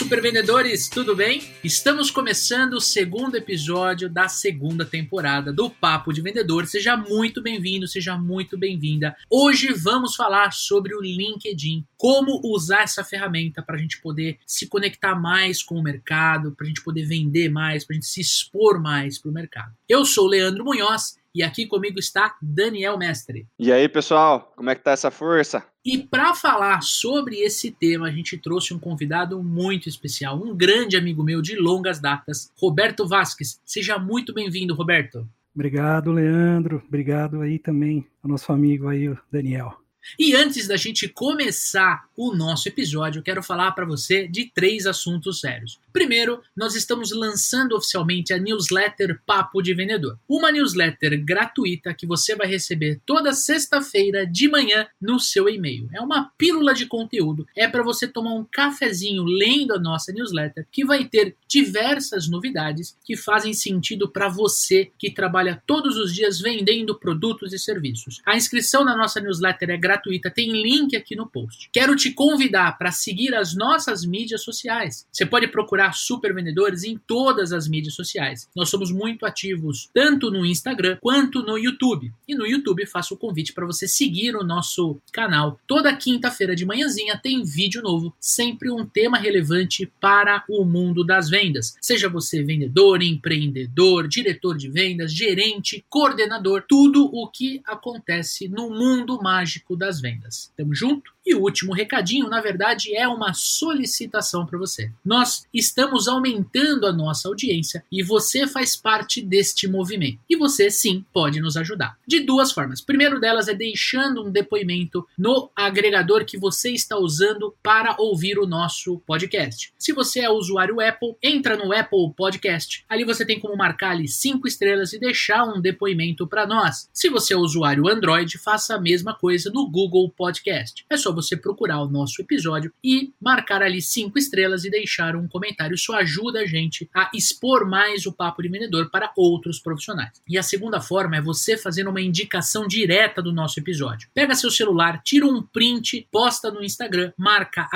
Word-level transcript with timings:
Olá, 0.00 0.08
supervendedores, 0.08 0.88
tudo 0.88 1.14
bem? 1.14 1.42
Estamos 1.62 2.10
começando 2.10 2.72
o 2.72 2.80
segundo 2.80 3.36
episódio 3.36 4.08
da 4.08 4.28
segunda 4.28 4.82
temporada 4.82 5.52
do 5.52 5.68
Papo 5.68 6.10
de 6.10 6.22
Vendedor. 6.22 6.66
Seja 6.66 6.96
muito 6.96 7.42
bem-vindo, 7.42 7.86
seja 7.86 8.16
muito 8.16 8.56
bem-vinda. 8.56 9.14
Hoje 9.28 9.74
vamos 9.74 10.16
falar 10.16 10.54
sobre 10.54 10.94
o 10.94 11.02
LinkedIn, 11.02 11.84
como 11.98 12.40
usar 12.42 12.84
essa 12.84 13.04
ferramenta 13.04 13.62
para 13.62 13.76
a 13.76 13.78
gente 13.78 14.00
poder 14.00 14.38
se 14.46 14.66
conectar 14.66 15.14
mais 15.14 15.62
com 15.62 15.74
o 15.74 15.82
mercado, 15.82 16.52
para 16.52 16.64
a 16.64 16.68
gente 16.68 16.82
poder 16.82 17.04
vender 17.04 17.50
mais, 17.50 17.84
para 17.84 17.92
a 17.92 17.98
gente 17.98 18.06
se 18.06 18.22
expor 18.22 18.80
mais 18.80 19.18
para 19.18 19.30
o 19.30 19.34
mercado. 19.34 19.74
Eu 19.86 20.06
sou 20.06 20.24
o 20.24 20.28
Leandro 20.28 20.64
Munhoz 20.64 21.19
e 21.34 21.42
aqui 21.42 21.66
comigo 21.66 21.98
está 21.98 22.36
Daniel 22.40 22.98
Mestre. 22.98 23.46
E 23.58 23.72
aí, 23.72 23.88
pessoal, 23.88 24.52
como 24.56 24.70
é 24.70 24.74
que 24.74 24.82
tá 24.82 24.92
essa 24.92 25.10
força? 25.10 25.64
E 25.84 25.98
para 25.98 26.34
falar 26.34 26.82
sobre 26.82 27.36
esse 27.36 27.70
tema, 27.70 28.08
a 28.08 28.10
gente 28.10 28.36
trouxe 28.36 28.74
um 28.74 28.78
convidado 28.78 29.42
muito 29.42 29.88
especial, 29.88 30.36
um 30.36 30.54
grande 30.54 30.96
amigo 30.96 31.22
meu 31.22 31.40
de 31.40 31.56
longas 31.56 31.98
datas, 31.98 32.52
Roberto 32.56 33.06
Vasques. 33.06 33.60
Seja 33.64 33.98
muito 33.98 34.34
bem-vindo, 34.34 34.74
Roberto. 34.74 35.26
Obrigado, 35.54 36.12
Leandro. 36.12 36.82
Obrigado 36.86 37.40
aí 37.40 37.58
também 37.58 38.06
ao 38.22 38.30
nosso 38.30 38.52
amigo 38.52 38.88
aí, 38.88 39.08
o 39.08 39.18
Daniel. 39.30 39.80
E 40.18 40.34
antes 40.34 40.66
da 40.66 40.76
gente 40.76 41.08
começar 41.08 42.04
o 42.16 42.34
nosso 42.34 42.68
episódio, 42.68 43.20
eu 43.20 43.22
quero 43.22 43.42
falar 43.42 43.72
para 43.72 43.86
você 43.86 44.26
de 44.26 44.50
três 44.52 44.86
assuntos 44.86 45.40
sérios. 45.40 45.78
Primeiro, 45.92 46.40
nós 46.56 46.74
estamos 46.74 47.10
lançando 47.10 47.76
oficialmente 47.76 48.32
a 48.32 48.38
newsletter 48.38 49.20
Papo 49.26 49.60
de 49.60 49.74
Vendedor. 49.74 50.18
Uma 50.28 50.52
newsletter 50.52 51.22
gratuita 51.24 51.94
que 51.94 52.06
você 52.06 52.36
vai 52.36 52.46
receber 52.46 53.00
toda 53.04 53.32
sexta-feira 53.32 54.26
de 54.26 54.48
manhã 54.48 54.86
no 55.00 55.18
seu 55.18 55.48
e-mail. 55.48 55.88
É 55.92 56.00
uma 56.00 56.30
pílula 56.38 56.74
de 56.74 56.86
conteúdo. 56.86 57.46
É 57.56 57.66
para 57.66 57.82
você 57.82 58.06
tomar 58.06 58.34
um 58.34 58.44
cafezinho 58.44 59.24
lendo 59.24 59.74
a 59.74 59.78
nossa 59.78 60.12
newsletter, 60.12 60.66
que 60.70 60.84
vai 60.84 61.04
ter 61.04 61.36
diversas 61.48 62.28
novidades 62.28 62.96
que 63.04 63.16
fazem 63.16 63.52
sentido 63.52 64.08
para 64.08 64.28
você 64.28 64.90
que 64.98 65.10
trabalha 65.10 65.62
todos 65.66 65.96
os 65.96 66.14
dias 66.14 66.40
vendendo 66.40 66.94
produtos 66.94 67.52
e 67.52 67.58
serviços. 67.58 68.20
A 68.24 68.36
inscrição 68.36 68.84
na 68.84 68.96
nossa 68.96 69.20
newsletter 69.20 69.70
é 69.70 69.76
gratuita, 69.76 69.89
tem 69.98 70.50
link 70.52 70.96
aqui 70.96 71.16
no 71.16 71.26
post. 71.26 71.68
Quero 71.72 71.96
te 71.96 72.12
convidar 72.12 72.76
para 72.78 72.92
seguir 72.92 73.34
as 73.34 73.54
nossas 73.54 74.04
mídias 74.04 74.42
sociais. 74.42 75.06
Você 75.12 75.24
pode 75.24 75.48
procurar 75.48 75.92
Super 75.92 76.34
Vendedores 76.34 76.84
em 76.84 76.98
todas 76.98 77.52
as 77.52 77.68
mídias 77.68 77.94
sociais. 77.94 78.48
Nós 78.54 78.68
somos 78.68 78.90
muito 78.92 79.24
ativos 79.24 79.88
tanto 79.94 80.30
no 80.30 80.44
Instagram 80.44 80.98
quanto 81.00 81.42
no 81.42 81.58
YouTube. 81.58 82.12
E 82.26 82.34
no 82.34 82.46
YouTube 82.46 82.86
faço 82.86 83.14
o 83.14 83.16
convite 83.16 83.52
para 83.52 83.66
você 83.66 83.86
seguir 83.88 84.36
o 84.36 84.44
nosso 84.44 85.00
canal. 85.12 85.58
Toda 85.66 85.94
quinta-feira 85.96 86.54
de 86.54 86.66
manhãzinha 86.66 87.18
tem 87.20 87.42
vídeo 87.42 87.82
novo, 87.82 88.14
sempre 88.20 88.70
um 88.70 88.84
tema 88.84 89.18
relevante 89.18 89.90
para 90.00 90.44
o 90.48 90.64
mundo 90.64 91.04
das 91.04 91.28
vendas. 91.28 91.74
Seja 91.80 92.08
você 92.08 92.42
vendedor, 92.42 93.02
empreendedor, 93.02 94.08
diretor 94.08 94.56
de 94.56 94.68
vendas, 94.68 95.12
gerente, 95.12 95.84
coordenador, 95.88 96.64
tudo 96.68 97.04
o 97.12 97.28
que 97.28 97.60
acontece 97.64 98.48
no 98.48 98.70
mundo 98.70 99.20
mágico 99.22 99.76
das 99.80 100.00
vendas. 100.00 100.52
Tamo 100.56 100.72
junto? 100.74 101.10
E 101.24 101.34
o 101.34 101.42
último 101.42 101.72
recadinho, 101.72 102.28
na 102.28 102.40
verdade, 102.40 102.94
é 102.94 103.06
uma 103.06 103.34
solicitação 103.34 104.46
para 104.46 104.58
você. 104.58 104.90
Nós 105.04 105.46
estamos 105.52 106.08
aumentando 106.08 106.86
a 106.86 106.92
nossa 106.92 107.28
audiência 107.28 107.84
e 107.92 108.02
você 108.02 108.46
faz 108.46 108.74
parte 108.74 109.20
deste 109.20 109.68
movimento. 109.68 110.18
E 110.28 110.36
você, 110.36 110.70
sim, 110.70 111.04
pode 111.12 111.40
nos 111.40 111.56
ajudar. 111.56 111.96
De 112.06 112.20
duas 112.20 112.52
formas. 112.52 112.80
Primeiro 112.80 113.20
delas 113.20 113.48
é 113.48 113.54
deixando 113.54 114.24
um 114.24 114.30
depoimento 114.30 115.06
no 115.18 115.50
agregador 115.54 116.24
que 116.24 116.38
você 116.38 116.70
está 116.70 116.96
usando 116.96 117.54
para 117.62 117.96
ouvir 117.98 118.38
o 118.38 118.46
nosso 118.46 118.98
podcast. 119.00 119.72
Se 119.78 119.92
você 119.92 120.20
é 120.20 120.30
usuário 120.30 120.80
Apple, 120.80 121.16
entra 121.22 121.56
no 121.56 121.72
Apple 121.72 122.12
Podcast. 122.16 122.84
Ali 122.88 123.04
você 123.04 123.24
tem 123.24 123.38
como 123.38 123.56
marcar 123.56 123.90
ali 123.90 124.08
cinco 124.08 124.48
estrelas 124.48 124.92
e 124.92 124.98
deixar 124.98 125.44
um 125.44 125.60
depoimento 125.60 126.26
para 126.26 126.46
nós. 126.46 126.88
Se 126.92 127.08
você 127.08 127.34
é 127.34 127.36
usuário 127.36 127.88
Android, 127.88 128.38
faça 128.38 128.74
a 128.74 128.80
mesma 128.80 129.14
coisa 129.14 129.50
no 129.50 129.68
Google 129.68 130.10
Podcast. 130.10 130.84
É 130.88 130.96
só 130.96 131.09
só 131.10 131.12
você 131.12 131.36
procurar 131.36 131.82
o 131.82 131.88
nosso 131.88 132.22
episódio 132.22 132.72
e 132.82 133.12
marcar 133.20 133.62
ali 133.62 133.82
cinco 133.82 134.18
estrelas 134.18 134.64
e 134.64 134.70
deixar 134.70 135.16
um 135.16 135.26
comentário. 135.26 135.74
Isso 135.74 135.92
ajuda 135.92 136.40
a 136.40 136.46
gente 136.46 136.88
a 136.94 137.10
expor 137.14 137.68
mais 137.68 138.06
o 138.06 138.12
papo 138.12 138.42
de 138.42 138.48
vendedor 138.48 138.90
para 138.90 139.12
outros 139.16 139.58
profissionais. 139.58 140.22
E 140.28 140.38
a 140.38 140.42
segunda 140.42 140.80
forma 140.80 141.16
é 141.16 141.20
você 141.20 141.56
fazendo 141.56 141.90
uma 141.90 142.00
indicação 142.00 142.66
direta 142.66 143.20
do 143.20 143.32
nosso 143.32 143.58
episódio. 143.58 144.08
Pega 144.14 144.34
seu 144.34 144.50
celular, 144.50 145.02
tira 145.02 145.26
um 145.26 145.42
print, 145.42 146.06
posta 146.10 146.50
no 146.50 146.62
Instagram, 146.62 147.12
marca 147.18 147.68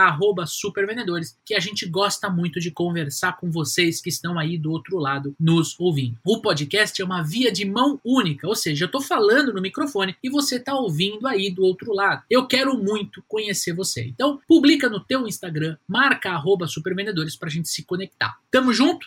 supervendedores, 0.47 1.37
que 1.45 1.55
a 1.55 1.61
gente 1.61 1.87
gosta 1.87 2.31
muito 2.31 2.61
de 2.61 2.71
conversar 2.71 3.39
com 3.39 3.51
vocês 3.51 4.01
que 4.01 4.09
estão 4.09 4.39
aí 4.39 4.57
do 4.57 4.71
outro 4.71 4.99
lado 4.99 5.35
nos 5.39 5.79
ouvindo. 5.79 6.19
O 6.25 6.41
podcast 6.41 7.01
é 7.01 7.05
uma 7.05 7.23
via 7.23 7.51
de 7.51 7.65
mão 7.65 8.01
única, 8.05 8.47
ou 8.47 8.55
seja, 8.55 8.85
eu 8.85 8.87
estou 8.87 9.01
falando 9.01 9.53
no 9.53 9.61
microfone 9.61 10.17
e 10.23 10.31
você 10.31 10.57
está 10.57 10.75
ouvindo 10.75 11.27
aí 11.27 11.51
do 11.51 11.65
outro 11.65 11.93
lado. 11.93 12.23
Eu 12.31 12.47
quero 12.47 12.77
muito 12.77 13.24
conhecer 13.29 13.75
você. 13.75 14.05
Então, 14.07 14.41
publica 14.47 14.89
no 14.89 15.05
teu 15.05 15.27
Instagram, 15.27 15.77
marca 15.87 16.31
arroba 16.31 16.67
supervendedores 16.67 17.37
pra 17.37 17.51
gente 17.51 17.69
se 17.69 17.85
conectar. 17.85 18.35
Tamo 18.51 18.73
junto? 18.73 19.07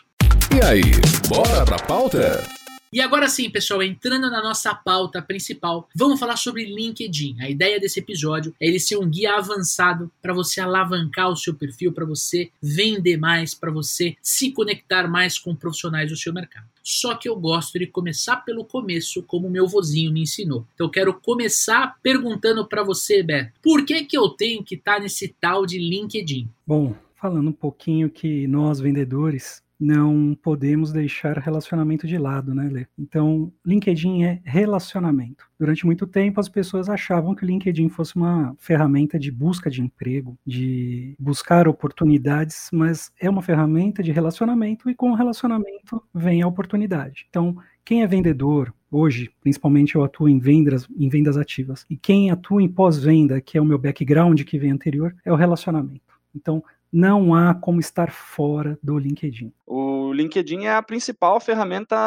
E 0.55 0.63
aí, 0.65 0.81
bora 1.29 1.65
pra 1.65 1.77
pauta? 1.77 2.43
E 2.91 3.01
agora 3.01 3.27
sim, 3.27 3.49
pessoal, 3.49 3.83
entrando 3.83 4.29
na 4.29 4.41
nossa 4.41 4.73
pauta 4.73 5.21
principal, 5.21 5.89
vamos 5.93 6.19
falar 6.19 6.37
sobre 6.37 6.63
LinkedIn. 6.63 7.35
A 7.41 7.49
ideia 7.49 7.79
desse 7.79 7.99
episódio 7.99 8.55
é 8.61 8.67
ele 8.67 8.79
ser 8.79 8.97
um 8.97 9.09
guia 9.09 9.35
avançado 9.35 10.09
para 10.21 10.33
você 10.33 10.61
alavancar 10.61 11.29
o 11.29 11.35
seu 11.35 11.53
perfil, 11.53 11.91
para 11.91 12.05
você 12.05 12.49
vender 12.61 13.17
mais, 13.17 13.53
para 13.53 13.71
você 13.71 14.15
se 14.21 14.51
conectar 14.51 15.07
mais 15.07 15.37
com 15.37 15.55
profissionais 15.55 16.09
do 16.09 16.17
seu 16.17 16.33
mercado. 16.33 16.65
Só 16.81 17.15
que 17.15 17.27
eu 17.27 17.35
gosto 17.35 17.77
de 17.77 17.85
começar 17.85 18.37
pelo 18.37 18.63
começo, 18.63 19.21
como 19.23 19.49
meu 19.49 19.67
vozinho 19.67 20.13
me 20.13 20.21
ensinou. 20.21 20.65
Então 20.73 20.87
eu 20.87 20.91
quero 20.91 21.13
começar 21.13 21.97
perguntando 22.01 22.65
para 22.65 22.83
você, 22.83 23.21
Beto, 23.21 23.51
por 23.61 23.85
que 23.85 24.05
que 24.05 24.17
eu 24.17 24.29
tenho 24.29 24.63
que 24.63 24.75
estar 24.75 24.95
tá 24.95 24.99
nesse 25.01 25.27
tal 25.27 25.65
de 25.65 25.77
LinkedIn? 25.77 26.47
Bom, 26.65 26.95
falando 27.15 27.49
um 27.49 27.53
pouquinho 27.53 28.09
que 28.09 28.47
nós 28.47 28.79
vendedores 28.79 29.61
não 29.79 30.37
podemos 30.41 30.91
deixar 30.91 31.37
relacionamento 31.37 32.07
de 32.07 32.17
lado, 32.17 32.53
né, 32.53 32.69
Lê? 32.71 32.87
Então, 32.97 33.51
LinkedIn 33.65 34.23
é 34.23 34.41
relacionamento. 34.43 35.45
Durante 35.59 35.85
muito 35.85 36.07
tempo, 36.07 36.39
as 36.39 36.49
pessoas 36.49 36.89
achavam 36.89 37.35
que 37.35 37.43
o 37.43 37.47
LinkedIn 37.47 37.89
fosse 37.89 38.15
uma 38.15 38.55
ferramenta 38.57 39.19
de 39.19 39.31
busca 39.31 39.69
de 39.69 39.81
emprego, 39.81 40.37
de 40.45 41.15
buscar 41.19 41.67
oportunidades, 41.67 42.69
mas 42.71 43.11
é 43.19 43.29
uma 43.29 43.41
ferramenta 43.41 44.01
de 44.01 44.11
relacionamento 44.11 44.89
e 44.89 44.95
com 44.95 45.11
o 45.11 45.15
relacionamento 45.15 46.03
vem 46.13 46.41
a 46.41 46.47
oportunidade. 46.47 47.25
Então, 47.29 47.55
quem 47.85 48.03
é 48.03 48.07
vendedor, 48.07 48.73
hoje, 48.91 49.31
principalmente 49.41 49.95
eu 49.95 50.03
atuo 50.03 50.27
em 50.27 50.39
vendas, 50.39 50.87
em 50.97 51.07
vendas 51.07 51.37
ativas, 51.37 51.85
e 51.89 51.95
quem 51.95 52.29
atua 52.31 52.61
em 52.61 52.67
pós-venda, 52.67 53.39
que 53.39 53.57
é 53.57 53.61
o 53.61 53.65
meu 53.65 53.77
background 53.77 54.41
que 54.43 54.59
vem 54.59 54.71
anterior, 54.71 55.15
é 55.23 55.31
o 55.31 55.35
relacionamento. 55.35 56.01
Então, 56.35 56.63
não 56.91 57.33
há 57.33 57.53
como 57.53 57.79
estar 57.79 58.11
fora 58.11 58.77
do 58.81 58.97
LinkedIn. 58.97 59.51
O 59.65 60.13
LinkedIn 60.13 60.65
é 60.65 60.73
a 60.73 60.81
principal 60.81 61.39
ferramenta 61.41 61.97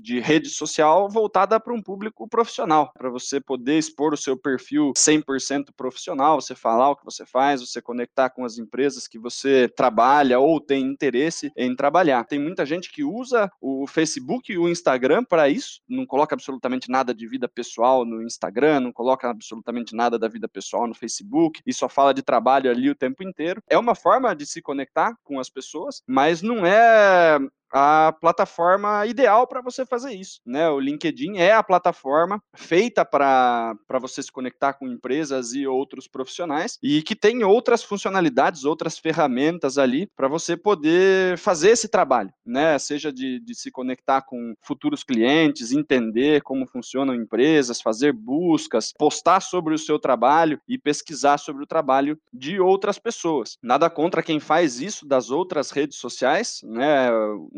de 0.00 0.20
rede 0.20 0.48
social 0.48 1.08
voltada 1.08 1.58
para 1.58 1.74
um 1.74 1.82
público 1.82 2.28
profissional, 2.28 2.92
para 2.96 3.10
você 3.10 3.40
poder 3.40 3.78
expor 3.78 4.14
o 4.14 4.16
seu 4.16 4.36
perfil 4.36 4.92
100% 4.96 5.72
profissional, 5.76 6.40
você 6.40 6.54
falar 6.54 6.90
o 6.90 6.96
que 6.96 7.04
você 7.04 7.26
faz, 7.26 7.60
você 7.60 7.82
conectar 7.82 8.30
com 8.30 8.44
as 8.44 8.58
empresas 8.58 9.08
que 9.08 9.18
você 9.18 9.68
trabalha 9.68 10.38
ou 10.38 10.60
tem 10.60 10.84
interesse 10.84 11.50
em 11.56 11.74
trabalhar. 11.74 12.24
Tem 12.24 12.38
muita 12.38 12.64
gente 12.64 12.92
que 12.92 13.02
usa 13.02 13.50
o 13.60 13.86
Facebook 13.88 14.52
e 14.52 14.58
o 14.58 14.68
Instagram 14.68 15.24
para 15.24 15.48
isso, 15.48 15.80
não 15.88 16.06
coloca 16.06 16.34
absolutamente 16.34 16.88
nada 16.88 17.12
de 17.12 17.26
vida 17.26 17.48
pessoal 17.48 18.04
no 18.04 18.22
Instagram, 18.22 18.78
não 18.78 18.92
coloca 18.92 19.28
absolutamente 19.28 19.96
nada 19.96 20.16
da 20.16 20.28
vida 20.28 20.46
pessoal 20.46 20.86
no 20.86 20.94
Facebook 20.94 21.60
e 21.66 21.72
só 21.72 21.88
fala 21.88 22.14
de 22.14 22.22
trabalho 22.22 22.70
ali 22.70 22.88
o 22.88 22.94
tempo 22.94 23.24
inteiro. 23.24 23.60
É 23.68 23.76
uma 23.76 23.96
forma 24.04 24.36
de 24.36 24.44
se 24.44 24.60
conectar 24.60 25.16
com 25.24 25.40
as 25.40 25.48
pessoas, 25.48 26.02
mas 26.06 26.42
não 26.42 26.66
é 26.66 27.38
a 27.74 28.12
plataforma 28.20 29.04
ideal 29.04 29.48
para 29.48 29.60
você 29.60 29.84
fazer 29.84 30.12
isso, 30.14 30.40
né? 30.46 30.70
O 30.70 30.78
LinkedIn 30.78 31.38
é 31.38 31.52
a 31.52 31.62
plataforma 31.62 32.40
feita 32.54 33.04
para 33.04 33.76
você 34.00 34.22
se 34.22 34.30
conectar 34.30 34.74
com 34.74 34.86
empresas 34.86 35.52
e 35.54 35.66
outros 35.66 36.06
profissionais 36.06 36.78
e 36.80 37.02
que 37.02 37.16
tem 37.16 37.42
outras 37.42 37.82
funcionalidades, 37.82 38.64
outras 38.64 38.96
ferramentas 38.96 39.76
ali 39.76 40.08
para 40.16 40.28
você 40.28 40.56
poder 40.56 41.36
fazer 41.36 41.70
esse 41.70 41.88
trabalho, 41.88 42.32
né? 42.46 42.78
Seja 42.78 43.12
de, 43.12 43.40
de 43.40 43.54
se 43.56 43.72
conectar 43.72 44.22
com 44.22 44.54
futuros 44.62 45.02
clientes, 45.02 45.72
entender 45.72 46.42
como 46.42 46.68
funcionam 46.68 47.12
empresas, 47.14 47.80
fazer 47.82 48.12
buscas, 48.12 48.92
postar 48.96 49.40
sobre 49.40 49.74
o 49.74 49.78
seu 49.78 49.98
trabalho 49.98 50.60
e 50.68 50.78
pesquisar 50.78 51.38
sobre 51.38 51.64
o 51.64 51.66
trabalho 51.66 52.16
de 52.32 52.60
outras 52.60 52.98
pessoas. 53.00 53.56
Nada 53.60 53.90
contra 53.90 54.22
quem 54.22 54.38
faz 54.38 54.80
isso 54.80 55.06
das 55.06 55.30
outras 55.30 55.72
redes 55.72 55.98
sociais, 55.98 56.60
né? 56.62 57.10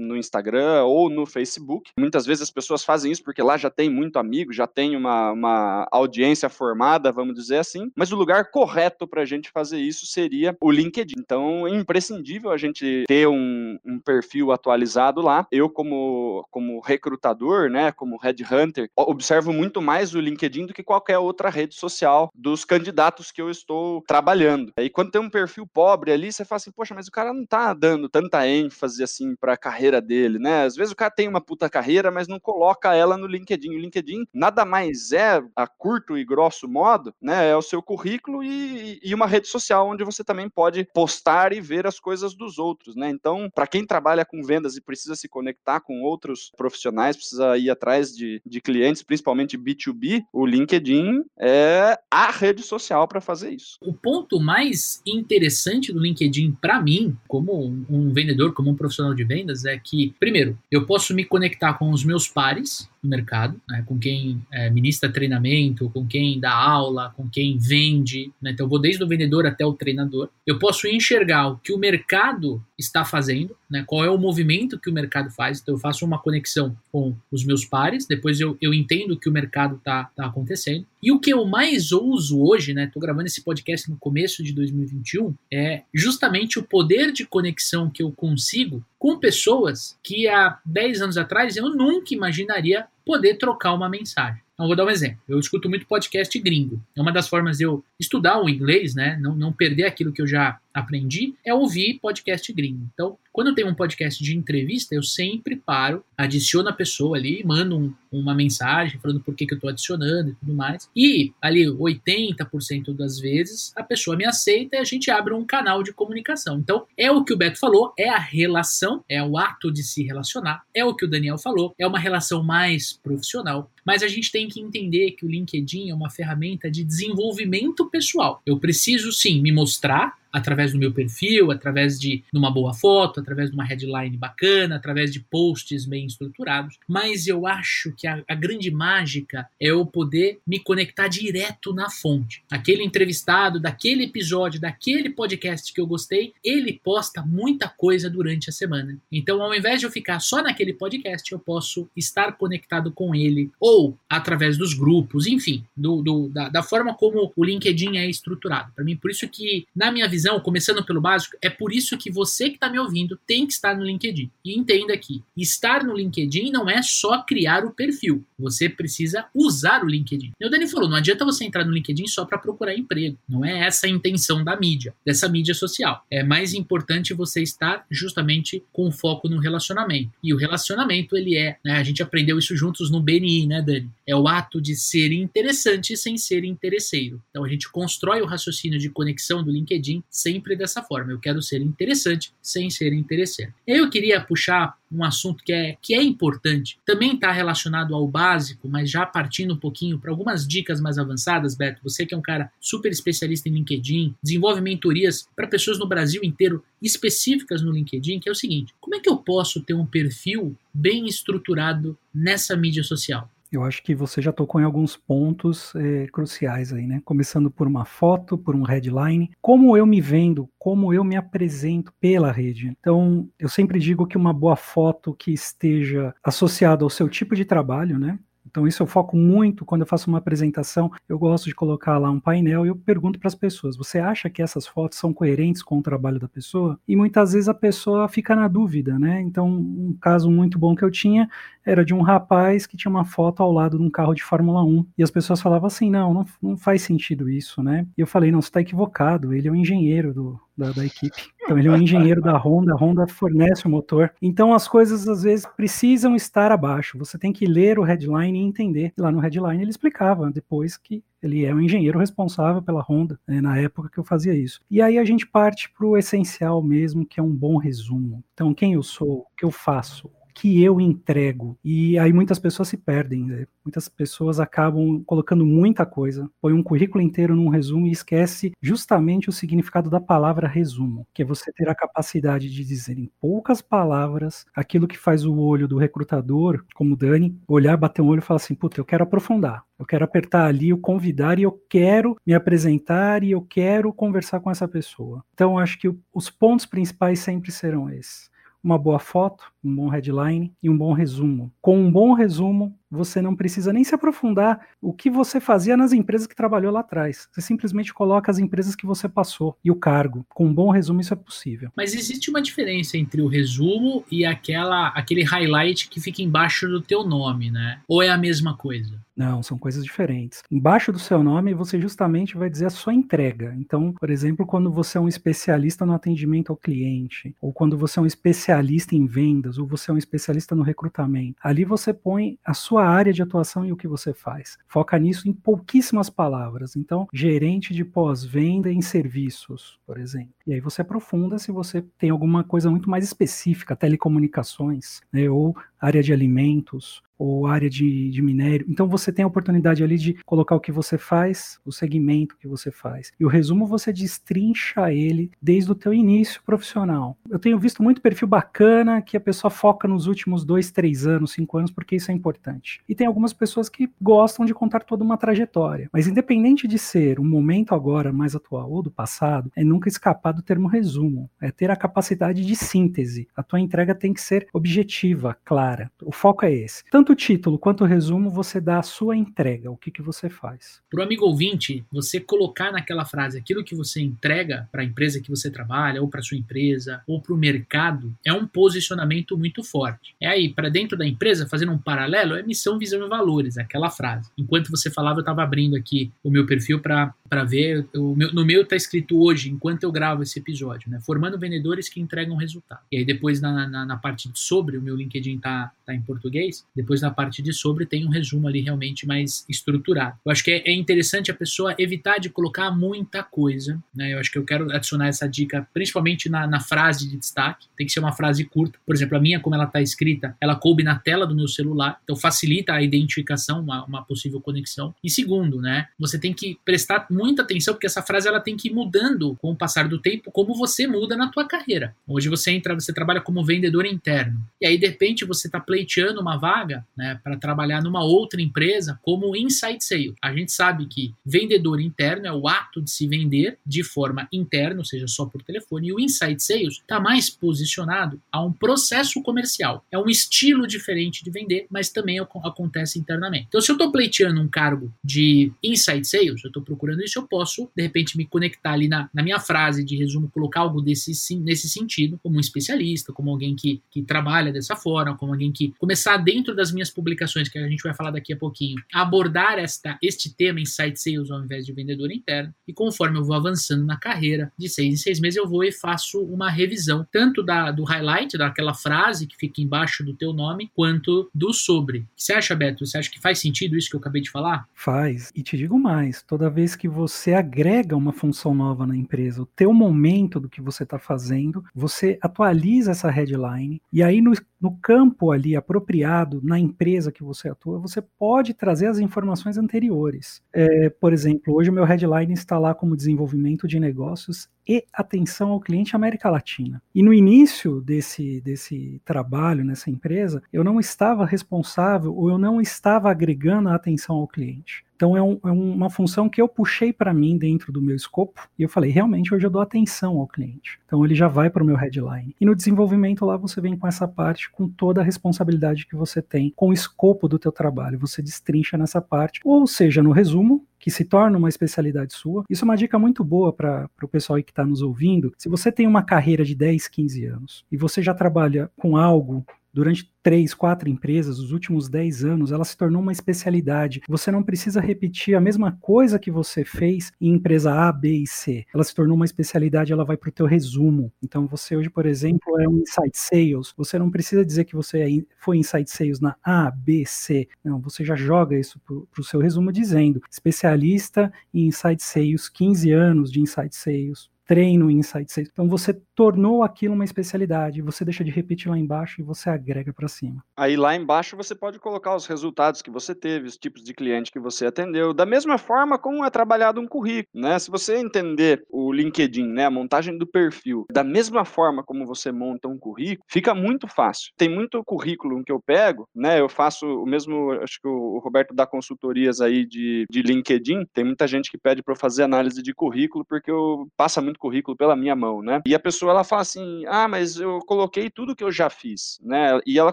No 0.06 0.16
Instagram 0.16 0.84
ou 0.84 1.10
no 1.10 1.26
Facebook. 1.26 1.90
Muitas 1.98 2.24
vezes 2.26 2.42
as 2.42 2.50
pessoas 2.50 2.84
fazem 2.84 3.10
isso 3.10 3.24
porque 3.24 3.42
lá 3.42 3.56
já 3.56 3.70
tem 3.70 3.90
muito 3.90 4.18
amigo, 4.18 4.52
já 4.52 4.66
tem 4.66 4.96
uma, 4.96 5.32
uma 5.32 5.88
audiência 5.90 6.48
formada, 6.48 7.12
vamos 7.12 7.34
dizer 7.34 7.58
assim. 7.58 7.90
Mas 7.94 8.12
o 8.12 8.16
lugar 8.16 8.50
correto 8.50 9.06
para 9.06 9.22
a 9.22 9.24
gente 9.24 9.50
fazer 9.50 9.78
isso 9.78 10.06
seria 10.06 10.56
o 10.60 10.70
LinkedIn. 10.70 11.16
Então 11.18 11.66
é 11.66 11.70
imprescindível 11.70 12.50
a 12.50 12.56
gente 12.56 13.04
ter 13.06 13.26
um, 13.28 13.78
um 13.84 13.98
perfil 13.98 14.52
atualizado 14.52 15.20
lá. 15.20 15.46
Eu, 15.50 15.68
como, 15.68 16.46
como 16.50 16.80
recrutador, 16.80 17.68
né, 17.70 17.92
como 17.92 18.16
headhunter, 18.16 18.88
observo 18.96 19.52
muito 19.52 19.80
mais 19.82 20.14
o 20.14 20.20
LinkedIn 20.20 20.66
do 20.66 20.74
que 20.74 20.82
qualquer 20.82 21.18
outra 21.18 21.50
rede 21.50 21.74
social 21.74 22.30
dos 22.34 22.64
candidatos 22.64 23.30
que 23.30 23.40
eu 23.40 23.50
estou 23.50 24.02
trabalhando. 24.06 24.72
E 24.78 24.90
quando 24.90 25.10
tem 25.10 25.20
um 25.20 25.30
perfil 25.30 25.66
pobre 25.66 26.12
ali, 26.12 26.32
você 26.32 26.44
fala 26.44 26.56
assim, 26.56 26.70
poxa, 26.70 26.94
mas 26.94 27.08
o 27.08 27.12
cara 27.12 27.32
não 27.32 27.44
tá 27.44 27.72
dando 27.74 28.08
tanta 28.08 28.46
ênfase 28.46 29.02
assim 29.02 29.34
para 29.34 29.54
a 29.54 29.56
carreira 29.96 30.00
dele, 30.00 30.38
né? 30.38 30.64
Às 30.64 30.76
vezes 30.76 30.92
o 30.92 30.96
cara 30.96 31.10
tem 31.10 31.28
uma 31.28 31.40
puta 31.40 31.68
carreira, 31.68 32.10
mas 32.10 32.28
não 32.28 32.38
coloca 32.38 32.94
ela 32.94 33.16
no 33.16 33.26
LinkedIn. 33.26 33.70
O 33.70 33.78
LinkedIn 33.78 34.26
nada 34.32 34.64
mais 34.64 35.12
é, 35.12 35.42
a 35.54 35.66
curto 35.66 36.16
e 36.16 36.24
grosso 36.24 36.68
modo, 36.68 37.14
né? 37.20 37.48
É 37.48 37.56
o 37.56 37.62
seu 37.62 37.82
currículo 37.82 38.42
e, 38.42 39.00
e 39.02 39.14
uma 39.14 39.26
rede 39.26 39.48
social 39.48 39.88
onde 39.88 40.04
você 40.04 40.22
também 40.22 40.48
pode 40.48 40.86
postar 40.94 41.52
e 41.52 41.60
ver 41.60 41.86
as 41.86 41.98
coisas 41.98 42.34
dos 42.34 42.58
outros, 42.58 42.96
né? 42.96 43.10
Então, 43.10 43.50
para 43.54 43.66
quem 43.66 43.86
trabalha 43.86 44.24
com 44.24 44.42
vendas 44.42 44.76
e 44.76 44.80
precisa 44.80 45.14
se 45.14 45.28
conectar 45.28 45.80
com 45.80 46.02
outros 46.02 46.50
profissionais, 46.56 47.16
precisa 47.16 47.56
ir 47.56 47.70
atrás 47.70 48.14
de, 48.14 48.40
de 48.44 48.60
clientes, 48.60 49.02
principalmente 49.02 49.58
B2B, 49.58 50.24
o 50.32 50.46
LinkedIn 50.46 51.22
é 51.38 51.98
a 52.10 52.30
rede 52.30 52.62
social 52.62 53.06
para 53.08 53.20
fazer 53.20 53.50
isso. 53.50 53.78
O 53.82 53.92
ponto 53.92 54.40
mais 54.40 55.00
interessante 55.06 55.92
do 55.92 56.00
LinkedIn 56.00 56.56
para 56.60 56.80
mim, 56.80 57.16
como 57.28 57.64
um 57.88 58.12
vendedor, 58.12 58.52
como 58.52 58.70
um 58.70 58.74
profissional 58.74 59.14
de 59.14 59.24
vendas, 59.24 59.64
é 59.64 59.78
que, 59.86 60.14
primeiro, 60.18 60.58
eu 60.70 60.84
posso 60.84 61.14
me 61.14 61.24
conectar 61.24 61.74
com 61.74 61.90
os 61.90 62.04
meus 62.04 62.26
pares, 62.26 62.88
no 63.06 63.10
mercado, 63.10 63.58
né, 63.68 63.84
com 63.86 63.98
quem 63.98 64.42
é, 64.52 64.68
ministra 64.68 65.10
treinamento, 65.10 65.88
com 65.90 66.04
quem 66.04 66.40
dá 66.40 66.52
aula, 66.52 67.12
com 67.16 67.28
quem 67.28 67.56
vende. 67.56 68.32
Né, 68.42 68.50
então, 68.50 68.66
eu 68.66 68.70
vou 68.70 68.80
desde 68.80 69.02
o 69.02 69.08
vendedor 69.08 69.46
até 69.46 69.64
o 69.64 69.72
treinador. 69.72 70.28
Eu 70.46 70.58
posso 70.58 70.86
enxergar 70.88 71.48
o 71.48 71.56
que 71.58 71.72
o 71.72 71.78
mercado 71.78 72.62
está 72.76 73.04
fazendo, 73.04 73.56
né, 73.70 73.84
qual 73.86 74.04
é 74.04 74.10
o 74.10 74.18
movimento 74.18 74.78
que 74.78 74.90
o 74.90 74.92
mercado 74.92 75.30
faz. 75.30 75.60
Então, 75.60 75.74
eu 75.74 75.78
faço 75.78 76.04
uma 76.04 76.18
conexão 76.18 76.76
com 76.90 77.14
os 77.30 77.44
meus 77.44 77.64
pares, 77.64 78.06
depois 78.06 78.40
eu, 78.40 78.56
eu 78.60 78.74
entendo 78.74 79.12
o 79.12 79.18
que 79.18 79.28
o 79.28 79.32
mercado 79.32 79.76
está 79.76 80.10
tá 80.16 80.26
acontecendo. 80.26 80.84
E 81.06 81.12
o 81.12 81.20
que 81.20 81.32
eu 81.32 81.44
mais 81.44 81.92
uso 81.92 82.42
hoje, 82.42 82.74
né, 82.74 82.86
estou 82.86 83.00
gravando 83.00 83.28
esse 83.28 83.40
podcast 83.40 83.88
no 83.88 83.96
começo 83.96 84.42
de 84.42 84.52
2021, 84.52 85.36
é 85.54 85.82
justamente 85.94 86.58
o 86.58 86.64
poder 86.64 87.12
de 87.12 87.24
conexão 87.24 87.88
que 87.88 88.02
eu 88.02 88.10
consigo 88.10 88.84
com 88.98 89.16
pessoas 89.16 89.96
que 90.02 90.26
há 90.26 90.58
10 90.66 91.02
anos 91.02 91.16
atrás 91.16 91.56
eu 91.56 91.70
nunca 91.70 92.12
imaginaria 92.12 92.88
poder 93.04 93.36
trocar 93.36 93.72
uma 93.72 93.88
mensagem. 93.88 94.42
Então, 94.54 94.66
vou 94.66 94.74
dar 94.74 94.84
um 94.84 94.90
exemplo. 94.90 95.20
Eu 95.28 95.38
escuto 95.38 95.68
muito 95.68 95.86
podcast 95.86 96.36
gringo. 96.40 96.82
É 96.96 97.00
uma 97.00 97.12
das 97.12 97.28
formas 97.28 97.58
de 97.58 97.64
eu 97.64 97.84
estudar 98.00 98.42
o 98.42 98.48
inglês, 98.48 98.96
né? 98.96 99.16
Não, 99.20 99.36
não 99.36 99.52
perder 99.52 99.84
aquilo 99.84 100.12
que 100.12 100.20
eu 100.20 100.26
já 100.26 100.58
aprendi, 100.76 101.34
é 101.44 101.54
ouvir 101.54 101.98
podcast 102.00 102.52
gringo. 102.52 102.86
Então, 102.92 103.16
quando 103.32 103.48
eu 103.48 103.54
tenho 103.54 103.68
um 103.68 103.74
podcast 103.74 104.22
de 104.22 104.36
entrevista, 104.36 104.94
eu 104.94 105.02
sempre 105.02 105.56
paro, 105.56 106.04
adiciono 106.16 106.68
a 106.68 106.72
pessoa 106.72 107.16
ali, 107.16 107.42
mando 107.44 107.76
um, 107.76 107.94
uma 108.10 108.34
mensagem 108.34 108.98
falando 108.98 109.20
por 109.20 109.34
que, 109.34 109.46
que 109.46 109.54
eu 109.54 109.56
estou 109.56 109.70
adicionando 109.70 110.30
e 110.30 110.34
tudo 110.34 110.54
mais. 110.54 110.88
E 110.94 111.32
ali, 111.40 111.66
80% 111.66 112.94
das 112.94 113.18
vezes, 113.18 113.72
a 113.76 113.82
pessoa 113.82 114.16
me 114.16 114.24
aceita 114.24 114.76
e 114.76 114.78
a 114.78 114.84
gente 114.84 115.10
abre 115.10 115.34
um 115.34 115.44
canal 115.44 115.82
de 115.82 115.92
comunicação. 115.92 116.58
Então, 116.58 116.86
é 116.96 117.10
o 117.10 117.24
que 117.24 117.32
o 117.32 117.36
Beto 117.36 117.58
falou, 117.58 117.92
é 117.98 118.08
a 118.08 118.18
relação, 118.18 119.04
é 119.08 119.22
o 119.22 119.36
ato 119.38 119.72
de 119.72 119.82
se 119.82 120.02
relacionar. 120.02 120.62
É 120.74 120.84
o 120.84 120.94
que 120.94 121.04
o 121.04 121.08
Daniel 121.08 121.38
falou, 121.38 121.74
é 121.78 121.86
uma 121.86 121.98
relação 121.98 122.42
mais 122.42 122.92
profissional. 122.92 123.70
Mas 123.84 124.02
a 124.02 124.08
gente 124.08 124.32
tem 124.32 124.48
que 124.48 124.60
entender 124.60 125.12
que 125.12 125.24
o 125.24 125.28
LinkedIn 125.28 125.90
é 125.90 125.94
uma 125.94 126.10
ferramenta 126.10 126.70
de 126.70 126.82
desenvolvimento 126.82 127.88
pessoal. 127.88 128.42
Eu 128.44 128.58
preciso 128.58 129.12
sim 129.12 129.40
me 129.40 129.52
mostrar 129.52 130.14
através 130.36 130.72
do 130.72 130.78
meu 130.78 130.92
perfil, 130.92 131.50
através 131.50 131.98
de 131.98 132.22
uma 132.30 132.50
boa 132.50 132.74
foto, 132.74 133.20
através 133.20 133.48
de 133.48 133.56
uma 133.56 133.64
headline 133.64 134.18
bacana, 134.18 134.76
através 134.76 135.10
de 135.10 135.20
posts 135.20 135.86
bem 135.86 136.04
estruturados. 136.04 136.78
Mas 136.86 137.26
eu 137.26 137.46
acho 137.46 137.90
que 137.96 138.06
a, 138.06 138.22
a 138.28 138.34
grande 138.34 138.70
mágica 138.70 139.48
é 139.58 139.68
eu 139.68 139.86
poder 139.86 140.38
me 140.46 140.60
conectar 140.60 141.08
direto 141.08 141.72
na 141.72 141.88
fonte. 141.88 142.42
Aquele 142.50 142.84
entrevistado 142.84 143.58
daquele 143.58 144.04
episódio, 144.04 144.60
daquele 144.60 145.08
podcast 145.08 145.72
que 145.72 145.80
eu 145.80 145.86
gostei, 145.86 146.34
ele 146.44 146.78
posta 146.84 147.22
muita 147.22 147.66
coisa 147.66 148.10
durante 148.10 148.50
a 148.50 148.52
semana. 148.52 148.98
Então, 149.10 149.42
ao 149.42 149.54
invés 149.54 149.80
de 149.80 149.86
eu 149.86 149.90
ficar 149.90 150.20
só 150.20 150.42
naquele 150.42 150.74
podcast, 150.74 151.32
eu 151.32 151.38
posso 151.38 151.88
estar 151.96 152.32
conectado 152.32 152.92
com 152.92 153.14
ele 153.14 153.50
ou 153.58 153.96
através 154.08 154.58
dos 154.58 154.74
grupos, 154.74 155.26
enfim, 155.26 155.64
do, 155.74 156.02
do 156.02 156.28
da, 156.28 156.50
da 156.50 156.62
forma 156.62 156.94
como 156.94 157.32
o 157.34 157.44
LinkedIn 157.44 157.96
é 157.96 158.06
estruturado. 158.06 158.72
Para 158.74 158.84
mim, 158.84 158.96
por 158.96 159.10
isso 159.10 159.26
que, 159.28 159.66
na 159.74 159.90
minha 159.90 160.06
visão, 160.06 160.25
visão, 160.26 160.40
começando 160.40 160.84
pelo 160.84 161.00
básico, 161.00 161.36
é 161.40 161.48
por 161.48 161.72
isso 161.72 161.96
que 161.96 162.10
você 162.10 162.48
que 162.48 162.56
está 162.56 162.68
me 162.68 162.78
ouvindo 162.78 163.18
tem 163.26 163.46
que 163.46 163.52
estar 163.52 163.76
no 163.76 163.84
LinkedIn. 163.84 164.30
E 164.44 164.58
entenda 164.58 164.96
que 164.96 165.22
estar 165.36 165.84
no 165.84 165.94
LinkedIn 165.94 166.50
não 166.50 166.68
é 166.68 166.82
só 166.82 167.22
criar 167.22 167.64
o 167.64 167.70
perfil. 167.70 168.24
Você 168.38 168.68
precisa 168.68 169.26
usar 169.32 169.84
o 169.84 169.88
LinkedIn. 169.88 170.32
E 170.38 170.46
o 170.46 170.50
Dani 170.50 170.66
falou, 170.66 170.88
não 170.88 170.96
adianta 170.96 171.24
você 171.24 171.44
entrar 171.44 171.64
no 171.64 171.72
LinkedIn 171.72 172.08
só 172.08 172.24
para 172.24 172.38
procurar 172.38 172.74
emprego. 172.74 173.16
Não 173.28 173.44
é 173.44 173.66
essa 173.66 173.86
a 173.86 173.90
intenção 173.90 174.42
da 174.42 174.56
mídia, 174.56 174.94
dessa 175.04 175.28
mídia 175.28 175.54
social. 175.54 176.04
É 176.10 176.24
mais 176.24 176.54
importante 176.54 177.14
você 177.14 177.40
estar 177.40 177.86
justamente 177.90 178.64
com 178.72 178.90
foco 178.90 179.28
no 179.28 179.38
relacionamento. 179.38 180.10
E 180.22 180.34
o 180.34 180.36
relacionamento, 180.36 181.16
ele 181.16 181.36
é, 181.36 181.56
né, 181.64 181.74
a 181.74 181.84
gente 181.84 182.02
aprendeu 182.02 182.38
isso 182.38 182.56
juntos 182.56 182.90
no 182.90 183.00
BNI, 183.00 183.46
né, 183.46 183.62
Dani? 183.62 183.90
É 184.06 184.16
o 184.16 184.26
ato 184.26 184.60
de 184.60 184.74
ser 184.74 185.12
interessante 185.12 185.96
sem 185.96 186.16
ser 186.16 186.42
interesseiro. 186.44 187.22
Então 187.30 187.44
a 187.44 187.48
gente 187.48 187.70
constrói 187.70 188.20
o 188.20 188.26
raciocínio 188.26 188.78
de 188.78 188.90
conexão 188.90 189.42
do 189.42 189.52
LinkedIn 189.52 190.02
sempre 190.16 190.56
dessa 190.56 190.82
forma. 190.82 191.12
Eu 191.12 191.20
quero 191.20 191.42
ser 191.42 191.60
interessante 191.60 192.32
sem 192.40 192.70
ser 192.70 192.92
interesseiro. 192.92 193.52
Eu 193.66 193.90
queria 193.90 194.20
puxar 194.20 194.76
um 194.90 195.04
assunto 195.04 195.44
que 195.44 195.52
é, 195.52 195.76
que 195.82 195.94
é 195.94 196.02
importante. 196.02 196.78
Também 196.86 197.14
está 197.14 197.30
relacionado 197.32 197.94
ao 197.94 198.06
básico, 198.06 198.68
mas 198.68 198.90
já 198.90 199.04
partindo 199.04 199.54
um 199.54 199.58
pouquinho 199.58 199.98
para 199.98 200.10
algumas 200.10 200.46
dicas 200.46 200.80
mais 200.80 200.96
avançadas, 200.96 201.54
Beto. 201.54 201.82
Você 201.82 202.06
que 202.06 202.14
é 202.14 202.16
um 202.16 202.22
cara 202.22 202.50
super 202.60 202.90
especialista 202.90 203.48
em 203.48 203.52
LinkedIn, 203.52 204.14
desenvolve 204.22 204.60
mentorias 204.60 205.28
para 205.36 205.46
pessoas 205.46 205.78
no 205.78 205.86
Brasil 205.86 206.22
inteiro 206.24 206.64
específicas 206.80 207.62
no 207.62 207.72
LinkedIn, 207.72 208.20
que 208.20 208.28
é 208.28 208.32
o 208.32 208.36
seguinte: 208.36 208.74
como 208.80 208.94
é 208.94 209.00
que 209.00 209.08
eu 209.08 209.16
posso 209.16 209.60
ter 209.60 209.74
um 209.74 209.86
perfil 209.86 210.56
bem 210.72 211.06
estruturado 211.06 211.98
nessa 212.14 212.56
mídia 212.56 212.82
social? 212.82 213.30
Eu 213.52 213.64
acho 213.64 213.82
que 213.82 213.94
você 213.94 214.20
já 214.20 214.32
tocou 214.32 214.60
em 214.60 214.64
alguns 214.64 214.96
pontos 214.96 215.74
é, 215.76 216.06
cruciais 216.08 216.72
aí, 216.72 216.86
né? 216.86 217.00
Começando 217.04 217.50
por 217.50 217.66
uma 217.66 217.84
foto, 217.84 218.36
por 218.36 218.54
um 218.54 218.62
headline, 218.62 219.30
como 219.40 219.76
eu 219.76 219.86
me 219.86 220.00
vendo, 220.00 220.48
como 220.58 220.92
eu 220.92 221.04
me 221.04 221.16
apresento 221.16 221.92
pela 222.00 222.32
rede. 222.32 222.76
Então, 222.80 223.28
eu 223.38 223.48
sempre 223.48 223.78
digo 223.78 224.06
que 224.06 224.16
uma 224.16 224.32
boa 224.32 224.56
foto 224.56 225.14
que 225.14 225.32
esteja 225.32 226.14
associada 226.22 226.84
ao 226.84 226.90
seu 226.90 227.08
tipo 227.08 227.34
de 227.34 227.44
trabalho, 227.44 227.98
né? 227.98 228.18
Então, 228.48 228.66
isso 228.66 228.82
eu 228.82 228.86
foco 228.86 229.16
muito 229.16 229.64
quando 229.64 229.82
eu 229.82 229.86
faço 229.86 230.08
uma 230.08 230.18
apresentação. 230.18 230.90
Eu 231.08 231.18
gosto 231.18 231.46
de 231.46 231.54
colocar 231.54 231.98
lá 231.98 232.10
um 232.10 232.20
painel 232.20 232.64
e 232.64 232.68
eu 232.68 232.76
pergunto 232.76 233.18
para 233.18 233.28
as 233.28 233.34
pessoas: 233.34 233.76
você 233.76 233.98
acha 233.98 234.30
que 234.30 234.42
essas 234.42 234.66
fotos 234.66 234.98
são 234.98 235.12
coerentes 235.12 235.62
com 235.62 235.78
o 235.78 235.82
trabalho 235.82 236.18
da 236.18 236.28
pessoa? 236.28 236.78
E 236.86 236.96
muitas 236.96 237.32
vezes 237.32 237.48
a 237.48 237.54
pessoa 237.54 238.08
fica 238.08 238.34
na 238.36 238.48
dúvida, 238.48 238.98
né? 238.98 239.20
Então, 239.20 239.48
um 239.48 239.96
caso 240.00 240.30
muito 240.30 240.58
bom 240.58 240.74
que 240.74 240.84
eu 240.84 240.90
tinha 240.90 241.28
era 241.64 241.84
de 241.84 241.92
um 241.92 242.00
rapaz 242.00 242.66
que 242.66 242.76
tinha 242.76 242.90
uma 242.90 243.04
foto 243.04 243.42
ao 243.42 243.52
lado 243.52 243.78
de 243.78 243.84
um 243.84 243.90
carro 243.90 244.14
de 244.14 244.22
Fórmula 244.22 244.62
1. 244.64 244.86
E 244.98 245.02
as 245.02 245.10
pessoas 245.10 245.40
falavam 245.40 245.66
assim: 245.66 245.90
não, 245.90 246.14
não, 246.14 246.24
não 246.40 246.56
faz 246.56 246.82
sentido 246.82 247.28
isso, 247.28 247.62
né? 247.62 247.86
E 247.96 248.00
eu 248.00 248.06
falei: 248.06 248.30
não, 248.30 248.40
você 248.40 248.48
está 248.48 248.60
equivocado. 248.60 249.34
Ele 249.34 249.48
é 249.48 249.52
um 249.52 249.56
engenheiro 249.56 250.14
do, 250.14 250.40
da, 250.56 250.70
da 250.72 250.84
equipe. 250.84 251.30
Então 251.42 251.58
ele 251.58 251.68
é 251.68 251.70
um 251.70 251.76
engenheiro 251.76 252.20
da 252.20 252.36
Honda, 252.36 252.72
a 252.72 252.76
Honda 252.76 253.06
fornece 253.06 253.66
o 253.66 253.70
motor. 253.70 254.12
Então 254.20 254.52
as 254.52 254.66
coisas 254.66 255.06
às 255.06 255.22
vezes 255.22 255.46
precisam 255.56 256.16
estar 256.16 256.50
abaixo. 256.50 256.98
Você 256.98 257.18
tem 257.18 257.32
que 257.32 257.46
ler 257.46 257.78
o 257.78 257.82
headline 257.82 258.38
e 258.38 258.42
entender. 258.42 258.92
Lá 258.98 259.12
no 259.12 259.20
headline 259.20 259.62
ele 259.62 259.70
explicava 259.70 260.30
depois 260.30 260.76
que 260.76 261.04
ele 261.22 261.44
é 261.44 261.54
o 261.54 261.60
engenheiro 261.60 261.98
responsável 261.98 262.62
pela 262.62 262.82
Honda, 262.82 263.18
né, 263.26 263.40
na 263.40 263.58
época 263.58 263.90
que 263.90 263.98
eu 263.98 264.04
fazia 264.04 264.34
isso. 264.34 264.60
E 264.70 264.80
aí 264.80 264.98
a 264.98 265.04
gente 265.04 265.26
parte 265.26 265.70
para 265.70 265.86
o 265.86 265.96
essencial 265.96 266.62
mesmo, 266.62 267.04
que 267.04 267.18
é 267.18 267.22
um 267.22 267.34
bom 267.34 267.56
resumo. 267.56 268.22
Então, 268.32 268.54
quem 268.54 268.74
eu 268.74 268.82
sou, 268.82 269.20
o 269.20 269.26
que 269.36 269.44
eu 269.44 269.50
faço, 269.50 270.10
que 270.36 270.62
eu 270.62 270.78
entrego. 270.78 271.58
E 271.64 271.98
aí 271.98 272.12
muitas 272.12 272.38
pessoas 272.38 272.68
se 272.68 272.76
perdem, 272.76 273.24
né? 273.24 273.46
muitas 273.64 273.88
pessoas 273.88 274.38
acabam 274.38 275.02
colocando 275.04 275.46
muita 275.46 275.86
coisa, 275.86 276.30
põe 276.42 276.52
um 276.52 276.62
currículo 276.62 277.02
inteiro 277.02 277.34
num 277.34 277.48
resumo 277.48 277.86
e 277.86 277.90
esquece 277.90 278.52
justamente 278.60 279.30
o 279.30 279.32
significado 279.32 279.88
da 279.88 279.98
palavra 279.98 280.46
resumo, 280.46 281.06
que 281.14 281.22
é 281.22 281.24
você 281.24 281.50
ter 281.52 281.68
a 281.70 281.74
capacidade 281.74 282.50
de 282.50 282.64
dizer 282.64 282.98
em 282.98 283.10
poucas 283.18 283.62
palavras 283.62 284.44
aquilo 284.54 284.86
que 284.86 284.98
faz 284.98 285.24
o 285.24 285.38
olho 285.38 285.66
do 285.66 285.78
recrutador, 285.78 286.62
como 286.74 286.92
o 286.92 286.96
Dani, 286.96 287.40
olhar, 287.48 287.76
bater 287.78 288.02
um 288.02 288.08
olho 288.08 288.18
e 288.18 288.22
falar 288.22 288.36
assim, 288.36 288.54
puta, 288.54 288.78
eu 288.78 288.84
quero 288.84 289.04
aprofundar. 289.04 289.64
Eu 289.78 289.86
quero 289.86 290.04
apertar 290.04 290.46
ali 290.46 290.72
o 290.72 290.78
convidar 290.78 291.38
e 291.38 291.42
eu 291.42 291.52
quero 291.68 292.16
me 292.26 292.34
apresentar 292.34 293.22
e 293.22 293.30
eu 293.30 293.42
quero 293.42 293.92
conversar 293.92 294.40
com 294.40 294.50
essa 294.50 294.68
pessoa. 294.68 295.24
Então, 295.34 295.58
acho 295.58 295.78
que 295.78 295.94
os 296.14 296.30
pontos 296.30 296.64
principais 296.64 297.20
sempre 297.20 297.50
serão 297.50 297.90
esses 297.90 298.30
uma 298.66 298.76
boa 298.76 298.98
foto, 298.98 299.52
um 299.62 299.76
bom 299.76 299.88
headline 299.88 300.52
e 300.60 300.68
um 300.68 300.76
bom 300.76 300.92
resumo. 300.92 301.52
Com 301.62 301.78
um 301.78 301.90
bom 301.90 302.14
resumo, 302.14 302.76
você 302.90 303.20
não 303.20 303.34
precisa 303.34 303.72
nem 303.72 303.84
se 303.84 303.94
aprofundar 303.94 304.60
o 304.80 304.92
que 304.92 305.10
você 305.10 305.40
fazia 305.40 305.76
nas 305.76 305.92
empresas 305.92 306.26
que 306.26 306.36
trabalhou 306.36 306.72
lá 306.72 306.80
atrás. 306.80 307.28
Você 307.32 307.40
simplesmente 307.40 307.92
coloca 307.92 308.30
as 308.30 308.38
empresas 308.38 308.74
que 308.74 308.86
você 308.86 309.08
passou 309.08 309.56
e 309.64 309.70
o 309.70 309.76
cargo. 309.76 310.24
Com 310.28 310.46
um 310.46 310.54
bom 310.54 310.70
resumo 310.70 311.00
isso 311.00 311.12
é 311.12 311.16
possível. 311.16 311.70
Mas 311.76 311.94
existe 311.94 312.30
uma 312.30 312.42
diferença 312.42 312.96
entre 312.96 313.20
o 313.20 313.28
resumo 313.28 314.04
e 314.10 314.24
aquela 314.24 314.88
aquele 314.88 315.22
highlight 315.22 315.88
que 315.88 316.00
fica 316.00 316.22
embaixo 316.22 316.68
do 316.68 316.80
teu 316.80 317.04
nome, 317.04 317.50
né? 317.50 317.80
Ou 317.88 318.02
é 318.02 318.08
a 318.08 318.18
mesma 318.18 318.56
coisa? 318.56 319.00
Não, 319.16 319.42
são 319.42 319.56
coisas 319.56 319.82
diferentes. 319.82 320.42
Embaixo 320.50 320.92
do 320.92 320.98
seu 320.98 321.22
nome, 321.22 321.54
você 321.54 321.80
justamente 321.80 322.36
vai 322.36 322.50
dizer 322.50 322.66
a 322.66 322.70
sua 322.70 322.92
entrega. 322.92 323.56
Então, 323.58 323.90
por 323.92 324.10
exemplo, 324.10 324.44
quando 324.44 324.70
você 324.70 324.98
é 324.98 325.00
um 325.00 325.08
especialista 325.08 325.86
no 325.86 325.94
atendimento 325.94 326.52
ao 326.52 326.56
cliente, 326.56 327.34
ou 327.40 327.50
quando 327.50 327.78
você 327.78 327.98
é 327.98 328.02
um 328.02 328.06
especialista 328.06 328.94
em 328.94 329.06
vendas, 329.06 329.56
ou 329.56 329.66
você 329.66 329.90
é 329.90 329.94
um 329.94 329.98
especialista 329.98 330.54
no 330.54 330.62
recrutamento, 330.62 331.38
ali 331.42 331.64
você 331.64 331.94
põe 331.94 332.38
a 332.44 332.52
sua 332.52 332.75
área 332.84 333.12
de 333.12 333.22
atuação 333.22 333.64
e 333.64 333.72
o 333.72 333.76
que 333.76 333.86
você 333.86 334.12
faz. 334.12 334.58
Foca 334.66 334.98
nisso 334.98 335.28
em 335.28 335.32
pouquíssimas 335.32 336.10
palavras. 336.10 336.76
Então, 336.76 337.06
gerente 337.12 337.72
de 337.72 337.84
pós-venda 337.84 338.70
em 338.70 338.82
serviços, 338.82 339.78
por 339.86 339.98
exemplo. 339.98 340.34
E 340.46 340.54
aí 340.54 340.60
você 340.60 340.82
aprofunda 340.82 341.38
se 341.38 341.52
você 341.52 341.82
tem 341.98 342.10
alguma 342.10 342.42
coisa 342.42 342.70
muito 342.70 342.90
mais 342.90 343.04
específica, 343.04 343.76
telecomunicações, 343.76 345.00
né, 345.12 345.28
ou 345.28 345.56
área 345.80 346.02
de 346.02 346.12
alimentos, 346.12 347.02
ou 347.18 347.46
área 347.46 347.68
de, 347.68 348.10
de, 348.10 348.22
minério. 348.22 348.66
Então 348.68 348.88
você 348.88 349.12
tem 349.12 349.24
a 349.24 349.28
oportunidade 349.28 349.82
ali 349.82 349.96
de 349.96 350.14
colocar 350.24 350.54
o 350.54 350.60
que 350.60 350.72
você 350.72 350.98
faz, 350.98 351.58
o 351.64 351.72
segmento 351.72 352.36
que 352.36 352.48
você 352.48 352.70
faz. 352.70 353.12
E 353.18 353.24
o 353.24 353.28
resumo 353.28 353.66
você 353.66 353.92
destrincha 353.92 354.92
ele 354.92 355.30
desde 355.40 355.70
o 355.70 355.74
teu 355.74 355.92
início 355.94 356.42
profissional. 356.44 357.16
Eu 357.28 357.38
tenho 357.38 357.58
visto 357.58 357.82
muito 357.82 358.00
perfil 358.00 358.28
bacana 358.28 359.00
que 359.02 359.16
a 359.16 359.20
pessoa 359.20 359.50
foca 359.50 359.88
nos 359.88 360.06
últimos 360.06 360.44
dois, 360.44 360.70
três 360.70 361.06
anos, 361.06 361.32
cinco 361.32 361.58
anos, 361.58 361.70
porque 361.70 361.96
isso 361.96 362.10
é 362.10 362.14
importante. 362.14 362.80
E 362.88 362.94
tem 362.94 363.06
algumas 363.06 363.32
pessoas 363.32 363.68
que 363.68 363.90
gostam 364.00 364.44
de 364.44 364.54
contar 364.54 364.80
toda 364.80 365.04
uma 365.04 365.16
trajetória. 365.16 365.88
Mas 365.92 366.06
independente 366.06 366.66
de 366.66 366.78
ser 366.78 367.20
um 367.20 367.24
momento 367.24 367.74
agora 367.74 368.12
mais 368.12 368.34
atual 368.34 368.70
ou 368.70 368.82
do 368.82 368.90
passado, 368.90 369.50
é 369.56 369.64
nunca 369.64 369.88
escapar 369.88 370.32
do 370.32 370.42
termo 370.42 370.68
resumo. 370.68 371.30
É 371.40 371.50
ter 371.50 371.70
a 371.70 371.76
capacidade 371.76 372.44
de 372.44 372.56
síntese. 372.56 373.28
A 373.36 373.42
tua 373.42 373.60
entrega 373.60 373.94
tem 373.94 374.12
que 374.12 374.20
ser 374.20 374.48
objetiva, 374.52 375.36
clara. 375.44 375.90
O 376.02 376.12
foco 376.12 376.44
é 376.44 376.52
esse. 376.52 376.84
Tanto 376.90 377.05
tanto 377.06 377.14
título 377.14 377.56
quanto 377.56 377.84
resumo, 377.84 378.28
você 378.28 378.60
dá 378.60 378.80
a 378.80 378.82
sua 378.82 379.16
entrega, 379.16 379.70
o 379.70 379.76
que, 379.76 379.92
que 379.92 380.02
você 380.02 380.28
faz. 380.28 380.80
Para 380.90 381.00
o 381.00 381.02
amigo 381.04 381.24
ouvinte, 381.24 381.84
você 381.92 382.18
colocar 382.18 382.72
naquela 382.72 383.04
frase 383.04 383.38
aquilo 383.38 383.62
que 383.62 383.76
você 383.76 384.00
entrega 384.00 384.68
para 384.72 384.82
a 384.82 384.84
empresa 384.84 385.20
que 385.20 385.30
você 385.30 385.48
trabalha, 385.48 386.02
ou 386.02 386.08
para 386.08 386.20
sua 386.20 386.36
empresa, 386.36 387.00
ou 387.06 387.22
para 387.22 387.32
o 387.32 387.36
mercado, 387.36 388.12
é 388.24 388.32
um 388.32 388.44
posicionamento 388.44 389.38
muito 389.38 389.62
forte. 389.62 390.16
É 390.20 390.26
aí, 390.26 390.48
para 390.48 390.68
dentro 390.68 390.98
da 390.98 391.06
empresa, 391.06 391.46
fazendo 391.46 391.70
um 391.70 391.78
paralelo, 391.78 392.34
é 392.34 392.42
missão, 392.42 392.76
visão 392.76 393.04
e 393.06 393.08
valores, 393.08 393.56
aquela 393.56 393.88
frase. 393.88 394.28
Enquanto 394.36 394.68
você 394.68 394.90
falava, 394.90 395.18
eu 395.18 395.22
estava 395.22 395.44
abrindo 395.44 395.76
aqui 395.76 396.10
o 396.24 396.30
meu 396.30 396.44
perfil 396.44 396.80
para 396.80 397.14
ver. 397.44 397.86
Meu, 397.94 398.32
no 398.32 398.44
meu 398.44 398.62
está 398.62 398.74
escrito 398.74 399.22
hoje, 399.22 399.48
enquanto 399.48 399.84
eu 399.84 399.92
gravo 399.92 400.24
esse 400.24 400.40
episódio, 400.40 400.90
né? 400.90 400.98
Formando 401.00 401.38
vendedores 401.38 401.88
que 401.88 402.00
entregam 402.00 402.34
resultado. 402.34 402.80
E 402.90 402.96
aí, 402.96 403.04
depois, 403.04 403.40
na, 403.40 403.68
na, 403.68 403.86
na 403.86 403.96
parte 403.96 404.28
de 404.28 404.40
sobre, 404.40 404.76
o 404.76 404.82
meu 404.82 404.96
LinkedIn 404.96 405.36
está 405.36 405.70
tá 405.84 405.94
em 405.94 406.00
português, 406.00 406.66
depois 406.74 406.95
depois 406.96 407.00
na 407.02 407.10
parte 407.10 407.42
de 407.42 407.52
sobre 407.52 407.84
tem 407.84 408.06
um 408.06 408.08
resumo 408.08 408.48
ali 408.48 408.60
realmente 408.60 409.06
mais 409.06 409.44
estruturado. 409.48 410.16
Eu 410.24 410.32
acho 410.32 410.42
que 410.42 410.50
é, 410.50 410.62
é 410.66 410.72
interessante 410.72 411.30
a 411.30 411.34
pessoa 411.34 411.74
evitar 411.78 412.18
de 412.18 412.30
colocar 412.30 412.70
muita 412.70 413.22
coisa, 413.22 413.82
né? 413.94 414.14
Eu 414.14 414.18
acho 414.18 414.30
que 414.30 414.38
eu 414.38 414.44
quero 414.44 414.72
adicionar 414.72 415.08
essa 415.08 415.28
dica 415.28 415.66
principalmente 415.74 416.28
na, 416.28 416.46
na 416.46 416.60
frase 416.60 417.08
de 417.08 417.16
destaque. 417.16 417.66
Tem 417.76 417.86
que 417.86 417.92
ser 417.92 418.00
uma 418.00 418.12
frase 418.12 418.44
curta. 418.44 418.78
Por 418.84 418.94
exemplo, 418.94 419.16
a 419.16 419.20
minha, 419.20 419.40
como 419.40 419.54
ela 419.54 419.64
está 419.64 419.80
escrita, 419.80 420.36
ela 420.40 420.56
coube 420.56 420.82
na 420.82 420.98
tela 420.98 421.26
do 421.26 421.34
meu 421.34 421.48
celular, 421.48 422.00
então 422.02 422.16
facilita 422.16 422.72
a 422.72 422.82
identificação, 422.82 423.60
uma, 423.60 423.84
uma 423.84 424.02
possível 424.02 424.40
conexão. 424.40 424.94
E 425.02 425.10
segundo, 425.10 425.60
né? 425.60 425.88
Você 425.98 426.18
tem 426.18 426.32
que 426.32 426.58
prestar 426.64 427.06
muita 427.10 427.42
atenção 427.42 427.74
porque 427.74 427.86
essa 427.86 428.02
frase 428.02 428.28
ela 428.28 428.40
tem 428.40 428.56
que 428.56 428.68
ir 428.68 428.74
mudando 428.74 429.36
com 429.36 429.50
o 429.50 429.56
passar 429.56 429.88
do 429.88 429.98
tempo, 429.98 430.30
como 430.30 430.54
você 430.54 430.86
muda 430.86 431.16
na 431.16 431.28
tua 431.28 431.46
carreira. 431.46 431.94
Hoje 432.06 432.28
você 432.28 432.50
entra, 432.52 432.74
você 432.74 432.92
trabalha 432.92 433.20
como 433.20 433.44
vendedor 433.44 433.84
interno. 433.84 434.40
E 434.60 434.66
aí 434.66 434.78
de 434.78 434.86
repente 434.86 435.24
você 435.24 435.48
está 435.48 435.60
pleiteando 435.60 436.20
uma 436.20 436.36
vaga 436.36 436.85
né, 436.96 437.20
para 437.22 437.36
trabalhar 437.36 437.82
numa 437.82 438.04
outra 438.04 438.40
empresa 438.40 438.98
como 439.02 439.36
inside 439.36 439.82
sale. 439.84 440.14
A 440.22 440.34
gente 440.34 440.52
sabe 440.52 440.86
que 440.86 441.14
vendedor 441.24 441.80
interno 441.80 442.26
é 442.26 442.32
o 442.32 442.48
ato 442.48 442.82
de 442.82 442.90
se 442.90 443.06
vender 443.06 443.58
de 443.64 443.82
forma 443.82 444.28
interna, 444.32 444.78
ou 444.78 444.84
seja, 444.84 445.06
só 445.06 445.26
por 445.26 445.42
telefone, 445.42 445.88
e 445.88 445.92
o 445.92 446.00
inside 446.00 446.42
sales 446.42 446.74
está 446.74 447.00
mais 447.00 447.30
posicionado 447.30 448.20
a 448.30 448.42
um 448.44 448.52
processo 448.52 449.22
comercial. 449.22 449.84
É 449.90 449.98
um 449.98 450.08
estilo 450.08 450.66
diferente 450.66 451.24
de 451.24 451.30
vender, 451.30 451.66
mas 451.70 451.90
também 451.90 452.18
acontece 452.18 452.98
internamente. 452.98 453.46
Então, 453.48 453.60
se 453.60 453.70
eu 453.70 453.74
estou 453.74 453.92
pleiteando 453.92 454.40
um 454.40 454.48
cargo 454.48 454.92
de 455.02 455.52
inside 455.62 456.06
sales, 456.06 456.42
eu 456.44 456.48
estou 456.48 456.62
procurando 456.62 457.02
isso, 457.02 457.18
eu 457.18 457.26
posso, 457.26 457.70
de 457.74 457.82
repente, 457.82 458.16
me 458.16 458.26
conectar 458.26 458.72
ali 458.72 458.88
na, 458.88 459.08
na 459.12 459.22
minha 459.22 459.38
frase 459.38 459.84
de 459.84 459.96
resumo, 459.96 460.30
colocar 460.30 460.60
algo 460.60 460.80
desse, 460.80 461.36
nesse 461.36 461.68
sentido, 461.68 462.18
como 462.22 462.36
um 462.36 462.40
especialista, 462.40 463.12
como 463.12 463.30
alguém 463.30 463.54
que, 463.54 463.82
que 463.90 464.02
trabalha 464.02 464.52
dessa 464.52 464.76
forma, 464.76 465.16
como 465.16 465.32
alguém 465.32 465.52
que 465.52 465.72
começar 465.78 466.16
dentro 466.16 466.54
das 466.54 466.72
minhas 466.76 466.90
publicações, 466.90 467.48
que 467.48 467.58
a 467.58 467.68
gente 467.68 467.82
vai 467.82 467.94
falar 467.94 468.10
daqui 468.10 468.32
a 468.32 468.36
pouquinho, 468.36 468.76
abordar 468.92 469.58
esta, 469.58 469.98
este 470.02 470.34
tema 470.34 470.60
em 470.60 470.66
site 470.66 471.00
sales 471.00 471.30
ao 471.30 471.42
invés 471.42 471.64
de 471.64 471.72
vendedor 471.72 472.12
interno. 472.12 472.54
E 472.68 472.72
conforme 472.72 473.18
eu 473.18 473.24
vou 473.24 473.34
avançando 473.34 473.84
na 473.84 473.96
carreira, 473.96 474.52
de 474.58 474.68
seis 474.68 474.92
em 474.92 474.96
seis 474.96 475.20
meses 475.20 475.36
eu 475.36 475.48
vou 475.48 475.64
e 475.64 475.72
faço 475.72 476.22
uma 476.22 476.50
revisão, 476.50 477.06
tanto 477.10 477.42
da, 477.42 477.70
do 477.70 477.84
highlight, 477.84 478.36
daquela 478.36 478.74
frase 478.74 479.26
que 479.26 479.36
fica 479.36 479.60
embaixo 479.60 480.04
do 480.04 480.14
teu 480.14 480.32
nome, 480.32 480.70
quanto 480.74 481.30
do 481.34 481.52
sobre. 481.52 482.06
Você 482.16 482.32
acha, 482.32 482.54
Beto? 482.54 482.86
Você 482.86 482.98
acha 482.98 483.10
que 483.10 483.20
faz 483.20 483.38
sentido 483.38 483.76
isso 483.76 483.88
que 483.88 483.96
eu 483.96 484.00
acabei 484.00 484.20
de 484.20 484.30
falar? 484.30 484.68
Faz. 484.74 485.32
E 485.34 485.42
te 485.42 485.56
digo 485.56 485.78
mais, 485.78 486.22
toda 486.22 486.50
vez 486.50 486.76
que 486.76 486.88
você 486.88 487.32
agrega 487.32 487.96
uma 487.96 488.12
função 488.12 488.54
nova 488.54 488.86
na 488.86 488.96
empresa, 488.96 489.42
o 489.42 489.46
teu 489.46 489.72
momento 489.72 490.38
do 490.38 490.48
que 490.48 490.60
você 490.60 490.82
está 490.82 490.98
fazendo, 490.98 491.64
você 491.74 492.18
atualiza 492.20 492.90
essa 492.90 493.10
headline 493.10 493.80
e 493.92 494.02
aí 494.02 494.20
no, 494.20 494.32
no 494.60 494.76
campo 494.76 495.30
ali 495.30 495.54
apropriado, 495.54 496.40
na 496.42 496.58
empresa 496.66 497.10
que 497.10 497.22
você 497.22 497.48
atua, 497.48 497.78
você 497.78 498.02
pode 498.02 498.52
trazer 498.52 498.86
as 498.86 498.98
informações 498.98 499.56
anteriores. 499.56 500.42
É, 500.52 500.90
por 500.90 501.12
exemplo, 501.12 501.54
hoje 501.54 501.70
o 501.70 501.72
meu 501.72 501.84
headline 501.84 502.32
está 502.32 502.58
lá 502.58 502.74
como 502.74 502.96
desenvolvimento 502.96 503.66
de 503.66 503.80
negócios 503.80 504.48
e 504.66 504.84
atenção 504.92 505.50
ao 505.50 505.60
cliente 505.60 505.94
América 505.94 506.30
Latina. 506.30 506.82
E 506.94 507.02
no 507.02 507.12
início 507.12 507.80
desse, 507.80 508.40
desse 508.40 509.00
trabalho 509.04 509.64
nessa 509.64 509.90
empresa, 509.90 510.42
eu 510.52 510.64
não 510.64 510.80
estava 510.80 511.24
responsável 511.24 512.14
ou 512.14 512.28
eu 512.28 512.38
não 512.38 512.60
estava 512.60 513.10
agregando 513.10 513.68
a 513.68 513.74
atenção 513.74 514.16
ao 514.16 514.26
cliente. 514.26 514.86
Então 514.96 515.14
é, 515.14 515.22
um, 515.22 515.38
é 515.44 515.50
uma 515.50 515.90
função 515.90 516.28
que 516.28 516.40
eu 516.40 516.48
puxei 516.48 516.90
para 516.90 517.12
mim 517.12 517.36
dentro 517.36 517.70
do 517.70 517.82
meu 517.82 517.94
escopo 517.94 518.48
e 518.58 518.62
eu 518.62 518.68
falei, 518.68 518.90
realmente 518.90 519.32
hoje 519.34 519.46
eu 519.46 519.50
dou 519.50 519.60
atenção 519.60 520.18
ao 520.18 520.26
cliente. 520.26 520.80
Então 520.86 521.04
ele 521.04 521.14
já 521.14 521.28
vai 521.28 521.50
para 521.50 521.62
o 521.62 521.66
meu 521.66 521.76
headline. 521.76 522.34
E 522.40 522.46
no 522.46 522.56
desenvolvimento 522.56 523.24
lá 523.24 523.36
você 523.36 523.60
vem 523.60 523.76
com 523.76 523.86
essa 523.86 524.08
parte, 524.08 524.50
com 524.50 524.66
toda 524.66 525.02
a 525.02 525.04
responsabilidade 525.04 525.86
que 525.86 525.94
você 525.94 526.22
tem, 526.22 526.52
com 526.56 526.68
o 526.68 526.72
escopo 526.72 527.28
do 527.28 527.38
teu 527.38 527.52
trabalho, 527.52 527.98
você 527.98 528.22
destrincha 528.22 528.78
nessa 528.78 529.00
parte. 529.00 529.40
Ou 529.44 529.66
seja, 529.66 530.02
no 530.02 530.12
resumo, 530.12 530.64
que 530.86 530.90
se 530.92 531.04
torna 531.04 531.36
uma 531.36 531.48
especialidade 531.48 532.14
sua. 532.14 532.44
Isso 532.48 532.64
é 532.64 532.66
uma 532.66 532.76
dica 532.76 532.96
muito 532.96 533.24
boa 533.24 533.52
para 533.52 533.90
o 534.00 534.06
pessoal 534.06 534.40
que 534.40 534.52
está 534.52 534.64
nos 534.64 534.82
ouvindo. 534.82 535.34
Se 535.36 535.48
você 535.48 535.72
tem 535.72 535.84
uma 535.84 536.00
carreira 536.00 536.44
de 536.44 536.54
10, 536.54 536.86
15 536.86 537.24
anos 537.26 537.64
e 537.72 537.76
você 537.76 538.00
já 538.00 538.14
trabalha 538.14 538.70
com 538.76 538.96
algo 538.96 539.44
durante 539.76 540.10
três, 540.22 540.54
quatro 540.54 540.88
empresas, 540.88 541.38
os 541.38 541.52
últimos 541.52 541.86
dez 541.86 542.24
anos, 542.24 542.50
ela 542.50 542.64
se 542.64 542.74
tornou 542.74 543.02
uma 543.02 543.12
especialidade. 543.12 544.00
Você 544.08 544.30
não 544.30 544.42
precisa 544.42 544.80
repetir 544.80 545.34
a 545.34 545.40
mesma 545.40 545.76
coisa 545.82 546.18
que 546.18 546.30
você 546.30 546.64
fez 546.64 547.12
em 547.20 547.34
empresa 547.34 547.74
A, 547.74 547.92
B 547.92 548.22
e 548.22 548.26
C. 548.26 548.64
Ela 548.72 548.82
se 548.82 548.94
tornou 548.94 549.14
uma 549.14 549.26
especialidade, 549.26 549.92
ela 549.92 550.02
vai 550.02 550.16
para 550.16 550.30
o 550.30 550.32
teu 550.32 550.46
resumo. 550.46 551.12
Então, 551.22 551.46
você 551.46 551.76
hoje, 551.76 551.90
por 551.90 552.06
exemplo, 552.06 552.58
é 552.58 552.66
um 552.66 552.78
Inside 552.78 553.12
Sales. 553.12 553.74
Você 553.76 553.98
não 553.98 554.10
precisa 554.10 554.46
dizer 554.46 554.64
que 554.64 554.74
você 554.74 555.00
é 555.00 555.08
foi 555.38 555.58
Inside 555.58 555.90
Sales 555.90 556.20
na 556.20 556.34
A, 556.42 556.70
B, 556.70 557.04
C. 557.04 557.46
Não, 557.62 557.78
você 557.78 558.02
já 558.02 558.16
joga 558.16 558.58
isso 558.58 558.80
para 558.80 559.20
o 559.20 559.24
seu 559.24 559.40
resumo 559.40 559.70
dizendo 559.70 560.22
especialista 560.30 561.30
em 561.52 561.66
Inside 561.66 562.02
Sales, 562.02 562.48
15 562.48 562.90
anos 562.92 563.30
de 563.30 563.40
Inside 563.40 563.76
Sales, 563.76 564.30
treino 564.46 564.90
em 564.90 565.00
Inside 565.00 565.30
Sales. 565.30 565.50
Então 565.52 565.68
você 565.68 566.00
tornou 566.16 566.62
aquilo 566.62 566.94
uma 566.94 567.04
especialidade, 567.04 567.82
você 567.82 568.04
deixa 568.04 568.24
de 568.24 568.30
repetir 568.30 568.70
lá 568.70 568.78
embaixo 568.78 569.20
e 569.20 569.24
você 569.24 569.50
agrega 569.50 569.92
para 569.92 570.08
cima. 570.08 570.42
Aí 570.56 570.74
lá 570.74 570.96
embaixo 570.96 571.36
você 571.36 571.54
pode 571.54 571.78
colocar 571.78 572.16
os 572.16 572.26
resultados 572.26 572.80
que 572.80 572.90
você 572.90 573.14
teve, 573.14 573.46
os 573.46 573.58
tipos 573.58 573.84
de 573.84 573.92
cliente 573.92 574.32
que 574.32 574.40
você 574.40 574.66
atendeu, 574.66 575.12
da 575.12 575.26
mesma 575.26 575.58
forma 575.58 575.98
como 575.98 576.24
é 576.24 576.30
trabalhado 576.30 576.80
um 576.80 576.88
currículo, 576.88 577.26
né? 577.34 577.58
Se 577.58 577.70
você 577.70 577.98
entender 577.98 578.64
o 578.70 578.90
LinkedIn, 578.92 579.46
né, 579.46 579.66
a 579.66 579.70
montagem 579.70 580.16
do 580.16 580.26
perfil, 580.26 580.86
da 580.90 581.04
mesma 581.04 581.44
forma 581.44 581.84
como 581.84 582.06
você 582.06 582.32
monta 582.32 582.66
um 582.66 582.78
currículo, 582.78 583.24
fica 583.28 583.54
muito 583.54 583.86
fácil. 583.86 584.32
Tem 584.38 584.48
muito 584.48 584.82
currículo 584.84 585.44
que 585.44 585.52
eu 585.52 585.60
pego, 585.60 586.08
né? 586.14 586.40
Eu 586.40 586.48
faço 586.48 586.86
o 586.86 587.04
mesmo, 587.04 587.52
acho 587.62 587.78
que 587.80 587.88
o 587.88 588.18
Roberto 588.18 588.54
dá 588.54 588.66
consultorias 588.66 589.42
aí 589.42 589.66
de, 589.66 590.06
de 590.10 590.22
LinkedIn, 590.22 590.86
tem 590.94 591.04
muita 591.04 591.26
gente 591.26 591.50
que 591.50 591.58
pede 591.58 591.82
para 591.82 591.92
eu 591.92 591.98
fazer 591.98 592.22
análise 592.22 592.62
de 592.62 592.72
currículo 592.72 593.24
porque 593.28 593.50
eu 593.50 593.86
passa 593.96 594.22
muito 594.22 594.40
currículo 594.40 594.76
pela 594.76 594.96
minha 594.96 595.14
mão, 595.14 595.42
né? 595.42 595.60
E 595.66 595.74
a 595.74 595.78
pessoa 595.78 596.05
ela 596.10 596.24
fala 596.24 596.42
assim: 596.42 596.84
"Ah, 596.86 597.08
mas 597.08 597.36
eu 597.38 597.58
coloquei 597.66 598.10
tudo 598.10 598.34
que 598.36 598.44
eu 598.44 598.50
já 598.52 598.68
fiz", 598.70 599.18
né? 599.22 599.58
E 599.66 599.78
ela 599.78 599.92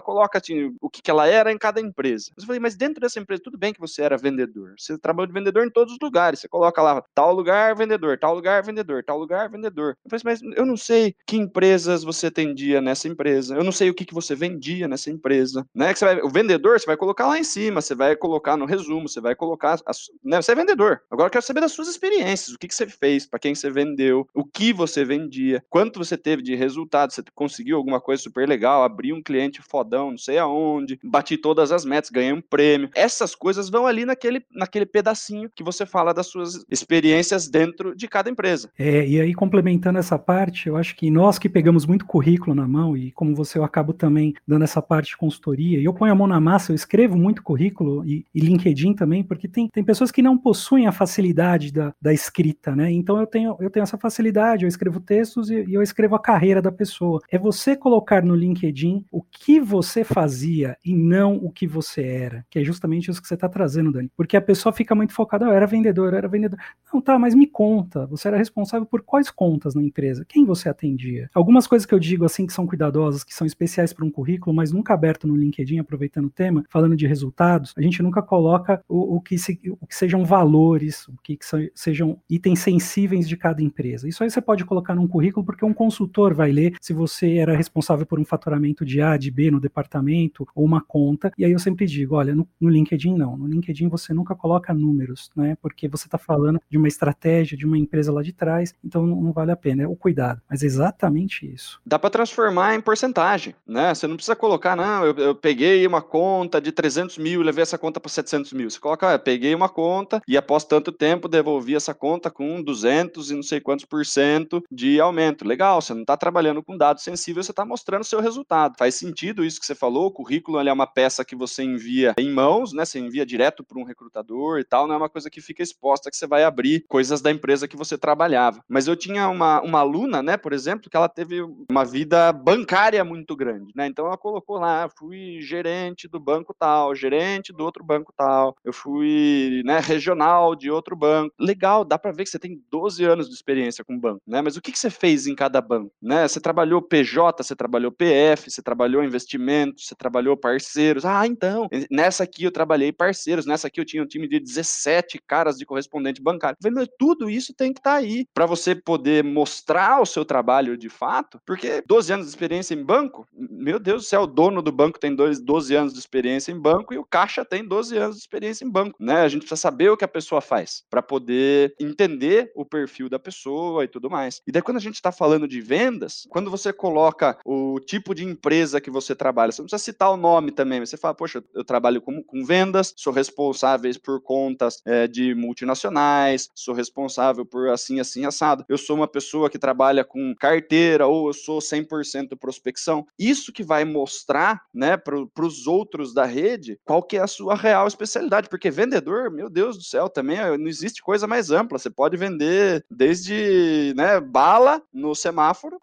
coloca 0.00 0.38
assim, 0.38 0.74
o 0.80 0.90
que, 0.90 1.02
que 1.02 1.10
ela 1.10 1.26
era 1.26 1.52
em 1.52 1.58
cada 1.58 1.80
empresa. 1.80 2.30
Eu 2.36 2.44
falei: 2.44 2.60
"Mas 2.60 2.76
dentro 2.76 3.00
dessa 3.00 3.18
empresa 3.20 3.42
tudo 3.42 3.58
bem 3.58 3.72
que 3.72 3.80
você 3.80 4.02
era 4.02 4.16
vendedor. 4.16 4.74
Você 4.78 4.98
trabalhou 4.98 5.26
de 5.26 5.32
vendedor 5.32 5.66
em 5.66 5.70
todos 5.70 5.92
os 5.94 5.98
lugares. 6.02 6.40
Você 6.40 6.48
coloca 6.48 6.80
lá 6.82 7.02
tal 7.14 7.32
lugar 7.34 7.74
vendedor, 7.76 8.18
tal 8.18 8.34
lugar 8.34 8.62
vendedor, 8.62 9.02
tal 9.04 9.18
lugar 9.18 9.48
vendedor". 9.50 9.96
Eu 10.04 10.10
falei: 10.10 10.22
"Mas 10.24 10.42
eu 10.56 10.66
não 10.66 10.76
sei 10.76 11.14
que 11.26 11.36
empresas 11.36 12.04
você 12.04 12.26
atendia 12.28 12.80
nessa 12.80 13.08
empresa. 13.08 13.54
Eu 13.56 13.64
não 13.64 13.72
sei 13.72 13.90
o 13.90 13.94
que, 13.94 14.04
que 14.04 14.14
você 14.14 14.34
vendia 14.34 14.88
nessa 14.88 15.10
empresa", 15.10 15.66
né? 15.74 15.92
Que 15.92 15.98
você 15.98 16.04
vai, 16.04 16.20
o 16.22 16.30
vendedor 16.30 16.78
você 16.78 16.86
vai 16.86 16.96
colocar 16.96 17.26
lá 17.26 17.38
em 17.38 17.44
cima, 17.44 17.80
você 17.80 17.94
vai 17.94 18.16
colocar 18.16 18.56
no 18.56 18.66
resumo, 18.66 19.08
você 19.08 19.20
vai 19.20 19.34
colocar, 19.34 19.78
né? 20.22 20.40
Você 20.40 20.52
é 20.52 20.54
vendedor. 20.54 21.00
Agora 21.10 21.26
eu 21.28 21.30
quero 21.30 21.44
saber 21.44 21.60
das 21.60 21.72
suas 21.72 21.88
experiências, 21.88 22.54
o 22.54 22.58
que, 22.58 22.68
que 22.68 22.74
você 22.74 22.86
fez, 22.86 23.26
para 23.26 23.38
quem 23.38 23.54
você 23.54 23.70
vendeu, 23.70 24.26
o 24.34 24.44
que 24.44 24.72
você 24.72 25.04
vendia, 25.04 25.62
quanto 25.70 25.98
você 26.04 26.16
teve 26.16 26.42
de 26.42 26.54
resultado, 26.54 27.12
você 27.12 27.22
conseguiu 27.34 27.76
alguma 27.76 28.00
coisa 28.00 28.22
super 28.22 28.48
legal, 28.48 28.82
abriu 28.82 29.16
um 29.16 29.22
cliente 29.22 29.62
fodão, 29.62 30.10
não 30.10 30.18
sei 30.18 30.38
aonde, 30.38 30.98
bati 31.02 31.36
todas 31.36 31.72
as 31.72 31.84
metas, 31.84 32.10
ganhei 32.10 32.32
um 32.32 32.40
prêmio. 32.40 32.90
Essas 32.94 33.34
coisas 33.34 33.68
vão 33.70 33.86
ali 33.86 34.04
naquele, 34.04 34.44
naquele 34.52 34.86
pedacinho 34.86 35.50
que 35.54 35.64
você 35.64 35.86
fala 35.86 36.12
das 36.12 36.26
suas 36.26 36.64
experiências 36.70 37.48
dentro 37.48 37.96
de 37.96 38.08
cada 38.08 38.30
empresa. 38.30 38.70
É, 38.78 39.06
e 39.06 39.20
aí 39.20 39.34
complementando 39.34 39.98
essa 39.98 40.18
parte, 40.18 40.68
eu 40.68 40.76
acho 40.76 40.94
que 40.96 41.10
nós 41.10 41.38
que 41.38 41.48
pegamos 41.48 41.86
muito 41.86 42.06
currículo 42.06 42.54
na 42.54 42.66
mão, 42.66 42.96
e 42.96 43.10
como 43.12 43.34
você, 43.34 43.58
eu 43.58 43.64
acabo 43.64 43.92
também 43.92 44.34
dando 44.46 44.64
essa 44.64 44.82
parte 44.82 45.10
de 45.10 45.16
consultoria, 45.16 45.78
e 45.78 45.84
eu 45.84 45.94
ponho 45.94 46.12
a 46.12 46.16
mão 46.16 46.26
na 46.26 46.40
massa, 46.40 46.72
eu 46.72 46.76
escrevo 46.76 47.16
muito 47.16 47.42
currículo, 47.42 48.04
e, 48.06 48.24
e 48.34 48.40
LinkedIn 48.40 48.94
também, 48.94 49.22
porque 49.22 49.48
tem, 49.48 49.68
tem 49.68 49.84
pessoas 49.84 50.10
que 50.10 50.22
não 50.22 50.36
possuem 50.36 50.86
a 50.86 50.92
facilidade 50.92 51.72
da, 51.72 51.94
da 52.00 52.12
escrita, 52.12 52.74
né? 52.74 52.90
Então 52.90 53.18
eu 53.18 53.26
tenho, 53.26 53.56
eu 53.60 53.70
tenho 53.70 53.82
essa 53.82 53.98
facilidade 53.98 54.64
eu 54.64 54.68
escrevo 54.68 55.00
textos 55.00 55.50
e, 55.50 55.64
e 55.64 55.74
eu 55.74 55.82
escrevo 55.82 55.93
a 56.14 56.18
carreira 56.18 56.60
da 56.60 56.72
pessoa. 56.72 57.20
É 57.30 57.38
você 57.38 57.76
colocar 57.76 58.22
no 58.22 58.34
LinkedIn 58.34 59.04
o 59.10 59.22
que 59.22 59.60
você 59.60 60.04
fazia 60.04 60.76
e 60.84 60.94
não 60.94 61.36
o 61.36 61.50
que 61.50 61.66
você 61.66 62.02
era, 62.02 62.46
que 62.50 62.58
é 62.58 62.64
justamente 62.64 63.10
isso 63.10 63.20
que 63.20 63.28
você 63.28 63.34
está 63.34 63.48
trazendo, 63.48 63.92
Dani. 63.92 64.10
Porque 64.16 64.36
a 64.36 64.42
pessoa 64.42 64.72
fica 64.72 64.94
muito 64.94 65.12
focada, 65.12 65.46
oh, 65.46 65.48
eu 65.48 65.54
era 65.54 65.66
vendedor, 65.66 66.12
eu 66.12 66.18
era 66.18 66.28
vendedor. 66.28 66.58
Não, 66.92 67.00
tá, 67.00 67.18
mas 67.18 67.34
me 67.34 67.46
conta, 67.46 68.06
você 68.06 68.28
era 68.28 68.36
responsável 68.36 68.86
por 68.86 69.02
quais 69.02 69.30
contas 69.30 69.74
na 69.74 69.82
empresa? 69.82 70.24
Quem 70.28 70.44
você 70.44 70.68
atendia? 70.68 71.30
Algumas 71.34 71.66
coisas 71.66 71.86
que 71.86 71.94
eu 71.94 71.98
digo 71.98 72.24
assim 72.24 72.46
que 72.46 72.52
são 72.52 72.66
cuidadosas, 72.66 73.24
que 73.24 73.34
são 73.34 73.46
especiais 73.46 73.92
para 73.92 74.04
um 74.04 74.10
currículo, 74.10 74.54
mas 74.54 74.72
nunca 74.72 74.94
aberto 74.94 75.26
no 75.26 75.36
LinkedIn, 75.36 75.78
aproveitando 75.78 76.26
o 76.26 76.30
tema, 76.30 76.64
falando 76.68 76.96
de 76.96 77.06
resultados, 77.06 77.72
a 77.76 77.82
gente 77.82 78.02
nunca 78.02 78.22
coloca 78.22 78.82
o, 78.88 79.16
o, 79.16 79.20
que, 79.20 79.38
se, 79.38 79.60
o 79.80 79.86
que 79.86 79.94
sejam 79.94 80.24
valores, 80.24 81.06
o 81.08 81.16
que, 81.22 81.36
que 81.36 81.44
sejam 81.74 82.18
itens 82.28 82.60
sensíveis 82.60 83.28
de 83.28 83.36
cada 83.36 83.62
empresa. 83.62 84.08
Isso 84.08 84.22
aí 84.22 84.30
você 84.30 84.40
pode 84.40 84.64
colocar 84.64 84.94
num 84.94 85.08
currículo 85.08 85.44
porque 85.44 85.64
um 85.64 85.74
consultor 85.84 86.34
vai 86.34 86.50
ler 86.50 86.74
se 86.80 86.94
você 86.94 87.36
era 87.36 87.54
responsável 87.54 88.06
por 88.06 88.18
um 88.18 88.24
faturamento 88.24 88.84
de 88.86 89.02
A, 89.02 89.18
de 89.18 89.30
B 89.30 89.50
no 89.50 89.60
departamento 89.60 90.46
ou 90.54 90.64
uma 90.64 90.80
conta. 90.80 91.30
E 91.36 91.44
aí 91.44 91.52
eu 91.52 91.58
sempre 91.58 91.84
digo, 91.84 92.16
olha, 92.16 92.34
no, 92.34 92.48
no 92.58 92.70
LinkedIn 92.70 93.14
não. 93.14 93.36
No 93.36 93.46
LinkedIn 93.46 93.88
você 93.88 94.14
nunca 94.14 94.34
coloca 94.34 94.72
números, 94.72 95.30
né? 95.36 95.56
Porque 95.60 95.86
você 95.86 96.06
está 96.06 96.16
falando 96.16 96.58
de 96.70 96.78
uma 96.78 96.88
estratégia 96.88 97.56
de 97.56 97.66
uma 97.66 97.76
empresa 97.76 98.10
lá 98.10 98.22
de 98.22 98.32
trás, 98.32 98.74
então 98.82 99.06
não, 99.06 99.20
não 99.20 99.32
vale 99.32 99.52
a 99.52 99.56
pena. 99.56 99.82
É 99.82 99.86
o 99.86 99.94
cuidado. 99.94 100.40
Mas 100.48 100.62
é 100.62 100.66
exatamente 100.66 101.46
isso. 101.46 101.80
Dá 101.84 101.98
para 101.98 102.08
transformar 102.08 102.74
em 102.74 102.80
porcentagem, 102.80 103.54
né? 103.66 103.94
Você 103.94 104.06
não 104.06 104.16
precisa 104.16 104.34
colocar, 104.34 104.74
não, 104.74 105.04
eu, 105.04 105.14
eu 105.16 105.34
peguei 105.34 105.86
uma 105.86 106.00
conta 106.00 106.60
de 106.60 106.72
300 106.72 107.18
mil 107.18 107.42
e 107.42 107.44
levei 107.44 107.62
essa 107.62 107.76
conta 107.76 108.00
para 108.00 108.10
700 108.10 108.54
mil. 108.54 108.70
Você 108.70 108.80
coloca, 108.80 109.14
ah, 109.14 109.18
peguei 109.18 109.54
uma 109.54 109.68
conta 109.68 110.22
e 110.26 110.36
após 110.36 110.64
tanto 110.64 110.90
tempo 110.90 111.28
devolvi 111.28 111.74
essa 111.74 111.92
conta 111.92 112.30
com 112.30 112.62
200 112.62 113.30
e 113.30 113.34
não 113.34 113.42
sei 113.42 113.60
quantos 113.60 113.84
por 113.84 114.06
cento 114.06 114.62
de 114.70 114.98
aumento. 114.98 115.46
Legal, 115.46 115.73
você 115.80 115.94
não 115.94 116.02
está 116.02 116.16
trabalhando 116.16 116.62
com 116.62 116.76
dados 116.76 117.02
sensíveis, 117.02 117.46
você 117.46 117.52
está 117.52 117.64
mostrando 117.64 118.04
seu 118.04 118.20
resultado. 118.20 118.74
Faz 118.78 118.94
sentido 118.94 119.44
isso 119.44 119.60
que 119.60 119.66
você 119.66 119.74
falou, 119.74 120.06
o 120.06 120.10
currículo 120.10 120.58
é 120.58 120.72
uma 120.72 120.86
peça 120.86 121.24
que 121.24 121.36
você 121.36 121.62
envia 121.62 122.14
em 122.18 122.30
mãos, 122.30 122.72
né? 122.72 122.84
Você 122.84 122.98
envia 122.98 123.26
direto 123.26 123.64
para 123.64 123.78
um 123.78 123.84
recrutador 123.84 124.58
e 124.58 124.64
tal, 124.64 124.86
não 124.86 124.94
é 124.94 124.98
uma 124.98 125.08
coisa 125.08 125.30
que 125.30 125.40
fica 125.40 125.62
exposta, 125.62 126.10
que 126.10 126.16
você 126.16 126.26
vai 126.26 126.44
abrir 126.44 126.84
coisas 126.88 127.20
da 127.20 127.30
empresa 127.30 127.68
que 127.68 127.76
você 127.76 127.96
trabalhava. 127.98 128.60
Mas 128.68 128.86
eu 128.86 128.96
tinha 128.96 129.28
uma, 129.28 129.60
uma 129.62 129.80
aluna, 129.80 130.22
né, 130.22 130.36
por 130.36 130.52
exemplo, 130.52 130.90
que 130.90 130.96
ela 130.96 131.08
teve 131.08 131.40
uma 131.70 131.84
vida 131.84 132.32
bancária 132.32 133.04
muito 133.04 133.36
grande, 133.36 133.72
né? 133.74 133.86
Então 133.86 134.06
ela 134.06 134.16
colocou 134.16 134.58
lá, 134.58 134.88
fui 134.98 135.40
gerente 135.40 136.08
do 136.08 136.20
banco 136.20 136.54
tal, 136.58 136.94
gerente 136.94 137.52
do 137.52 137.64
outro 137.64 137.84
banco 137.84 138.12
tal, 138.16 138.56
eu 138.64 138.72
fui, 138.72 139.62
né, 139.64 139.80
regional 139.80 140.54
de 140.54 140.70
outro 140.70 140.96
banco. 140.96 141.34
Legal, 141.38 141.84
dá 141.84 141.98
para 141.98 142.12
ver 142.12 142.24
que 142.24 142.30
você 142.30 142.38
tem 142.38 142.62
12 142.70 143.04
anos 143.04 143.28
de 143.28 143.34
experiência 143.34 143.84
com 143.84 143.98
banco, 143.98 144.20
né? 144.26 144.42
Mas 144.42 144.56
o 144.56 144.62
que, 144.62 144.72
que 144.72 144.78
você 144.78 144.90
fez 144.90 145.26
em 145.26 145.34
cada 145.34 145.60
banco? 145.64 145.92
Né? 146.00 146.26
Você 146.26 146.40
trabalhou 146.40 146.82
PJ, 146.82 147.42
você 147.42 147.56
trabalhou 147.56 147.90
PF, 147.90 148.50
você 148.50 148.62
trabalhou 148.62 149.02
investimentos, 149.02 149.86
você 149.86 149.94
trabalhou 149.94 150.36
parceiros. 150.36 151.04
Ah, 151.04 151.26
então, 151.26 151.68
nessa 151.90 152.24
aqui 152.24 152.44
eu 152.44 152.52
trabalhei 152.52 152.92
parceiros, 152.92 153.46
nessa 153.46 153.68
aqui 153.68 153.80
eu 153.80 153.84
tinha 153.84 154.02
um 154.02 154.06
time 154.06 154.28
de 154.28 154.38
17 154.38 155.20
caras 155.26 155.56
de 155.56 155.66
correspondente 155.66 156.22
bancário. 156.22 156.56
Tudo 156.98 157.28
isso 157.28 157.54
tem 157.54 157.72
que 157.72 157.80
estar 157.80 157.92
tá 157.92 157.96
aí 157.96 158.26
para 158.32 158.46
você 158.46 158.74
poder 158.74 159.24
mostrar 159.24 160.00
o 160.00 160.06
seu 160.06 160.24
trabalho 160.24 160.76
de 160.76 160.88
fato, 160.88 161.40
porque 161.46 161.82
12 161.86 162.12
anos 162.12 162.26
de 162.26 162.30
experiência 162.30 162.74
em 162.74 162.82
banco, 162.82 163.26
meu 163.32 163.78
Deus 163.78 164.02
do 164.02 164.08
céu, 164.08 164.22
o 164.22 164.26
dono 164.26 164.62
do 164.62 164.72
banco 164.72 164.98
tem 164.98 165.14
12 165.14 165.74
anos 165.74 165.92
de 165.92 165.98
experiência 165.98 166.52
em 166.52 166.58
banco 166.58 166.92
e 166.92 166.98
o 166.98 167.04
caixa 167.04 167.44
tem 167.44 167.66
12 167.66 167.96
anos 167.96 168.16
de 168.16 168.22
experiência 168.22 168.64
em 168.64 168.70
banco, 168.70 168.96
né? 169.00 169.22
A 169.22 169.28
gente 169.28 169.40
precisa 169.40 169.60
saber 169.60 169.90
o 169.90 169.96
que 169.96 170.04
a 170.04 170.08
pessoa 170.08 170.40
faz 170.40 170.84
para 170.90 171.02
poder 171.02 171.74
entender 171.80 172.50
o 172.54 172.64
perfil 172.64 173.08
da 173.08 173.18
pessoa 173.18 173.84
e 173.84 173.88
tudo 173.88 174.10
mais. 174.10 174.40
E 174.46 174.52
daí, 174.52 174.62
quando 174.62 174.76
a 174.76 174.80
gente 174.80 174.94
está 174.94 175.12
falando 175.12 175.43
de 175.46 175.60
vendas, 175.60 176.26
quando 176.28 176.50
você 176.50 176.72
coloca 176.72 177.38
o 177.44 177.78
tipo 177.80 178.14
de 178.14 178.24
empresa 178.24 178.80
que 178.80 178.90
você 178.90 179.14
trabalha, 179.14 179.52
você 179.52 179.62
não 179.62 179.66
precisa 179.66 179.84
citar 179.84 180.10
o 180.10 180.16
nome 180.16 180.50
também, 180.50 180.80
você 180.80 180.96
fala, 180.96 181.14
poxa, 181.14 181.42
eu 181.54 181.64
trabalho 181.64 182.00
com, 182.00 182.22
com 182.22 182.44
vendas, 182.44 182.92
sou 182.96 183.12
responsável 183.12 183.84
por 184.02 184.20
contas 184.20 184.80
é, 184.84 185.06
de 185.06 185.34
multinacionais, 185.34 186.48
sou 186.54 186.74
responsável 186.74 187.44
por 187.44 187.68
assim, 187.68 188.00
assim, 188.00 188.24
assado. 188.24 188.64
Eu 188.68 188.78
sou 188.78 188.96
uma 188.96 189.08
pessoa 189.08 189.50
que 189.50 189.58
trabalha 189.58 190.04
com 190.04 190.34
carteira 190.34 191.06
ou 191.06 191.28
eu 191.28 191.32
sou 191.32 191.58
100% 191.58 192.36
prospecção. 192.38 193.06
Isso 193.18 193.52
que 193.52 193.62
vai 193.62 193.84
mostrar, 193.84 194.62
né, 194.72 194.96
para 194.96 195.44
os 195.44 195.66
outros 195.66 196.14
da 196.14 196.24
rede 196.24 196.78
qual 196.84 197.02
que 197.02 197.16
é 197.16 197.20
a 197.20 197.26
sua 197.26 197.54
real 197.54 197.86
especialidade, 197.86 198.48
porque 198.48 198.70
vendedor, 198.70 199.30
meu 199.30 199.50
Deus 199.50 199.76
do 199.76 199.82
céu, 199.82 200.08
também 200.08 200.38
não 200.58 200.68
existe 200.68 201.02
coisa 201.02 201.26
mais 201.26 201.50
ampla. 201.50 201.78
Você 201.78 201.90
pode 201.90 202.16
vender 202.16 202.84
desde, 202.90 203.92
né, 203.96 204.20
bala 204.20 204.82
no 204.92 205.14
semáforo 205.14 205.33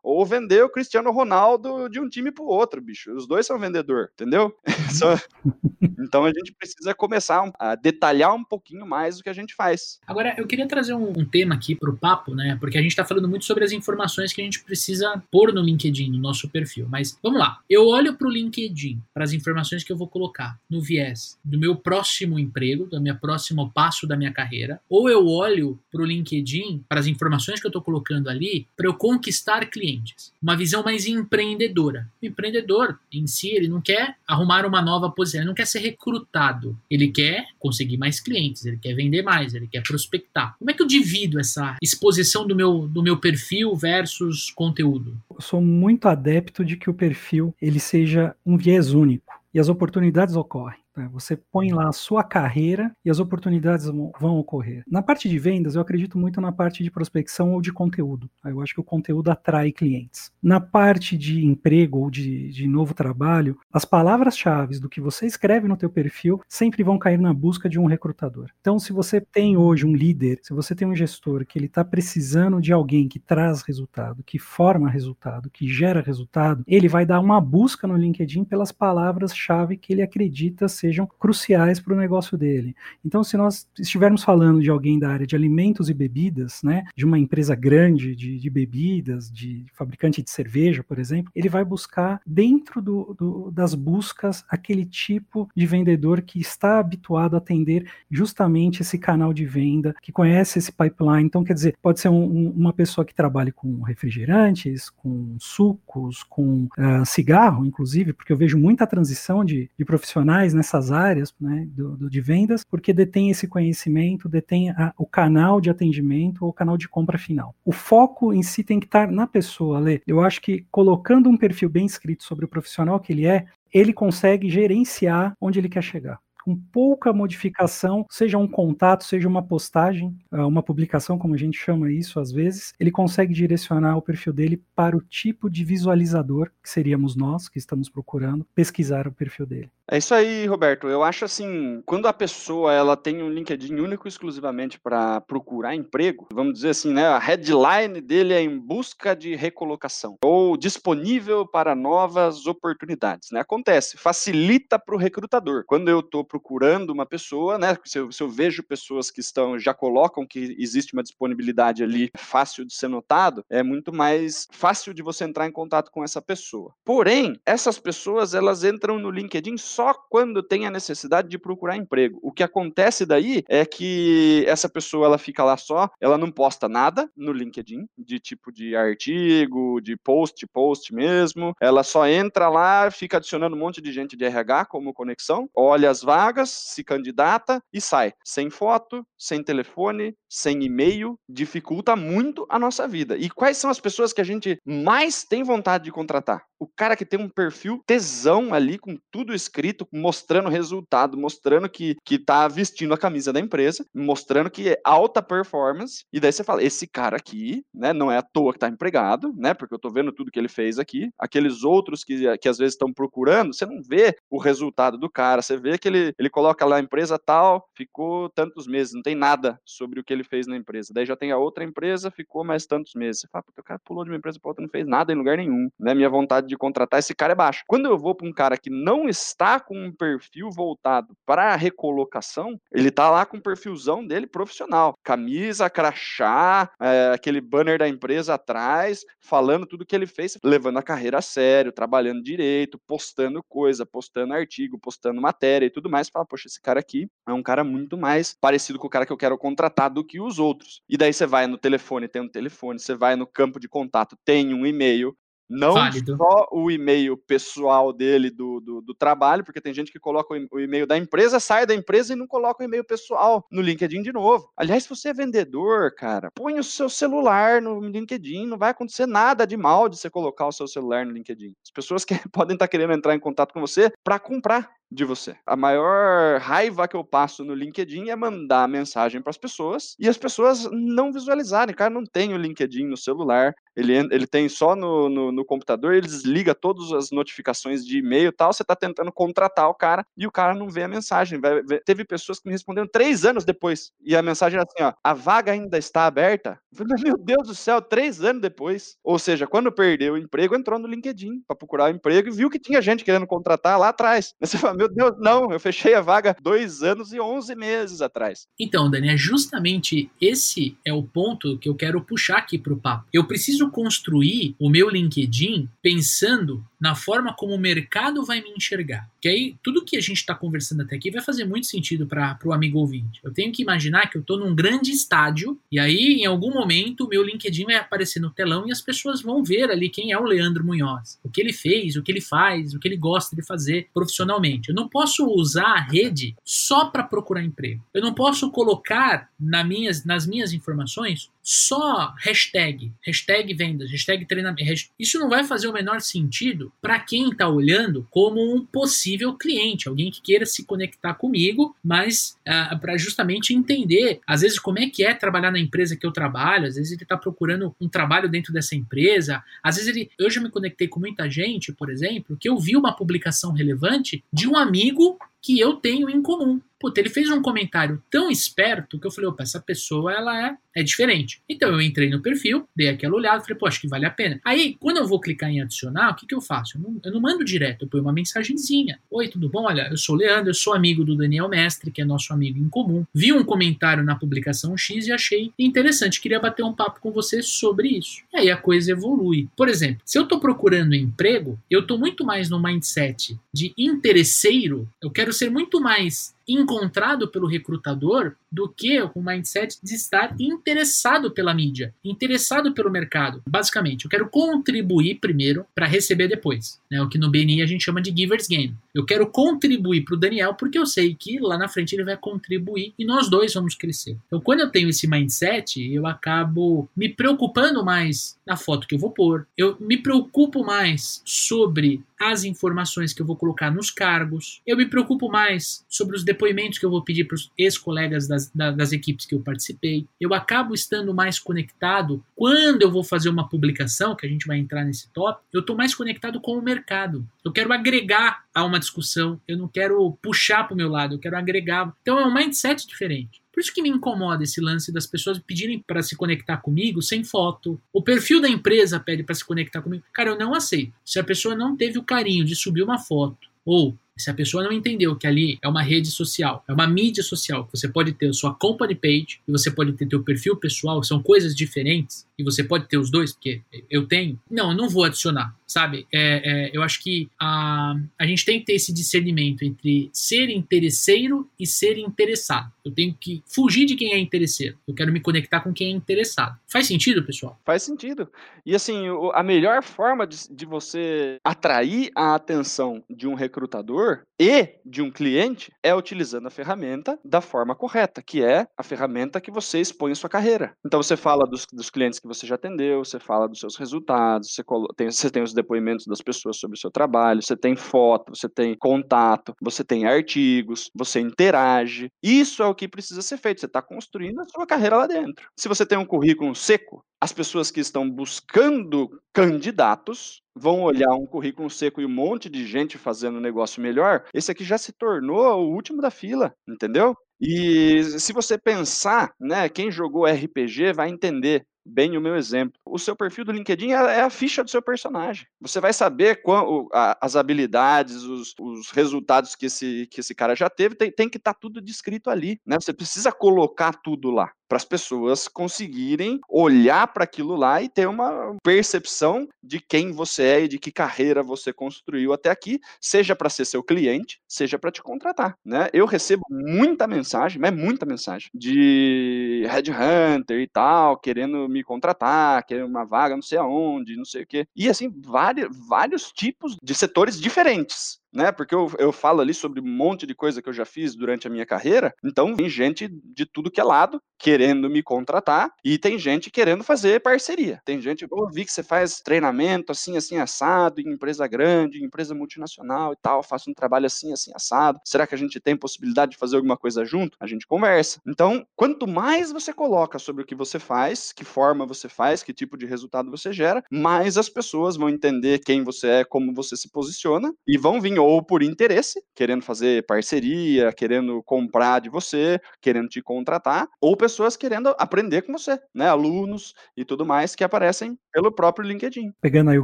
ou 0.03 0.25
vender 0.25 0.63
o 0.63 0.69
Cristiano 0.69 1.11
Ronaldo 1.11 1.89
de 1.89 1.99
um 1.99 2.09
time 2.09 2.31
pro 2.31 2.45
outro, 2.45 2.81
bicho. 2.81 3.13
Os 3.13 3.27
dois 3.27 3.45
são 3.45 3.59
vendedor, 3.59 4.09
entendeu? 4.13 4.55
então 5.99 6.25
a 6.25 6.29
gente 6.29 6.53
precisa 6.53 6.93
começar 6.93 7.51
a 7.59 7.75
detalhar 7.75 8.33
um 8.33 8.43
pouquinho 8.43 8.85
mais 8.85 9.19
o 9.19 9.23
que 9.23 9.29
a 9.29 9.33
gente 9.33 9.53
faz. 9.53 9.99
Agora, 10.07 10.33
eu 10.37 10.47
queria 10.47 10.67
trazer 10.67 10.93
um, 10.93 11.09
um 11.09 11.25
tema 11.25 11.55
aqui 11.55 11.75
pro 11.75 11.95
papo, 11.95 12.33
né? 12.33 12.57
Porque 12.59 12.77
a 12.77 12.81
gente 12.81 12.95
tá 12.95 13.05
falando 13.05 13.27
muito 13.27 13.45
sobre 13.45 13.63
as 13.63 13.71
informações 13.71 14.33
que 14.33 14.41
a 14.41 14.43
gente 14.43 14.63
precisa 14.63 15.21
pôr 15.31 15.53
no 15.53 15.61
LinkedIn, 15.61 16.11
no 16.11 16.17
nosso 16.17 16.49
perfil. 16.49 16.87
Mas 16.89 17.17
vamos 17.21 17.39
lá. 17.39 17.59
Eu 17.69 17.87
olho 17.87 18.15
pro 18.15 18.29
LinkedIn, 18.29 19.01
para 19.13 19.23
as 19.23 19.33
informações 19.33 19.83
que 19.83 19.91
eu 19.91 19.97
vou 19.97 20.07
colocar 20.07 20.59
no 20.69 20.81
viés 20.81 21.37
do 21.43 21.59
meu 21.59 21.75
próximo 21.75 22.39
emprego, 22.39 22.85
do 22.85 23.01
meu 23.01 23.15
próximo 23.15 23.71
passo 23.71 24.07
da 24.07 24.15
minha 24.15 24.31
carreira, 24.31 24.79
ou 24.89 25.09
eu 25.09 25.27
olho 25.27 25.79
pro 25.91 26.05
LinkedIn 26.05 26.83
para 26.87 26.99
as 26.99 27.07
informações 27.07 27.59
que 27.59 27.67
eu 27.67 27.71
tô 27.71 27.81
colocando 27.81 28.29
ali 28.29 28.67
para 28.75 28.87
eu 28.87 28.93
conquistar 28.93 29.40
conquistar 29.41 29.65
clientes. 29.65 30.32
Uma 30.41 30.56
visão 30.56 30.84
mais 30.84 31.06
empreendedora. 31.06 32.08
O 32.21 32.25
empreendedor 32.25 32.99
em 33.12 33.25
si, 33.25 33.49
ele 33.49 33.67
não 33.67 33.82
quer 33.82 34.15
arrumar 34.27 34.65
uma 34.65 34.82
nova 34.82 35.10
posição, 35.10 35.41
ele 35.41 35.47
não 35.47 35.56
quer 35.56 35.65
ser 35.65 35.80
recrutado. 35.80 36.77
Ele 36.89 37.08
quer 37.08 37.45
conseguir 37.60 37.97
mais 37.97 38.19
clientes, 38.19 38.65
ele 38.65 38.77
quer 38.77 38.93
vender 38.93 39.23
mais, 39.23 39.54
ele 39.54 39.67
quer 39.67 39.82
prospectar. 39.84 40.56
Como 40.58 40.69
é 40.69 40.73
que 40.73 40.82
eu 40.82 40.88
divido 40.88 41.39
essa 41.39 41.75
exposição 41.82 42.47
do 42.47 42.56
meu, 42.56 42.88
do 42.88 43.01
meu 43.01 43.17
perfil 43.17 43.75
versus 43.75 44.51
conteúdo? 44.51 45.17
Eu 45.34 45.41
sou 45.41 45.62
muito 45.62 46.08
adepto 46.08 46.63
de 46.63 46.77
que 46.77 46.89
o 46.89 46.93
perfil 46.93 47.54
ele 47.62 47.80
seja 47.80 48.36
um 48.45 48.58
viés 48.58 48.93
único 48.93 49.41
e 49.54 49.60
as 49.60 49.69
oportunidades 49.69 50.36
ocorrem. 50.36 50.80
Né? 50.95 51.10
Você 51.12 51.36
põe 51.36 51.71
lá 51.71 51.89
a 51.89 51.93
sua 51.93 52.23
carreira 52.23 52.91
e 53.04 53.10
as 53.10 53.19
oportunidades 53.19 53.86
vão 53.86 54.38
ocorrer. 54.38 54.84
Na 54.88 55.01
parte 55.01 55.30
de 55.30 55.39
vendas, 55.39 55.75
eu 55.75 55.82
acredito 55.82 56.17
muito 56.17 56.39
na 56.41 56.51
parte 56.51 56.84
de 56.84 56.91
prospecção 56.91 57.54
ou 57.54 57.62
de 57.62 57.71
conteúdo. 57.71 58.30
Eu 58.43 58.62
acho 58.62 58.73
que 58.73 58.82
o 58.82 58.84
conteúdo 58.84 59.32
atrai 59.32 59.71
clientes. 59.71 60.32
Na 60.41 60.60
parte 60.60 61.17
de 61.17 61.45
emprego 61.45 61.99
ou 61.99 62.10
de, 62.10 62.49
de 62.49 62.67
novo 62.67 62.93
trabalho, 62.93 63.58
as 63.71 63.86
palavras-chave 63.86 64.80
do 64.80 64.89
que 64.89 65.01
você 65.01 65.25
escreve 65.25 65.67
no 65.67 65.77
teu 65.77 65.89
perfil 65.89 66.41
sempre 66.47 66.84
vão 66.84 66.97
cair 66.97 67.19
na 67.19 67.34
busca 67.34 67.69
de 67.69 67.80
um 67.80 67.86
recrutador. 67.86 68.49
Então, 68.60 68.77
se 68.80 68.91
você 68.93 69.21
tem 69.21 69.58
hoje 69.58 69.86
um 69.86 69.95
líder, 69.95 70.39
se 70.43 70.54
você 70.54 70.75
tem 70.75 70.88
um 70.88 70.95
gestor 70.95 71.45
que 71.45 71.58
ele 71.58 71.65
está 71.65 71.84
precisando 71.84 72.62
de 72.62 72.73
alguém 72.73 73.08
que 73.08 73.19
traz 73.19 73.62
resultado, 73.62 74.23
que 74.23 74.39
forma 74.39 74.89
resultado, 74.89 75.49
que 75.49 75.67
gera 75.67 76.01
resultado, 76.01 76.63
ele 76.67 76.88
vai 76.88 77.06
dar 77.06 77.19
uma 77.19 77.39
busca 77.39 77.88
no 77.88 77.95
LinkedIn 77.95 78.43
pelas 78.43 78.71
palavras-chave 78.71 79.77
que 79.77 79.93
ele 79.93 80.01
acredita 80.01 80.67
sejam 80.81 81.07
cruciais 81.19 81.79
para 81.79 81.93
o 81.93 81.97
negócio 81.97 82.35
dele. 82.35 82.75
Então, 83.05 83.23
se 83.23 83.37
nós 83.37 83.67
estivermos 83.79 84.23
falando 84.23 84.61
de 84.61 84.69
alguém 84.69 84.97
da 84.97 85.09
área 85.09 85.27
de 85.27 85.35
alimentos 85.35 85.89
e 85.89 85.93
bebidas, 85.93 86.61
né, 86.63 86.83
de 86.95 87.05
uma 87.05 87.19
empresa 87.19 87.53
grande 87.53 88.15
de, 88.15 88.39
de 88.39 88.49
bebidas, 88.49 89.31
de 89.31 89.65
fabricante 89.73 90.23
de 90.23 90.29
cerveja, 90.31 90.83
por 90.83 90.97
exemplo, 90.97 91.31
ele 91.35 91.49
vai 91.49 91.63
buscar 91.63 92.19
dentro 92.25 92.81
do, 92.81 93.15
do, 93.17 93.51
das 93.51 93.75
buscas 93.75 94.43
aquele 94.49 94.85
tipo 94.85 95.47
de 95.55 95.65
vendedor 95.67 96.21
que 96.21 96.39
está 96.39 96.79
habituado 96.79 97.35
a 97.35 97.37
atender 97.37 97.87
justamente 98.09 98.81
esse 98.81 98.97
canal 98.97 99.33
de 99.33 99.45
venda, 99.45 99.93
que 100.01 100.11
conhece 100.11 100.57
esse 100.57 100.71
pipeline. 100.71 101.25
Então, 101.25 101.43
quer 101.43 101.53
dizer, 101.53 101.75
pode 101.81 101.99
ser 101.99 102.09
um, 102.09 102.23
um, 102.23 102.49
uma 102.49 102.73
pessoa 102.73 103.05
que 103.05 103.13
trabalhe 103.13 103.51
com 103.51 103.81
refrigerantes, 103.81 104.89
com 104.89 105.35
sucos, 105.39 106.23
com 106.23 106.67
uh, 106.77 107.05
cigarro, 107.05 107.65
inclusive, 107.65 108.13
porque 108.13 108.33
eu 108.33 108.37
vejo 108.37 108.57
muita 108.57 108.87
transição 108.87 109.45
de, 109.45 109.69
de 109.77 109.85
profissionais 109.85 110.53
nessa 110.53 110.70
nessas 110.71 110.91
áreas 110.91 111.34
né, 111.39 111.67
do, 111.69 111.97
do, 111.97 112.10
de 112.10 112.21
vendas, 112.21 112.63
porque 112.63 112.93
detém 112.93 113.29
esse 113.29 113.47
conhecimento, 113.47 114.29
detém 114.29 114.69
a, 114.71 114.93
o 114.97 115.05
canal 115.05 115.60
de 115.60 115.69
atendimento 115.69 116.43
ou 116.43 116.49
o 116.49 116.53
canal 116.53 116.77
de 116.77 116.88
compra 116.88 117.17
final. 117.17 117.53
O 117.65 117.71
foco 117.71 118.34
em 118.34 118.41
si 118.41 118.63
tem 118.63 118.79
que 118.79 118.86
estar 118.86 119.12
na 119.12 119.27
pessoa, 119.27 119.79
Lê. 119.79 120.01
Eu 120.07 120.21
acho 120.21 120.41
que 120.41 120.65
colocando 120.71 121.29
um 121.29 121.38
perfil 121.38 121.69
bem 121.69 121.86
escrito 121.86 122.23
sobre 122.23 122.45
o 122.45 122.47
profissional 122.47 122.99
que 122.99 123.12
ele 123.12 123.25
é, 123.25 123.45
ele 123.73 123.93
consegue 123.93 124.49
gerenciar 124.49 125.36
onde 125.39 125.60
ele 125.60 125.69
quer 125.69 125.84
chegar 125.84 126.19
com 126.43 126.55
pouca 126.55 127.13
modificação, 127.13 128.05
seja 128.10 128.38
um 128.38 128.47
contato, 128.47 129.03
seja 129.03 129.27
uma 129.27 129.43
postagem, 129.43 130.17
ah, 130.31 130.47
uma 130.47 130.63
publicação, 130.63 131.17
como 131.17 131.34
a 131.34 131.38
gente 131.38 131.57
chama 131.57 131.91
isso 131.91 132.19
às 132.19 132.31
vezes, 132.31 132.73
ele 132.79 132.91
consegue 132.91 133.34
direcionar 133.34 133.97
o 133.97 134.01
perfil 134.01 134.34
dele 134.34 134.62
para 134.75 134.97
o 134.97 135.01
tipo 135.01 135.49
de 135.49 135.63
visualizador 135.63 136.51
que 136.62 136.69
seríamos 136.69 137.15
nós 137.15 137.47
que 137.47 137.60
estamos 137.60 137.89
procurando 137.89 138.45
pesquisar 138.55 139.07
o 139.07 139.12
perfil 139.12 139.45
dele. 139.45 139.69
É 139.91 139.97
isso 139.97 140.15
aí, 140.15 140.45
Roberto. 140.45 140.88
Eu 140.88 141.04
acho 141.04 141.25
assim, 141.25 141.84
quando 141.86 142.08
a 142.08 142.13
pessoa 142.13 142.71
ela 142.71 142.95
tem 142.95 143.21
um 143.21 143.30
LinkedIn 143.30 143.75
único 143.75 144.08
exclusivamente 144.08 144.80
para 144.80 145.19
procurar 145.19 145.75
emprego, 145.75 146.30
vamos 146.32 146.54
dizer 146.54 146.69
assim, 146.69 146.93
né, 146.93 147.08
a 147.08 147.19
headline 147.19 147.99
dele 147.99 148.34
é 148.34 148.41
em 148.41 148.58
busca 148.58 149.13
de 149.13 149.36
recolocação 149.36 150.15
ou 150.23 150.56
disponível 150.56 151.45
para 151.45 151.75
novas 151.75 152.47
oportunidades, 152.47 153.32
né? 153.32 153.41
Acontece, 153.41 153.97
facilita 153.97 154.80
para 154.80 154.95
o 154.95 154.97
recrutador. 154.97 155.65
Quando 155.67 155.89
eu 155.89 155.99
estou 155.99 156.23
procurando 156.23 156.91
uma 156.91 157.06
pessoa, 157.06 157.58
né, 157.58 157.75
se 157.84 157.99
eu, 157.99 158.10
se 158.13 158.23
eu 158.23 158.30
vejo 158.30 158.63
pessoas 158.63 159.12
que 159.12 159.19
estão 159.19 159.60
já 159.60 159.73
colocam 159.73 160.25
que 160.25 160.56
existe 160.58 160.93
uma 160.93 161.04
disponibilidade 161.04 161.84
ali 161.84 162.10
fácil 162.15 162.63
de 162.63 162.73
ser 162.73 162.88
notado, 162.88 163.43
é 163.49 163.62
muito 163.62 163.91
mais 163.91 164.47
fácil 164.54 164.93
de 164.93 165.01
você 165.01 165.25
entrar 165.25 165.47
em 165.47 165.51
contato 165.51 165.91
com 165.91 166.01
essa 166.01 166.21
pessoa. 166.21 166.73
Porém, 166.86 167.38
essas 167.45 167.77
pessoas 167.77 168.34
elas 168.34 168.63
entram 168.63 168.97
no 168.97 169.12
LinkedIn 169.12 169.58
só 169.58 169.80
só 169.81 169.95
quando 170.09 170.43
tem 170.43 170.67
a 170.67 170.71
necessidade 170.71 171.27
de 171.27 171.39
procurar 171.39 171.75
emprego. 171.75 172.19
O 172.21 172.31
que 172.31 172.43
acontece 172.43 173.03
daí 173.03 173.43
é 173.49 173.65
que 173.65 174.45
essa 174.47 174.69
pessoa 174.69 175.07
ela 175.07 175.17
fica 175.17 175.43
lá 175.43 175.57
só, 175.57 175.89
ela 175.99 176.19
não 176.19 176.31
posta 176.31 176.69
nada 176.69 177.09
no 177.17 177.33
LinkedIn, 177.33 177.87
de 177.97 178.19
tipo 178.19 178.51
de 178.51 178.75
artigo, 178.75 179.81
de 179.81 179.97
post, 179.97 180.45
post 180.53 180.93
mesmo. 180.93 181.55
Ela 181.59 181.81
só 181.81 182.07
entra 182.07 182.47
lá, 182.47 182.91
fica 182.91 183.17
adicionando 183.17 183.55
um 183.55 183.59
monte 183.59 183.81
de 183.81 183.91
gente 183.91 184.15
de 184.15 184.23
RH 184.23 184.65
como 184.65 184.93
conexão, 184.93 185.49
olha 185.55 185.89
as 185.89 186.03
vagas, 186.03 186.51
se 186.51 186.83
candidata 186.83 187.59
e 187.73 187.81
sai. 187.81 188.13
Sem 188.23 188.51
foto, 188.51 189.03
sem 189.17 189.43
telefone, 189.43 190.15
sem 190.29 190.63
e-mail, 190.63 191.17
dificulta 191.27 191.95
muito 191.95 192.45
a 192.49 192.59
nossa 192.59 192.87
vida. 192.87 193.17
E 193.17 193.31
quais 193.31 193.57
são 193.57 193.71
as 193.71 193.79
pessoas 193.79 194.13
que 194.13 194.21
a 194.21 194.25
gente 194.25 194.59
mais 194.63 195.23
tem 195.23 195.41
vontade 195.41 195.85
de 195.85 195.91
contratar? 195.91 196.43
O 196.59 196.67
cara 196.67 196.95
que 196.95 197.05
tem 197.05 197.19
um 197.19 197.27
perfil 197.27 197.81
tesão 197.87 198.53
ali 198.53 198.77
com 198.77 198.95
tudo 199.09 199.33
escrito 199.33 199.70
escrito 199.71 199.88
mostrando 199.91 200.49
resultado, 200.49 201.17
mostrando 201.17 201.69
que, 201.69 201.95
que 202.05 202.19
tá 202.19 202.47
vestindo 202.47 202.93
a 202.93 202.97
camisa 202.97 203.31
da 203.31 203.39
empresa, 203.39 203.86
mostrando 203.93 204.49
que 204.49 204.69
é 204.69 204.81
alta 204.84 205.21
performance, 205.21 206.03
e 206.12 206.19
daí 206.19 206.31
você 206.31 206.43
fala, 206.43 206.63
esse 206.63 206.86
cara 206.86 207.17
aqui, 207.17 207.63
né, 207.73 207.93
não 207.93 208.12
é 208.12 208.17
à 208.17 208.21
toa 208.21 208.53
que 208.53 208.60
tá 208.60 208.67
empregado, 208.67 209.34
né, 209.36 209.53
porque 209.53 209.73
eu 209.73 209.79
tô 209.79 209.89
vendo 209.89 210.12
tudo 210.12 210.31
que 210.31 210.39
ele 210.39 210.49
fez 210.49 210.77
aqui, 210.77 211.10
aqueles 211.17 211.63
outros 211.63 212.03
que, 212.03 212.38
que 212.38 212.49
às 212.49 212.57
vezes 212.57 212.73
estão 212.73 212.93
procurando, 212.93 213.53
você 213.53 213.65
não 213.65 213.81
vê 213.81 214.15
o 214.29 214.38
resultado 214.38 214.97
do 214.97 215.10
cara, 215.10 215.41
você 215.41 215.57
vê 215.57 215.77
que 215.77 215.88
ele, 215.88 216.13
ele 216.19 216.29
coloca 216.29 216.65
lá 216.65 216.77
a 216.77 216.81
empresa 216.81 217.17
tal, 217.17 217.67
ficou 217.75 218.29
tantos 218.29 218.67
meses, 218.67 218.93
não 218.93 219.01
tem 219.01 219.15
nada 219.15 219.60
sobre 219.65 219.99
o 219.99 220.03
que 220.03 220.13
ele 220.13 220.23
fez 220.23 220.47
na 220.47 220.57
empresa, 220.57 220.93
daí 220.93 221.05
já 221.05 221.15
tem 221.15 221.31
a 221.31 221.38
outra 221.38 221.63
empresa, 221.63 222.12
ficou 222.12 222.43
mais 222.43 222.65
tantos 222.65 222.93
meses, 222.95 223.21
você 223.21 223.27
fala, 223.31 223.43
porque 223.43 223.62
o 223.62 223.63
cara 223.63 223.79
pulou 223.84 224.03
de 224.03 224.12
uma 224.12 224.17
empresa 224.17 224.39
para 224.39 224.49
outra, 224.49 224.63
não 224.63 224.69
fez 224.69 224.86
nada 224.86 225.13
em 225.13 225.15
lugar 225.15 225.38
nenhum, 225.38 225.69
né, 225.79 225.93
minha 225.93 226.10
vontade 226.10 226.47
de 226.47 226.57
contratar 226.57 226.99
esse 226.99 227.15
cara 227.15 227.34
é 227.34 227.36
baixa. 227.36 227.63
Quando 227.67 227.86
eu 227.86 227.97
vou 227.97 228.15
para 228.15 228.27
um 228.27 228.34
cara 228.34 228.57
que 228.57 228.69
não 228.69 229.07
está 229.07 229.50
com 229.59 229.77
um 229.77 229.91
perfil 229.91 230.49
voltado 230.49 231.15
para 231.25 231.55
recolocação, 231.55 232.59
ele 232.71 232.91
tá 232.91 233.09
lá 233.09 233.25
com 233.25 233.37
o 233.37 233.41
perfilzão 233.41 234.05
dele 234.05 234.27
profissional. 234.27 234.93
Camisa, 235.03 235.69
crachá, 235.69 236.71
é, 236.79 237.11
aquele 237.13 237.41
banner 237.41 237.79
da 237.79 237.87
empresa 237.87 238.35
atrás, 238.35 239.03
falando 239.19 239.65
tudo 239.65 239.85
que 239.85 239.95
ele 239.95 240.07
fez, 240.07 240.37
levando 240.43 240.77
a 240.77 240.83
carreira 240.83 241.19
a 241.19 241.21
sério, 241.21 241.71
trabalhando 241.71 242.23
direito, 242.23 242.79
postando 242.87 243.43
coisa, 243.43 243.85
postando 243.85 244.33
artigo, 244.33 244.79
postando 244.79 245.21
matéria 245.21 245.65
e 245.65 245.69
tudo 245.69 245.89
mais. 245.89 246.09
Fala, 246.09 246.25
poxa, 246.25 246.47
esse 246.47 246.61
cara 246.61 246.79
aqui 246.79 247.07
é 247.27 247.33
um 247.33 247.43
cara 247.43 247.63
muito 247.63 247.97
mais 247.97 248.35
parecido 248.39 248.79
com 248.79 248.87
o 248.87 248.89
cara 248.89 249.05
que 249.05 249.13
eu 249.13 249.17
quero 249.17 249.37
contratar 249.37 249.89
do 249.89 250.05
que 250.05 250.19
os 250.19 250.39
outros. 250.39 250.81
E 250.89 250.97
daí 250.97 251.13
você 251.13 251.25
vai 251.25 251.47
no 251.47 251.57
telefone, 251.57 252.07
tem 252.07 252.21
um 252.21 252.29
telefone, 252.29 252.79
você 252.79 252.95
vai 252.95 253.15
no 253.15 253.27
campo 253.27 253.59
de 253.59 253.67
contato, 253.67 254.17
tem 254.25 254.53
um 254.53 254.65
e-mail, 254.65 255.15
não 255.51 255.73
Válido. 255.73 256.15
só 256.17 256.47
o 256.51 256.71
e-mail 256.71 257.17
pessoal 257.17 257.91
dele 257.91 258.29
do, 258.29 258.59
do, 258.59 258.81
do, 258.81 258.93
trabalho, 258.93 259.43
porque 259.43 259.61
tem 259.61 259.73
gente 259.73 259.91
que 259.91 259.99
coloca 259.99 260.33
o 260.51 260.59
e-mail 260.59 260.87
da 260.87 260.97
empresa, 260.97 261.39
sai 261.39 261.65
da 261.65 261.75
empresa 261.75 262.13
e 262.13 262.15
não 262.15 262.25
coloca 262.25 262.63
o 262.63 262.65
e-mail 262.65 262.83
pessoal 262.83 263.45
no 263.51 263.61
LinkedIn 263.61 264.01
de 264.01 264.11
novo. 264.11 264.49
Aliás, 264.55 264.83
se 264.83 264.89
você 264.89 265.09
é 265.09 265.13
vendedor, 265.13 265.93
cara, 265.95 266.31
põe 266.33 266.57
o 266.57 266.63
seu 266.63 266.89
celular 266.89 267.61
no 267.61 267.81
LinkedIn, 267.81 268.47
não 268.47 268.57
vai 268.57 268.71
acontecer 268.71 269.05
nada 269.05 269.45
de 269.45 269.57
mal 269.57 269.89
de 269.89 269.97
você 269.97 270.09
colocar 270.09 270.47
o 270.47 270.51
seu 270.51 270.67
celular 270.67 271.05
no 271.05 271.11
LinkedIn. 271.11 271.53
As 271.63 271.71
pessoas 271.71 272.05
que 272.05 272.17
podem 272.29 272.55
estar 272.55 272.67
querendo 272.67 272.93
entrar 272.93 273.13
em 273.13 273.19
contato 273.19 273.53
com 273.53 273.59
você 273.59 273.91
para 274.03 274.19
comprar 274.19 274.69
de 274.91 275.06
você. 275.06 275.36
A 275.45 275.56
maior 275.56 276.39
raiva 276.41 276.88
que 276.88 276.95
eu 276.95 277.04
passo 277.04 277.45
no 277.45 277.54
LinkedIn 277.54 278.10
é 278.10 278.15
mandar 278.15 278.67
mensagem 278.67 279.21
para 279.21 279.30
as 279.30 279.38
pessoas 279.38 279.95
e 279.97 280.10
as 280.10 280.17
pessoas 280.17 280.69
não 280.71 281.13
visualizarem. 281.13 281.73
Cara, 281.73 281.89
não 281.89 282.04
tem 282.04 282.34
o 282.34 282.38
LinkedIn 282.38 282.86
no 282.86 282.97
celular, 282.97 283.54
ele, 283.75 283.93
ele 283.93 284.27
tem 284.27 284.49
só 284.49 284.75
no, 284.75 285.08
no, 285.08 285.32
no 285.32 285.45
computador, 285.45 285.93
ele 285.93 286.08
desliga 286.08 286.54
todas 286.54 286.91
as 286.91 287.10
notificações 287.12 287.86
de 287.86 287.99
e-mail 287.99 288.30
e 288.30 288.32
tal. 288.32 288.51
Você 288.51 288.63
está 288.63 288.75
tentando 288.75 289.12
contratar 289.12 289.69
o 289.69 289.73
cara 289.73 290.06
e 290.17 290.27
o 290.27 290.32
cara 290.32 290.54
não 290.54 290.67
vê 290.67 290.84
a 290.84 290.88
mensagem. 290.88 291.39
Vai, 291.39 291.62
teve 291.86 292.04
pessoas 292.04 292.39
que 292.39 292.47
me 292.47 292.54
responderam 292.54 292.88
três 292.88 293.23
anos 293.23 293.45
depois 293.45 293.91
e 294.04 294.15
a 294.15 294.21
mensagem 294.21 294.60
era 294.60 294.67
assim: 294.67 294.84
ó, 294.84 294.93
a 295.04 295.13
vaga 295.13 295.54
ainda 295.54 295.77
está 295.77 296.06
aberta. 296.06 296.60
falei, 296.73 297.01
meu 297.01 297.17
Deus 297.17 297.47
do 297.47 297.56
céu, 297.56 297.82
três 297.82 298.21
anos 298.21 298.41
depois. 298.41 298.97
Ou 299.04 299.17
seja, 299.17 299.47
quando 299.47 299.71
perdeu 299.71 300.15
o 300.15 300.17
emprego, 300.17 300.56
entrou 300.56 300.77
no 300.77 300.88
LinkedIn 300.88 301.41
para 301.47 301.56
procurar 301.56 301.86
o 301.86 301.95
emprego 301.95 302.27
e 302.27 302.32
viu 302.32 302.49
que 302.49 302.60
tinha 302.60 302.82
gente 302.82 303.06
querendo 303.06 303.27
contratar 303.27 303.80
lá 303.80 303.89
atrás. 303.89 304.34
Você 304.41 304.58
fala, 304.58 304.80
meu 304.81 304.89
Deus, 304.89 305.15
não, 305.19 305.51
eu 305.51 305.59
fechei 305.59 305.93
a 305.93 306.01
vaga 306.01 306.35
dois 306.41 306.81
anos 306.81 307.13
e 307.13 307.19
onze 307.19 307.55
meses 307.55 308.01
atrás. 308.01 308.47
Então, 308.59 308.89
Dani, 308.89 309.09
é 309.09 309.17
justamente 309.17 310.09
esse 310.19 310.75
é 310.83 310.91
o 310.91 311.03
ponto 311.03 311.57
que 311.59 311.69
eu 311.69 311.75
quero 311.75 312.01
puxar 312.01 312.37
aqui 312.37 312.57
para 312.57 312.73
o 312.73 312.77
papo. 312.77 313.05
Eu 313.13 313.27
preciso 313.27 313.69
construir 313.69 314.55
o 314.59 314.69
meu 314.69 314.89
LinkedIn 314.89 315.69
pensando 315.81 316.65
na 316.81 316.95
forma 316.95 317.31
como 317.31 317.53
o 317.53 317.59
mercado 317.59 318.25
vai 318.25 318.41
me 318.41 318.49
enxergar. 318.49 319.07
Que 319.21 319.29
aí, 319.29 319.55
tudo 319.61 319.85
que 319.85 319.95
a 319.95 320.01
gente 320.01 320.17
está 320.17 320.33
conversando 320.33 320.81
até 320.81 320.95
aqui 320.95 321.11
vai 321.11 321.21
fazer 321.21 321.45
muito 321.45 321.67
sentido 321.67 322.07
para 322.07 322.39
o 322.43 322.51
amigo 322.51 322.79
ouvinte. 322.79 323.19
Eu 323.23 323.31
tenho 323.31 323.51
que 323.51 323.61
imaginar 323.61 324.09
que 324.09 324.17
eu 324.17 324.21
estou 324.21 324.39
num 324.39 324.55
grande 324.55 324.89
estádio 324.89 325.59
e 325.71 325.79
aí, 325.79 326.21
em 326.21 326.25
algum 326.25 326.51
momento, 326.51 327.05
o 327.05 327.07
meu 327.07 327.21
LinkedIn 327.21 327.65
vai 327.65 327.75
aparecer 327.75 328.19
no 328.19 328.31
telão 328.31 328.67
e 328.67 328.71
as 328.71 328.81
pessoas 328.81 329.21
vão 329.21 329.43
ver 329.43 329.69
ali 329.69 329.89
quem 329.89 330.11
é 330.11 330.17
o 330.17 330.23
Leandro 330.23 330.65
Munhoz, 330.65 331.19
o 331.23 331.29
que 331.29 331.39
ele 331.39 331.53
fez, 331.53 331.95
o 331.95 332.01
que 332.01 332.11
ele 332.11 332.21
faz, 332.21 332.73
o 332.73 332.79
que 332.79 332.87
ele 332.87 332.97
gosta 332.97 333.35
de 333.35 333.45
fazer 333.45 333.87
profissionalmente. 333.93 334.69
Eu 334.69 334.75
não 334.75 334.89
posso 334.89 335.27
usar 335.27 335.67
a 335.67 335.81
rede 335.81 336.35
só 336.43 336.85
para 336.85 337.03
procurar 337.03 337.43
emprego. 337.43 337.83
Eu 337.93 338.01
não 338.01 338.13
posso 338.13 338.49
colocar 338.49 339.29
na 339.39 339.63
minhas, 339.63 340.03
nas 340.03 340.25
minhas 340.25 340.51
informações 340.51 341.29
só 341.43 342.13
hashtag, 342.19 342.91
hashtag 343.01 343.54
vendas, 343.54 343.89
hashtag 343.89 344.25
treinamento. 344.25 344.62
Isso 344.99 345.19
não 345.19 345.30
vai 345.30 345.43
fazer 345.43 345.67
o 345.67 345.73
menor 345.73 346.01
sentido 346.01 346.71
para 346.82 346.99
quem 346.99 347.30
está 347.30 347.47
olhando 347.47 348.08
como 348.10 348.56
um 348.56 348.65
possível 348.65 349.34
cliente, 349.36 349.88
alguém 349.88 350.12
que 350.12 350.21
queira 350.21 350.45
se 350.45 350.65
conectar 350.65 351.13
comigo, 351.15 351.75
mas 351.84 352.38
ah, 352.47 352.77
para 352.80 352.97
justamente 352.97 353.54
entender, 353.54 354.19
às 354.27 354.41
vezes, 354.41 354.60
como 354.60 354.80
é 354.80 354.89
que 354.89 355.04
é 355.04 355.13
trabalhar 355.13 355.51
na 355.51 355.60
empresa 355.60 355.95
que 355.95 356.06
eu 356.06 356.12
trabalho, 356.12 356.67
às 356.67 356.75
vezes 356.75 356.91
ele 356.91 357.04
está 357.04 357.17
procurando 357.17 357.75
um 357.80 357.89
trabalho 357.89 358.30
dentro 358.30 358.54
dessa 358.54 358.75
empresa, 358.75 359.43
às 359.63 359.75
vezes 359.75 359.95
ele. 359.95 360.10
Eu 360.17 360.30
já 360.30 360.41
me 360.41 360.49
conectei 360.49 360.88
com 360.88 360.99
muita 360.99 361.30
gente, 361.30 361.73
por 361.73 361.89
exemplo, 361.89 362.38
que 362.39 362.49
eu 362.49 362.58
vi 362.58 362.75
uma 362.75 362.95
publicação 362.95 363.51
relevante 363.51 364.23
de 364.32 364.47
um 364.47 364.56
amigo 364.56 365.17
que 365.41 365.60
eu 365.60 365.73
tenho 365.75 366.10
em 366.10 366.21
comum. 366.21 366.62
Puta, 366.82 366.99
ele 366.99 367.12
fez 367.12 367.30
um 367.30 367.43
comentário 367.43 368.01
tão 368.10 368.32
esperto 368.32 368.99
que 368.99 369.06
eu 369.06 369.12
falei, 369.12 369.30
opa, 369.30 369.43
essa 369.43 369.60
pessoa 369.60 370.12
ela 370.12 370.47
é, 370.47 370.58
é 370.75 370.82
diferente. 370.82 371.39
Então 371.47 371.69
eu 371.69 371.80
entrei 371.80 372.10
no 372.10 372.23
perfil, 372.23 372.67
dei 372.75 372.89
aquela 372.89 373.15
olhada, 373.15 373.39
falei, 373.41 373.56
pô, 373.56 373.67
acho 373.67 373.80
que 373.80 373.88
vale 373.88 374.08
a 374.08 374.10
pena. 374.10 374.41
Aí, 374.43 374.77
quando 374.80 374.97
eu 374.97 375.08
vou 375.08 375.19
clicar 375.19 375.51
em 375.51 375.62
adicionar, 375.62 376.10
o 376.10 376.15
que, 376.15 376.25
que 376.25 376.34
eu 376.34 376.41
faço? 376.41 376.77
Eu 376.77 376.82
não, 376.82 376.99
eu 377.06 377.12
não 377.12 377.21
mando 377.21 377.45
direto, 377.45 377.84
eu 377.84 377.88
ponho 377.88 378.04
uma 378.04 378.12
mensagenzinha. 378.12 378.99
Oi, 379.12 379.27
tudo 379.27 379.47
bom? 379.47 379.65
Olha, 379.65 379.89
eu 379.91 379.97
sou 379.97 380.15
o 380.15 380.17
Leandro, 380.17 380.49
eu 380.49 380.56
sou 380.56 380.73
amigo 380.73 381.06
do 381.06 381.15
Daniel 381.15 381.47
Mestre, 381.47 381.91
que 381.91 382.01
é 382.01 382.06
nosso 382.06 382.34
amigo 382.34 382.58
em 382.58 382.67
comum. 382.67 383.06
Vi 383.13 383.32
um 383.32 383.43
comentário 383.43 384.04
na 384.04 384.15
publicação 384.15 384.75
X 384.75 385.06
e 385.06 385.12
achei 385.12 385.54
interessante, 385.60 386.19
queria 386.19 386.39
bater 386.39 386.63
um 386.63 386.73
papo 386.73 386.99
com 386.99 387.12
você 387.12 387.43
sobre 387.43 387.89
isso. 387.89 388.23
E 388.34 388.39
aí 388.39 388.49
a 388.49 388.58
coisa 388.58 388.91
evolui. 388.91 389.47
Por 389.56 389.69
exemplo, 389.69 390.01
se 390.04 390.17
eu 390.17 390.23
estou 390.23 390.39
procurando 390.39 390.95
emprego, 390.95 391.60
eu 391.69 391.82
estou 391.82 391.99
muito 391.99 392.25
mais 392.25 392.49
no 392.49 392.60
mindset 392.60 393.38
de 393.54 393.71
interesseiro, 393.77 394.89
eu 394.99 395.12
quero 395.12 395.30
ser 395.31 395.49
muito 395.49 395.79
mais 395.79 396.33
encontrado 396.47 397.27
pelo 397.27 397.47
recrutador 397.47 398.36
do 398.51 398.67
que 398.67 399.01
o 399.01 399.21
mindset 399.21 399.77
de 399.82 399.95
estar 399.95 400.36
interessado 400.39 401.32
pela 401.32 401.54
mídia, 401.54 401.93
interessado 402.04 402.73
pelo 402.73 402.91
mercado. 402.91 403.41
Basicamente, 403.47 404.06
eu 404.06 404.12
quero 404.12 404.30
contribuir 404.30 405.19
primeiro 405.19 405.65
para 405.73 405.88
receber 405.88 406.27
depois. 406.27 406.80
Né? 406.89 407.01
O 407.01 407.08
que 407.08 407.17
no 407.17 407.32
BNI 407.32 407.62
a 407.62 407.65
gente 407.65 407.84
chama 407.84 408.01
de 408.01 408.13
giver's 408.15 408.47
game. 408.47 408.75
Eu 408.93 409.06
quero 409.06 409.27
contribuir 409.27 410.04
para 410.04 410.15
o 410.15 410.19
Daniel 410.19 410.54
porque 410.54 410.77
eu 410.77 410.86
sei 410.86 411.15
que 411.15 411.39
lá 411.39 411.58
na 411.58 411.69
frente 411.69 411.95
ele 411.95 412.04
vai 412.04 412.17
contribuir 412.17 412.93
e 412.99 413.06
nós 413.06 413.30
dois 413.30 413.54
vamos 413.54 413.75
crescer. 413.75 414.17
Então, 414.27 414.41
quando 414.41 414.60
eu 414.60 414.69
tenho 414.69 414.89
esse 414.89 415.08
mindset, 415.08 415.82
eu 415.93 416.06
acabo 416.06 416.89
me 416.95 417.08
preocupando 417.08 417.86
mais 417.86 418.38
na 418.45 418.58
foto 418.58 418.88
que 418.88 418.95
eu 418.95 418.99
vou 418.99 419.12
pôr, 419.12 419.47
eu 419.58 419.77
me 419.80 419.97
preocupo 419.97 420.63
mais 420.63 421.21
sobre 421.23 422.04
as 422.19 422.43
informações 422.43 423.13
que 423.13 423.21
eu 423.21 423.25
vou 423.25 423.36
colocar 423.36 423.71
nos 423.71 423.89
cargos, 423.89 424.62
eu 424.65 424.77
me 424.77 424.86
preocupo 424.86 425.30
mais 425.30 425.84
sobre 425.89 426.15
os 426.15 426.23
depoimentos 426.31 426.79
que 426.79 426.85
eu 426.85 426.89
vou 426.89 427.03
pedir 427.03 427.25
para 427.25 427.35
os 427.35 427.51
ex-colegas 427.57 428.27
das, 428.27 428.49
das 428.53 428.91
equipes 428.93 429.25
que 429.25 429.35
eu 429.35 429.41
participei, 429.41 430.07
eu 430.19 430.33
acabo 430.33 430.73
estando 430.73 431.13
mais 431.13 431.39
conectado 431.39 432.23
quando 432.33 432.81
eu 432.81 432.89
vou 432.89 433.03
fazer 433.03 433.29
uma 433.29 433.47
publicação, 433.47 434.15
que 434.15 434.25
a 434.25 434.29
gente 434.29 434.47
vai 434.47 434.57
entrar 434.57 434.85
nesse 434.85 435.09
top, 435.09 435.43
eu 435.51 435.59
estou 435.59 435.75
mais 435.75 435.93
conectado 435.93 436.39
com 436.39 436.57
o 436.57 436.61
mercado. 436.61 437.27
Eu 437.43 437.51
quero 437.51 437.73
agregar 437.73 438.45
a 438.53 438.63
uma 438.63 438.79
discussão, 438.79 439.39
eu 439.47 439.57
não 439.57 439.67
quero 439.67 440.17
puxar 440.21 440.63
para 440.63 440.73
o 440.73 440.77
meu 440.77 440.89
lado, 440.89 441.15
eu 441.15 441.19
quero 441.19 441.37
agregar. 441.37 441.93
Então 442.01 442.17
é 442.17 442.25
um 442.25 442.33
mindset 442.33 442.87
diferente. 442.87 443.41
Por 443.51 443.59
isso 443.59 443.73
que 443.73 443.81
me 443.81 443.89
incomoda 443.89 444.43
esse 444.43 444.61
lance 444.61 444.93
das 444.93 445.05
pessoas 445.05 445.37
pedirem 445.37 445.83
para 445.85 446.01
se 446.01 446.15
conectar 446.15 446.57
comigo 446.57 447.01
sem 447.01 447.23
foto. 447.23 447.79
O 447.91 448.01
perfil 448.01 448.39
da 448.39 448.47
empresa 448.47 448.99
pede 448.99 449.23
para 449.23 449.35
se 449.35 449.43
conectar 449.43 449.81
comigo. 449.81 450.03
Cara, 450.13 450.29
eu 450.29 450.37
não 450.37 450.53
aceito. 450.53 450.93
Se 451.03 451.19
a 451.19 451.23
pessoa 451.23 451.55
não 451.55 451.75
teve 451.75 451.99
o 451.99 452.03
carinho 452.03 452.45
de 452.45 452.55
subir 452.55 452.81
uma 452.81 452.97
foto 452.97 453.49
ou 453.65 453.97
se 454.21 454.29
a 454.29 454.34
pessoa 454.34 454.63
não 454.63 454.71
entendeu 454.71 455.15
que 455.15 455.27
ali 455.27 455.57
é 455.62 455.67
uma 455.67 455.81
rede 455.81 456.10
social, 456.10 456.63
é 456.67 456.73
uma 456.73 456.88
mídia 456.88 457.23
social, 457.23 457.67
você 457.71 457.88
pode 457.88 458.13
ter 458.13 458.29
a 458.29 458.34
sua 458.34 458.53
company 458.53 458.95
page 458.95 459.41
e 459.47 459.51
você 459.51 459.71
pode 459.71 459.93
ter 459.93 460.07
teu 460.07 460.23
perfil 460.23 460.55
pessoal, 460.55 461.03
são 461.03 461.21
coisas 461.21 461.55
diferentes, 461.55 462.25
e 462.38 462.43
você 462.43 462.63
pode 462.63 462.88
ter 462.88 462.97
os 462.97 463.10
dois, 463.10 463.34
porque 463.34 463.62
eu 463.89 464.07
tenho. 464.07 464.39
Não, 464.49 464.71
eu 464.71 464.77
não 464.77 464.89
vou 464.89 465.03
adicionar, 465.03 465.55
sabe? 465.67 466.07
É, 466.12 466.41
é, 466.43 466.71
eu 466.73 466.81
acho 466.81 467.01
que 467.01 467.29
a, 467.39 467.95
a 468.19 468.25
gente 468.25 468.43
tem 468.43 468.60
que 468.60 468.65
ter 468.65 468.73
esse 468.73 468.91
discernimento 468.91 469.63
entre 469.63 470.10
ser 470.12 470.49
interesseiro 470.49 471.47
e 471.60 471.67
ser 471.67 471.97
interessado. 471.97 472.71
Eu 472.84 472.91
tenho 472.91 473.15
que 473.19 473.43
fugir 473.45 473.86
de 473.86 473.95
quem 473.95 474.13
é 474.13 474.19
interesseiro. 474.19 474.77
Eu 474.88 474.93
quero 474.93 475.12
me 475.12 475.19
conectar 475.19 475.62
com 475.62 475.71
quem 475.71 475.88
é 475.88 475.91
interessado. 475.91 476.57
Faz 476.67 476.88
sentido, 476.88 477.23
pessoal? 477.23 477.60
Faz 477.63 477.84
sentido. 477.84 478.27
E 478.65 478.75
assim, 478.75 479.05
a 479.34 479.43
melhor 479.43 479.84
forma 479.84 480.25
de, 480.25 480.38
de 480.49 480.65
você 480.65 481.38
atrair 481.43 482.12
a 482.15 482.36
atenção 482.36 483.03
de 483.10 483.27
um 483.27 483.36
recrutador 483.36 484.11
Sure. 484.12 484.26
E 484.41 484.80
de 484.84 485.04
um 485.04 485.12
cliente 485.12 485.71
é 485.84 485.93
utilizando 485.93 486.47
a 486.47 486.49
ferramenta 486.49 487.19
da 487.23 487.41
forma 487.41 487.75
correta, 487.75 488.23
que 488.23 488.43
é 488.43 488.65
a 488.75 488.82
ferramenta 488.82 489.39
que 489.39 489.51
você 489.51 489.80
expõe 489.80 490.15
sua 490.15 490.32
carreira. 490.32 490.73
Então 490.84 491.04
você 491.04 491.15
fala 491.15 491.45
dos, 491.45 491.67
dos 491.71 491.91
clientes 491.91 492.17
que 492.17 492.27
você 492.27 492.47
já 492.47 492.56
atendeu, 492.56 493.06
você 493.06 493.19
fala 493.19 493.47
dos 493.47 493.60
seus 493.60 493.75
resultados, 493.75 494.51
você 494.51 494.63
tem, 494.97 495.12
você 495.12 495.30
tem 495.30 495.43
os 495.43 495.54
depoimentos 495.54 496.08
das 496.08 496.23
pessoas 496.23 496.58
sobre 496.58 496.75
o 496.75 496.80
seu 496.80 496.89
trabalho, 496.89 497.43
você 497.43 497.56
tem 497.56 497.75
foto, 497.75 498.36
você 498.36 498.49
tem 498.49 498.75
contato, 498.75 499.54
você 499.62 499.84
tem 499.84 500.08
artigos, 500.08 500.89
você 500.95 501.19
interage. 501.19 502.10
Isso 502.23 502.63
é 502.63 502.65
o 502.65 502.73
que 502.73 502.88
precisa 502.88 503.21
ser 503.21 503.38
feito. 503.38 503.60
Você 503.60 503.67
está 503.67 503.80
construindo 503.80 504.39
a 504.39 504.45
sua 504.45 504.65
carreira 504.65 504.97
lá 504.97 505.06
dentro. 505.06 505.47
Se 505.56 505.67
você 505.67 505.86
tem 505.86 505.99
um 505.99 506.06
currículo 506.06 506.56
seco, 506.56 507.06
as 507.21 507.32
pessoas 507.32 507.69
que 507.69 507.80
estão 507.80 508.10
buscando 508.10 509.08
candidatos 509.32 510.41
vão 510.56 510.82
olhar 510.82 511.13
um 511.13 511.25
currículo 511.25 511.69
seco 511.69 512.01
e 512.01 512.06
um 512.06 512.10
monte 512.10 512.49
de 512.49 512.65
gente 512.65 512.97
fazendo 512.97 513.38
um 513.38 513.41
negócio 513.41 513.82
melhor. 513.82 514.25
Esse 514.33 514.51
aqui 514.51 514.63
já 514.63 514.77
se 514.77 514.91
tornou 514.93 515.41
o 515.61 515.73
último 515.73 516.01
da 516.01 516.11
fila, 516.11 516.53
entendeu? 516.67 517.15
E 517.39 518.03
se 518.19 518.31
você 518.33 518.57
pensar, 518.57 519.33
né, 519.39 519.67
quem 519.67 519.91
jogou 519.91 520.25
RPG 520.25 520.93
vai 520.93 521.09
entender 521.09 521.65
bem 521.85 522.17
o 522.17 522.21
meu 522.21 522.35
exemplo. 522.35 522.79
O 522.85 522.99
seu 522.99 523.15
perfil 523.15 523.45
do 523.45 523.51
LinkedIn 523.51 523.91
é, 523.91 524.17
é 524.17 524.21
a 524.21 524.29
ficha 524.29 524.63
do 524.63 524.69
seu 524.69 524.81
personagem. 524.81 525.45
Você 525.59 525.79
vai 525.79 525.93
saber 525.93 526.41
qual, 526.41 526.87
as 526.93 527.35
habilidades, 527.35 528.23
os, 528.23 528.53
os, 528.59 528.91
resultados 528.91 529.55
que 529.55 529.67
esse, 529.67 530.07
que 530.07 530.19
esse 530.19 530.35
cara 530.35 530.55
já 530.55 530.69
teve, 530.69 530.95
tem, 530.95 531.11
tem 531.11 531.29
que 531.29 531.37
estar 531.37 531.53
tá 531.53 531.59
tudo 531.59 531.81
descrito 531.81 532.29
ali. 532.29 532.59
Né? 532.65 532.77
Você 532.79 532.93
precisa 532.93 533.31
colocar 533.31 533.93
tudo 533.93 534.29
lá 534.29 534.51
para 534.71 534.77
as 534.77 534.85
pessoas 534.85 535.49
conseguirem 535.49 536.39
olhar 536.47 537.05
para 537.07 537.25
aquilo 537.25 537.57
lá 537.57 537.81
e 537.81 537.89
ter 537.89 538.07
uma 538.07 538.55
percepção 538.63 539.45
de 539.61 539.81
quem 539.81 540.13
você 540.13 540.43
é 540.43 540.63
e 540.63 540.67
de 540.69 540.79
que 540.79 540.93
carreira 540.93 541.43
você 541.43 541.73
construiu 541.73 542.31
até 542.31 542.49
aqui, 542.49 542.79
seja 543.01 543.35
para 543.35 543.49
ser 543.49 543.65
seu 543.65 543.83
cliente, 543.83 544.39
seja 544.47 544.79
para 544.79 544.89
te 544.89 545.03
contratar, 545.03 545.57
né? 545.65 545.89
Eu 545.91 546.05
recebo 546.05 546.43
muita 546.49 547.05
mensagem, 547.05 547.59
mas 547.59 547.75
muita 547.75 548.05
mensagem 548.05 548.49
de 548.53 549.65
headhunter 549.67 550.61
e 550.61 550.67
tal, 550.69 551.17
querendo 551.17 551.67
me 551.71 551.84
contratar, 551.84 552.65
querendo 552.65 552.88
uma 552.88 553.05
vaga 553.05 553.36
não 553.36 553.41
sei 553.41 553.57
aonde, 553.57 554.15
não 554.15 554.25
sei 554.25 554.43
o 554.43 554.47
quê. 554.47 554.67
E 554.75 554.89
assim, 554.89 555.10
vários, 555.23 555.69
vários 555.88 556.31
tipos 556.31 556.77
de 556.81 556.93
setores 556.93 557.39
diferentes 557.39 558.20
né? 558.33 558.51
Porque 558.51 558.73
eu, 558.73 558.91
eu 558.97 559.11
falo 559.11 559.41
ali 559.41 559.53
sobre 559.53 559.79
um 559.79 559.87
monte 559.87 560.25
de 560.25 560.35
coisa 560.35 560.61
que 560.61 560.69
eu 560.69 560.73
já 560.73 560.85
fiz 560.85 561.15
durante 561.15 561.47
a 561.47 561.49
minha 561.49 561.65
carreira, 561.65 562.13
então 562.23 562.55
tem 562.55 562.69
gente 562.69 563.07
de 563.07 563.45
tudo 563.45 563.71
que 563.71 563.79
é 563.79 563.83
lado 563.83 564.21
querendo 564.37 564.89
me 564.89 565.03
contratar 565.03 565.71
e 565.83 565.97
tem 565.97 566.17
gente 566.17 566.49
querendo 566.49 566.83
fazer 566.83 567.21
parceria. 567.21 567.81
Tem 567.85 568.01
gente, 568.01 568.23
eu 568.29 568.49
vi 568.51 568.65
que 568.65 568.71
você 568.71 568.81
faz 568.81 569.21
treinamento 569.21 569.91
assim, 569.91 570.17
assim, 570.17 570.37
assado, 570.37 570.99
em 570.99 571.11
empresa 571.11 571.47
grande, 571.47 571.99
em 571.99 572.05
empresa 572.05 572.33
multinacional 572.33 573.13
e 573.13 573.17
tal, 573.21 573.43
faço 573.43 573.69
um 573.69 573.73
trabalho 573.73 574.07
assim, 574.07 574.33
assim, 574.33 574.51
assado. 574.55 574.99
Será 575.05 575.27
que 575.27 575.35
a 575.35 575.37
gente 575.37 575.59
tem 575.59 575.77
possibilidade 575.77 576.31
de 576.31 576.37
fazer 576.37 576.55
alguma 576.55 576.77
coisa 576.77 577.05
junto? 577.05 577.37
A 577.39 577.47
gente 577.47 577.67
conversa. 577.67 578.19
Então, 578.27 578.65
quanto 578.75 579.07
mais 579.07 579.51
você 579.51 579.71
coloca 579.71 580.17
sobre 580.17 580.43
o 580.43 580.45
que 580.45 580.55
você 580.55 580.79
faz, 580.79 581.31
que 581.31 581.43
forma 581.43 581.85
você 581.85 582.09
faz, 582.09 582.41
que 582.41 582.53
tipo 582.53 582.77
de 582.77 582.85
resultado 582.85 583.29
você 583.29 583.53
gera, 583.53 583.83
mais 583.91 584.37
as 584.37 584.49
pessoas 584.49 584.95
vão 584.95 585.09
entender 585.09 585.59
quem 585.59 585.83
você 585.83 586.07
é, 586.07 586.23
como 586.23 586.53
você 586.53 586.75
se 586.75 586.89
posiciona 586.89 587.53
e 587.67 587.77
vão 587.77 588.01
vir 588.01 588.11
ou 588.23 588.43
por 588.43 588.63
interesse, 588.63 589.21
querendo 589.36 589.63
fazer 589.63 590.05
parceria, 590.05 590.91
querendo 590.93 591.41
comprar 591.43 591.99
de 591.99 592.10
você, 592.10 592.60
querendo 592.81 593.07
te 593.07 593.21
contratar, 593.21 593.88
ou 593.99 594.15
pessoas 594.15 594.55
querendo 594.55 594.95
aprender 594.97 595.41
com 595.43 595.53
você, 595.53 595.79
né? 595.93 596.07
Alunos 596.07 596.73
e 596.95 597.03
tudo 597.03 597.25
mais 597.25 597.55
que 597.55 597.63
aparecem 597.63 598.17
pelo 598.31 598.51
próprio 598.51 598.88
LinkedIn. 598.88 599.34
Pegando 599.41 599.71
aí 599.71 599.79
o 599.79 599.84